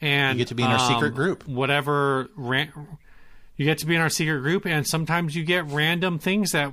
[0.00, 1.46] And You get to be in our secret um, group.
[1.48, 2.28] Whatever.
[2.36, 2.72] Ran-
[3.56, 6.72] you get to be in our secret group, and sometimes you get random things that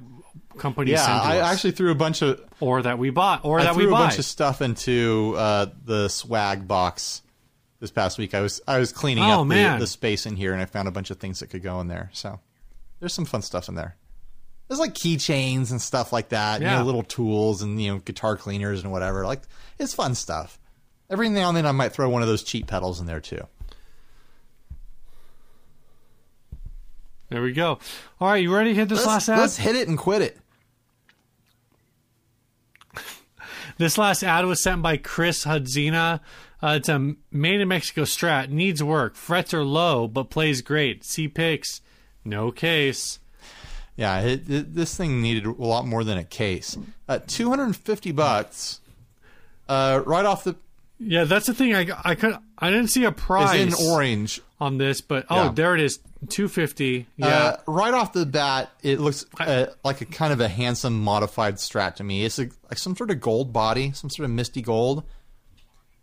[0.60, 3.64] companies Yeah, I us, actually threw a bunch of or that we bought, or I
[3.64, 4.06] that we threw a buy.
[4.08, 7.24] bunch of stuff into uh, the swag box
[7.80, 8.34] this past week.
[8.36, 10.88] I was I was cleaning Oh, up the, the space in here, and I found
[10.88, 12.12] a bunch of things that could go in there.
[12.14, 12.40] So
[13.00, 13.96] there's some fun stuff in there.
[14.68, 16.62] There's like keychains and stuff like that.
[16.62, 16.78] You Yeah.
[16.80, 19.26] know, little tools and you know guitar cleaners and whatever.
[19.26, 19.42] Like
[19.80, 20.60] it's fun stuff.
[21.10, 23.48] Every now and then I might throw one of those cheap pedals in there too.
[27.30, 27.80] There we go.
[28.20, 29.40] All right, you ready to hit this Let's, last ad?
[29.40, 30.38] let's hit it and quit it.
[33.78, 36.22] This last ad was sent by Chris Hudzina.
[36.64, 38.48] Uh, it's a made in Mexico Strat.
[38.50, 39.16] Needs work.
[39.16, 41.04] Frets are low, but plays great.
[41.04, 41.82] See picks.
[42.24, 43.20] No case.
[43.98, 46.78] Yeah, it, it, this thing needed a lot more than a case.
[47.10, 48.80] Uh, 250 bucks.
[49.68, 50.56] Uh, right off the
[51.00, 51.76] Yeah, that's the thing.
[51.76, 54.42] I I could I didn't see a is price in orange.
[54.62, 55.52] on this, but oh, Yeah.
[55.54, 56.00] there it is.
[56.30, 57.06] Two fifty.
[57.18, 57.28] Yeah.
[57.28, 61.56] Uh, right off the bat, it looks uh, like a kind of a handsome modified
[61.56, 62.24] strat to me.
[62.26, 65.04] It's a, like some sort of gold body, some sort of misty gold.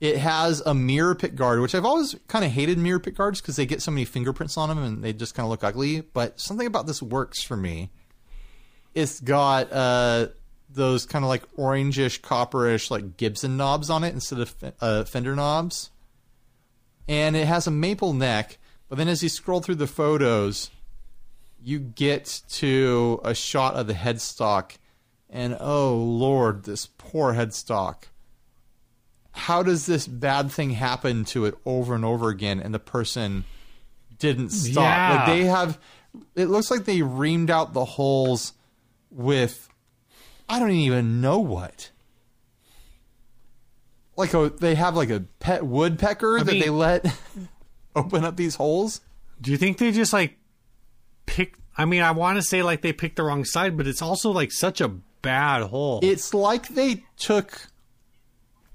[0.01, 3.41] It has a mirror pick guard, which I've always kind of hated mirror pick guards
[3.41, 6.01] because they get so many fingerprints on them and they just kind of look ugly.
[6.03, 7.91] But something about this works for me.
[8.95, 10.29] It's got uh,
[10.75, 15.35] those kind of like orangish, copperish, like Gibson knobs on it instead of uh, fender
[15.35, 15.91] knobs.
[17.09, 18.59] And it has a maple neck.
[18.89, 20.71] But then as you scroll through the photos,
[21.63, 24.73] you get to a shot of the headstock,
[25.31, 28.05] and oh lord, this poor headstock.
[29.31, 33.45] How does this bad thing happen to it over and over again, and the person
[34.19, 34.85] didn't stop?
[34.85, 35.17] Yeah.
[35.17, 35.79] Like they have,
[36.35, 38.53] it looks like they reamed out the holes
[39.11, 39.69] with,
[40.53, 41.91] I don't even know what.
[44.17, 47.07] Like a, they have like a pet woodpecker that mean- they let
[47.97, 49.01] open up these holes.
[49.41, 50.37] Do you think they just like
[51.27, 51.59] picked?
[51.77, 54.31] I mean, I want to say like they picked the wrong side, but it's also
[54.31, 56.01] like such a bad hole.
[56.03, 57.69] It's like they took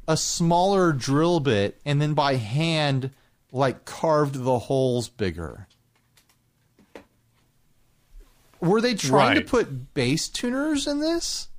[0.07, 3.11] a smaller drill bit and then by hand
[3.51, 5.67] like carved the holes bigger.
[8.59, 11.49] Were they trying to put bass tuners in this?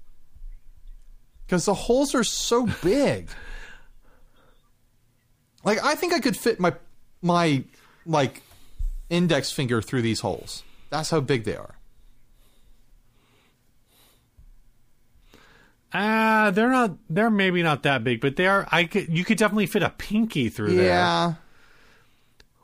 [1.48, 3.30] Because the holes are so big.
[5.64, 6.74] like I think I could fit my
[7.22, 7.64] my
[8.04, 8.42] like
[9.08, 10.62] index finger through these holes.
[10.90, 11.74] That's how big they are.
[15.92, 16.92] Ah, they're not.
[17.08, 18.68] They're maybe not that big, but they are.
[18.70, 19.08] I could.
[19.08, 20.84] You could definitely fit a pinky through there.
[20.84, 21.34] Yeah.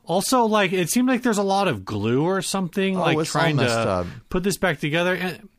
[0.05, 3.25] Also, like it seemed like there's a lot of glue or something, like Oh, all
[3.25, 4.07] trying to up.
[4.29, 5.15] put this back together.
[5.15, 5.49] And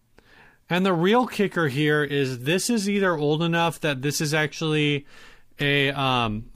[0.68, 5.06] and the real kicker here is this is either old enough that this is actually
[5.60, 6.46] a um.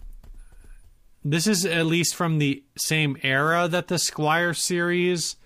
[1.23, 5.37] This is at least from the same era that the Squier series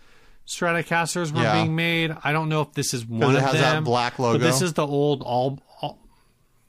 [0.47, 1.55] Stratocasters were Yeah.
[1.55, 2.17] being made.
[2.23, 3.85] I don't know if this is one it of has that them.
[3.85, 5.59] black But this is the old all.
[5.81, 5.99] all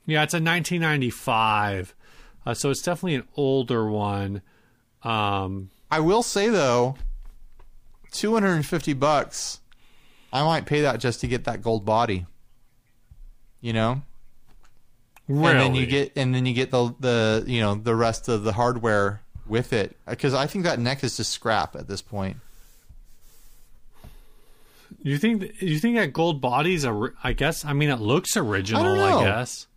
[0.07, 1.93] yeah, it's a 1995,
[2.45, 4.41] uh, so it's definitely an older one.
[5.03, 6.95] Um, I will say though,
[8.11, 9.61] two hundred and fifty bucks.
[10.35, 12.25] I might pay that just to get that gold body.
[13.61, 14.01] You know,
[15.29, 18.27] really, and then you get and then you get the the you know the rest
[18.27, 22.01] of the hardware with it because I think that neck is just scrap at this
[22.01, 22.37] point.
[25.01, 27.11] you think you think that gold body's a?
[27.23, 28.83] I guess I mean it looks original.
[28.83, 29.67] I I, guess.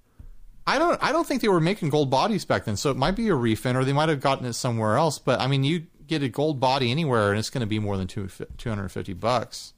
[0.67, 3.15] I don't I don't think they were making gold bodies back then, so it might
[3.15, 5.21] be a refin or they might have gotten it somewhere else.
[5.21, 7.97] But I mean, you get a gold body anywhere and it's going to be more
[7.97, 9.73] than two two hundred and fifty bucks.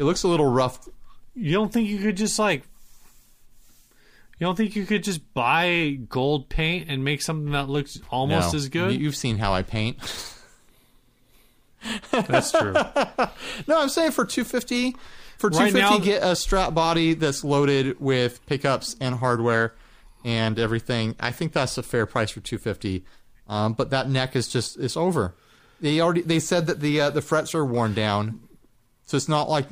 [0.00, 0.88] It looks a little rough
[1.34, 2.62] You don't think you could just like?
[4.38, 8.52] You don't think you could just buy gold paint and make something that looks almost
[8.52, 8.56] No.
[8.56, 8.92] as good?
[8.94, 9.98] You- You've seen how I paint.
[12.10, 12.74] That's true.
[13.68, 14.96] No, I'm saying for 250
[15.38, 19.74] for Right 250 now- get a strat body that's loaded with pickups and hardware
[20.24, 21.14] and everything.
[21.20, 23.04] I think that's a fair price for 250.
[23.48, 25.34] Um, but that neck is just it's over.
[25.80, 28.40] They already they said that the uh, the frets are worn down.
[29.06, 29.66] So it's not like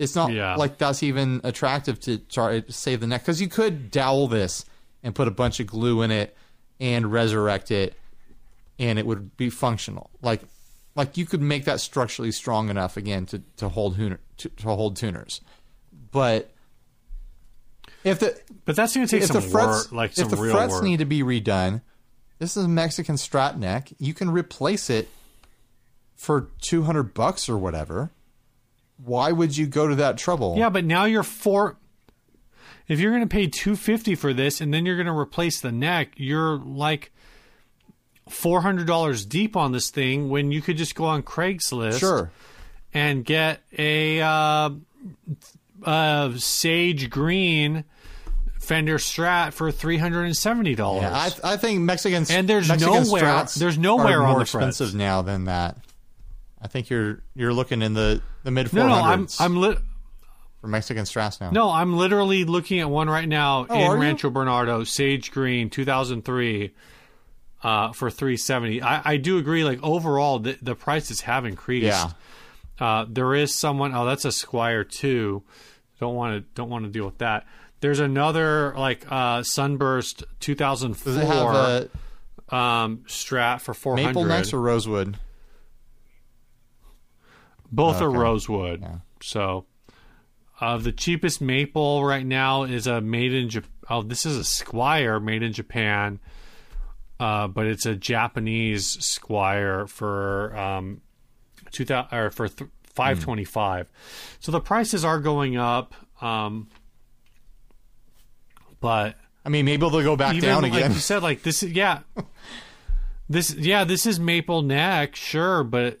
[0.00, 0.56] it's not Yeah.
[0.56, 4.64] like that's even attractive to try to save the neck because you could dowel this
[5.02, 6.36] and put a bunch of glue in it
[6.80, 7.94] and resurrect it,
[8.78, 10.10] and it would be functional.
[10.22, 10.40] Like
[10.96, 14.18] like you could make that structurally strong enough again to to hold to,
[14.48, 15.40] to hold tuners,
[16.10, 16.50] but
[18.02, 20.36] if the But that's going to take if some the frets work, like if the
[20.36, 20.84] real frets work.
[20.84, 21.82] need to be redone,
[22.38, 23.92] this is a Mexican strat neck.
[23.98, 25.10] You can replace it
[26.16, 28.10] for two hundred bucks or whatever.
[29.04, 30.56] Why would you go to that trouble?
[30.58, 31.76] yeah, but now you're four.
[32.88, 35.60] If you're going to pay two fifty for this, and then you're going to replace
[35.60, 37.12] the neck, you're like
[38.28, 40.28] four hundred dollars deep on this thing.
[40.28, 42.30] When you could just go on Craigslist, sure.
[42.92, 44.70] and get a uh,
[45.84, 47.84] uh, sage green
[48.58, 51.02] Fender Strat for three hundred and seventy dollars.
[51.02, 54.80] Yeah, I, I think Mexicans And there's Mexican nowhere- there's nowhere on more the frets.
[54.80, 55.78] expensive now than that.
[56.62, 58.72] I think you're you're looking in the the mid 400s.
[58.74, 59.78] no, no, I'm I'm lit.
[60.60, 61.50] for Mexican strats now.
[61.50, 63.96] No, I'm literally looking at one right now Oh, in you?
[64.02, 66.74] Rancho Bernardo, Sage Green, 2003,
[67.62, 68.82] uh, for 370.
[68.82, 69.64] I, I do agree.
[69.64, 71.86] Like overall, the, the prices have increased.
[71.86, 72.10] Yeah.
[72.78, 73.94] Uh, there is someone.
[73.94, 75.42] Oh, that's a Squier too.
[75.98, 77.46] Don't want to don't want to deal with that.
[77.80, 81.88] There's another like uh, Sunburst 2004 Does it have
[82.50, 84.06] a um, Strat for 400.
[84.08, 85.18] maple necks or rosewood?
[87.72, 88.18] Both are Okay.
[88.18, 88.80] rosewood.
[88.82, 88.96] Yeah.
[89.22, 89.66] So,
[90.60, 93.70] uh, the cheapest maple right now is a made in Japan.
[93.88, 96.20] Oh, this is a Squier made in Japan,
[97.18, 101.00] uh, but it's a Japanese Squier for um,
[101.72, 103.90] two thousand or for th- five twenty five.
[104.40, 106.68] So the prices are going up, um,
[108.80, 110.92] but I mean, maybe they'll go back even down like again.
[110.92, 112.00] you said, like this yeah,
[113.28, 115.98] this yeah, this is maple neck, sure, but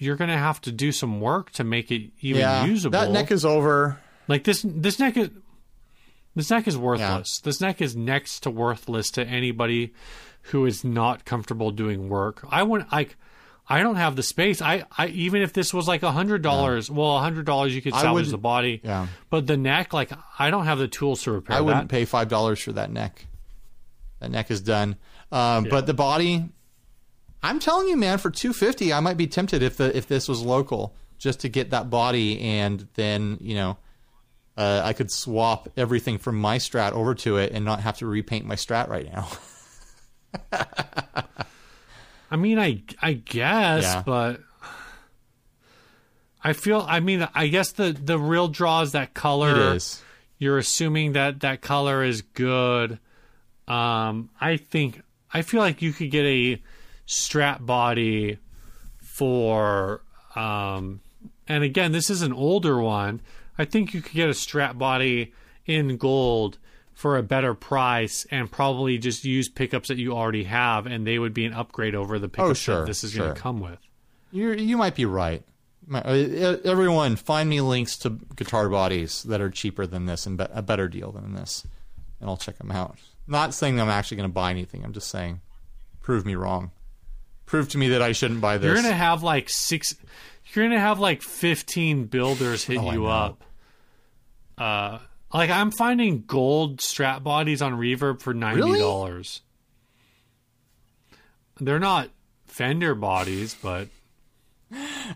[0.00, 2.92] you're gonna have to do some work to make it even yeah, usable.
[2.98, 4.00] that neck is over.
[4.28, 5.30] like this this neck is
[6.34, 7.40] this neck is worthless.
[7.40, 9.92] This neck is next to worthless to anybody
[10.44, 12.44] who is not comfortable doing work.
[12.48, 13.16] I want like
[13.68, 14.60] I don't have the space.
[14.62, 17.82] I, I even if this was like a hundred dollars, well, a hundred dollars you
[17.82, 18.80] could salvage the body.
[18.82, 19.06] Yeah.
[19.28, 21.94] But the neck, like I don't have the tools to repair I wouldn't that.
[21.94, 23.26] pay five dollars for that neck.
[24.20, 24.96] That neck is done.
[25.32, 26.48] Um, But the body,
[27.42, 30.28] I'm telling you, man, for two fifty, I might be tempted if the if this
[30.28, 33.78] was local, just to get that body, and then you know,
[34.56, 38.06] uh, I could swap everything from my Strat over to it and not have to
[38.06, 39.28] repaint my Strat right now.
[42.30, 44.02] I mean, I I guess, Yeah.
[44.04, 44.40] but
[46.42, 46.84] I feel.
[46.88, 49.50] I mean, I guess the the real draw is that color.
[49.72, 50.02] it is.
[50.38, 52.98] You're assuming that that color is good.
[53.68, 55.02] Um, I think
[55.32, 56.62] I feel like you could get a
[57.10, 58.38] Strat body
[59.00, 60.02] for.
[60.36, 61.00] Um,
[61.48, 63.20] and again, this is an older one.
[63.58, 65.32] I think you could get a Strat body
[65.66, 66.58] in gold
[66.94, 71.18] for a better price and probably just use pickups that you already have and they
[71.18, 73.58] would be an upgrade over the pickups Oh, sure, that this is going to come
[73.60, 73.78] with.
[74.30, 75.42] You you might be right.
[75.86, 80.38] My- uh, Everyone, find me links to guitar bodies that are cheaper than this and
[80.38, 81.66] be- a better deal than this,
[82.20, 82.98] and I'll check them out.
[83.26, 84.84] Not saying I'm actually going to buy anything.
[84.84, 85.40] I'm just saying,
[86.02, 86.70] prove me wrong.
[87.50, 88.66] Prove to me that I shouldn't buy this.
[88.66, 89.96] You're gonna have like six.
[90.54, 93.42] You're gonna have like 15 builders hit Oh, you up.
[94.56, 95.00] Uh,
[95.34, 99.40] like I'm finding gold Strat bodies on Reverb for ninety dollars.
[101.58, 102.10] They're not
[102.46, 103.88] Fender bodies, but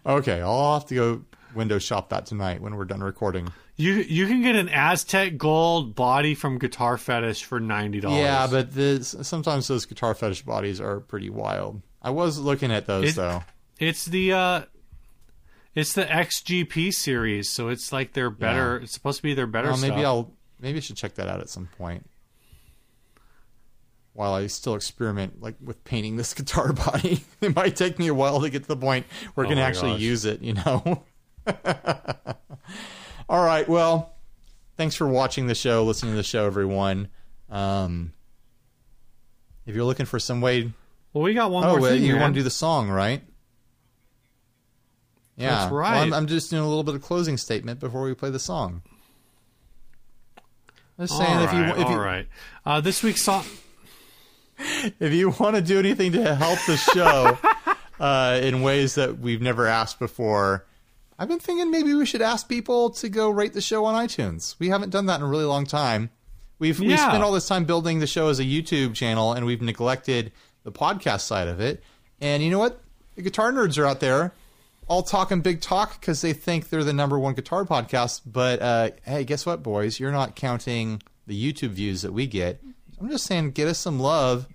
[0.05, 1.23] okay, I'll have to go
[1.55, 3.53] window shop that tonight when we're done recording.
[3.77, 8.19] you you can get an Aztec gold body from Guitar Fetish for ninety dollars.
[8.19, 11.81] Yeah, but this, sometimes those guitar fetish bodies are pretty wild.
[12.05, 13.43] I was looking at those It- though.
[13.81, 14.63] It's the uh
[15.75, 18.77] it's the XGP series, so it's like they're better.
[18.77, 20.05] It's supposed to be their better Well, maybe stuff.
[20.07, 22.09] I'll maybe I should check that out at some point.
[24.13, 28.15] While I still experiment like with painting this guitar body, it might take me a
[28.15, 30.01] while to get to the point where I Oh can my actually gosh.
[30.03, 30.41] use it.
[30.43, 31.03] You know.
[33.29, 33.69] All right.
[33.69, 34.15] Well,
[34.77, 37.09] thanks for watching the show, listening to the show, everyone.
[37.51, 38.13] Um,
[39.67, 40.73] if you're looking for some way,
[41.15, 42.03] well, we got one oh, more well, thing.
[42.03, 42.21] you man.
[42.21, 43.23] want to do the song, right?
[45.37, 46.01] Yeah, That's Well, right.
[46.01, 48.83] I'm, I'm just doing a little bit of closing statement before we play the song.
[50.99, 52.27] Just saying, All if you right, if you all right.
[52.67, 53.45] Uh, this week's song.
[54.59, 57.39] if you want to do anything to help the show
[58.01, 60.67] uh, in ways that we've never asked before,
[61.19, 64.57] I've been thinking maybe we should ask people to go rate the show on iTunes.
[64.59, 66.11] We haven't done that in a really long time.
[66.59, 69.61] We've we spent all this time building the show as a YouTube channel, and we've
[69.61, 70.33] neglected
[70.65, 71.83] the podcast side of it.
[72.21, 72.81] And you know what?
[73.15, 74.33] The guitar nerds are out there.
[74.87, 78.23] all talking big talk because they think they're the number one guitar podcast.
[78.27, 79.99] But uh, hey, guess what, boys?
[80.01, 82.61] You're not counting the YouTube views that we get.
[83.01, 84.47] I'm just saying, get us some love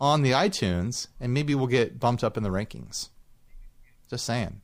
[0.00, 3.08] on the iTunes, and maybe we'll get bumped up in the rankings.
[4.10, 4.60] Just saying.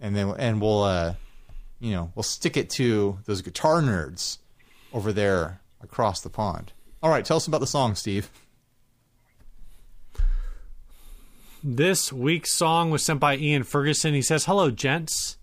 [0.00, 1.14] And then and we'll uh,
[1.80, 4.38] you know we'll stick it to those guitar nerds
[4.92, 6.72] over there across the pond.
[7.02, 8.30] All right, tell us about the song, Steve.
[11.62, 14.14] This week's song was sent by Ian Ferguson.
[14.14, 15.36] He says, Hello, gents.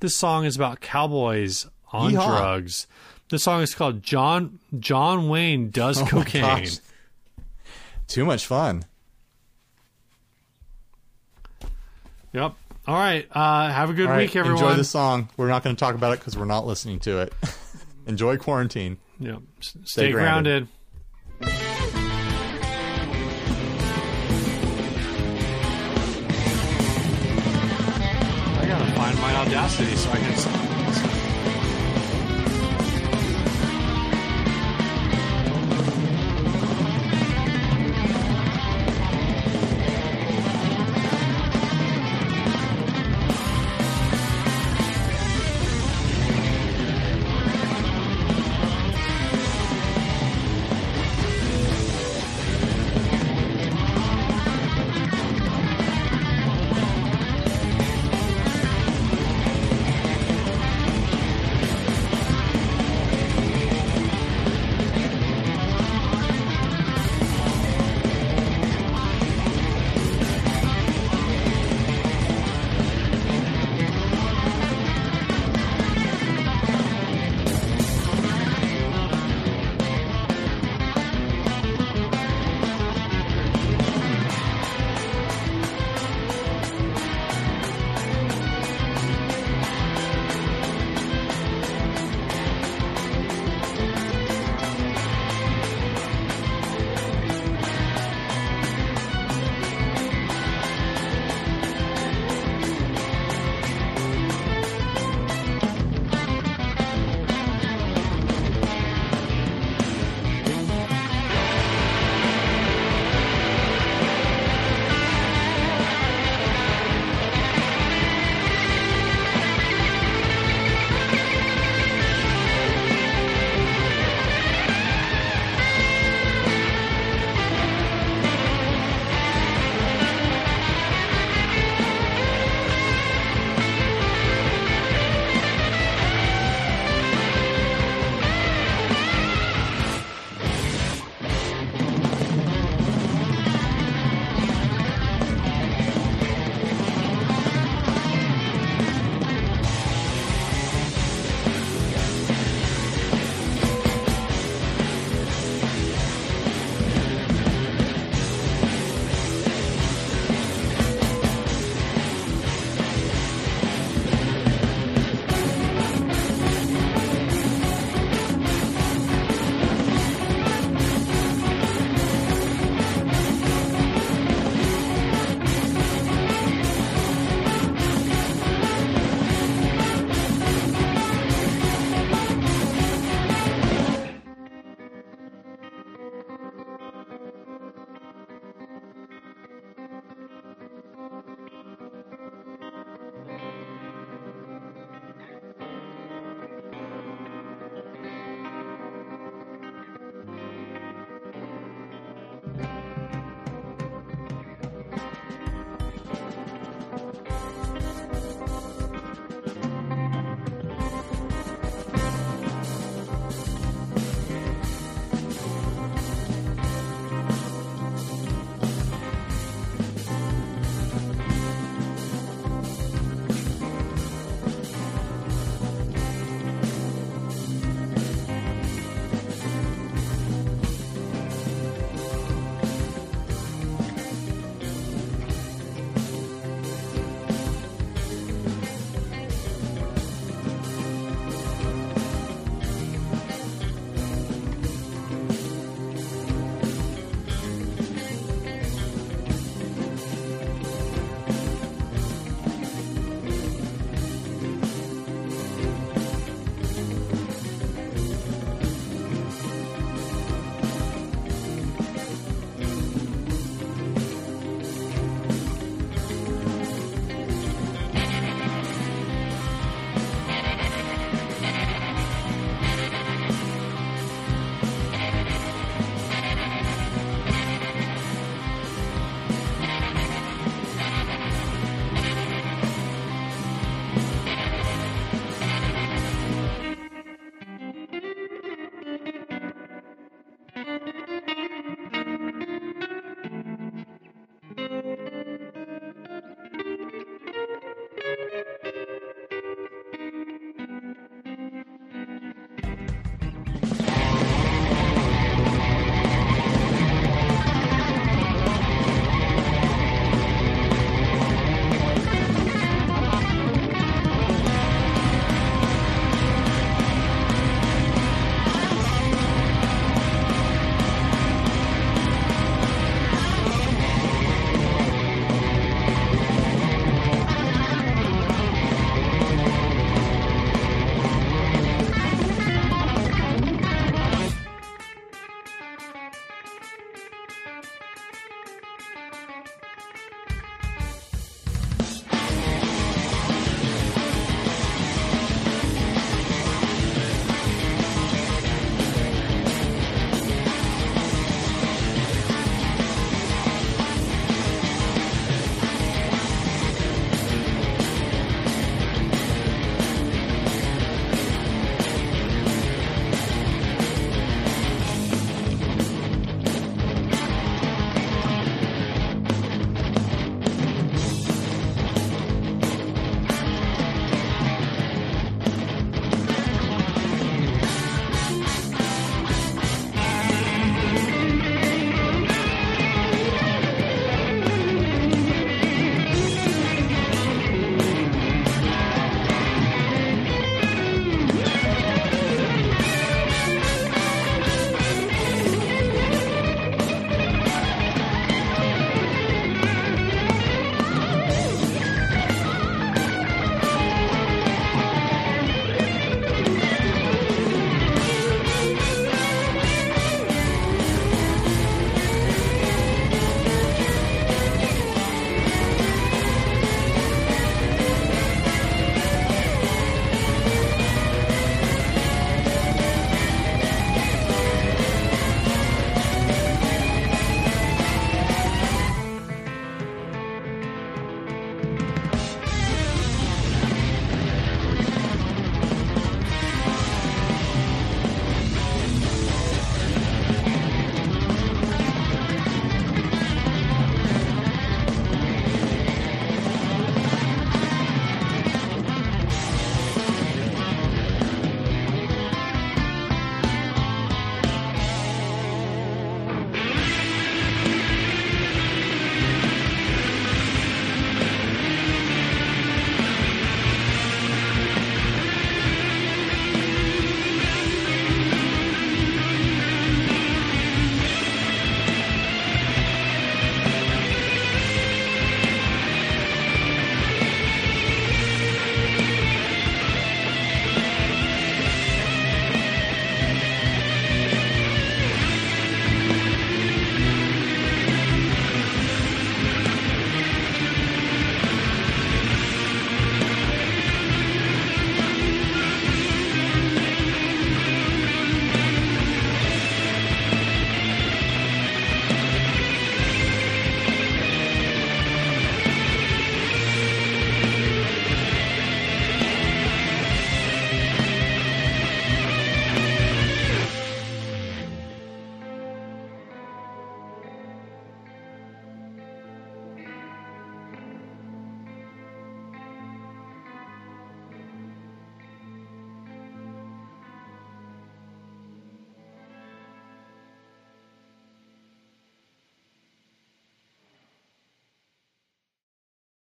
[0.00, 2.26] This song is about cowboys on Yeehaw.
[2.38, 2.86] drugs.
[3.30, 6.68] This song is called John John Wayne Does Oh Cocaine.
[8.06, 8.84] Too much fun.
[12.32, 12.54] Yep.
[12.86, 13.26] All right.
[13.32, 14.62] Uh, have a good right, week, everyone.
[14.62, 15.28] enjoy the song.
[15.36, 17.32] We're not going to talk about it because we're not listening to it.
[18.06, 18.98] enjoy quarantine.
[19.18, 19.38] Yep.
[19.60, 20.68] S- Stay, grounded.
[20.68, 20.68] grounded.
[29.36, 30.55] Audacity so I can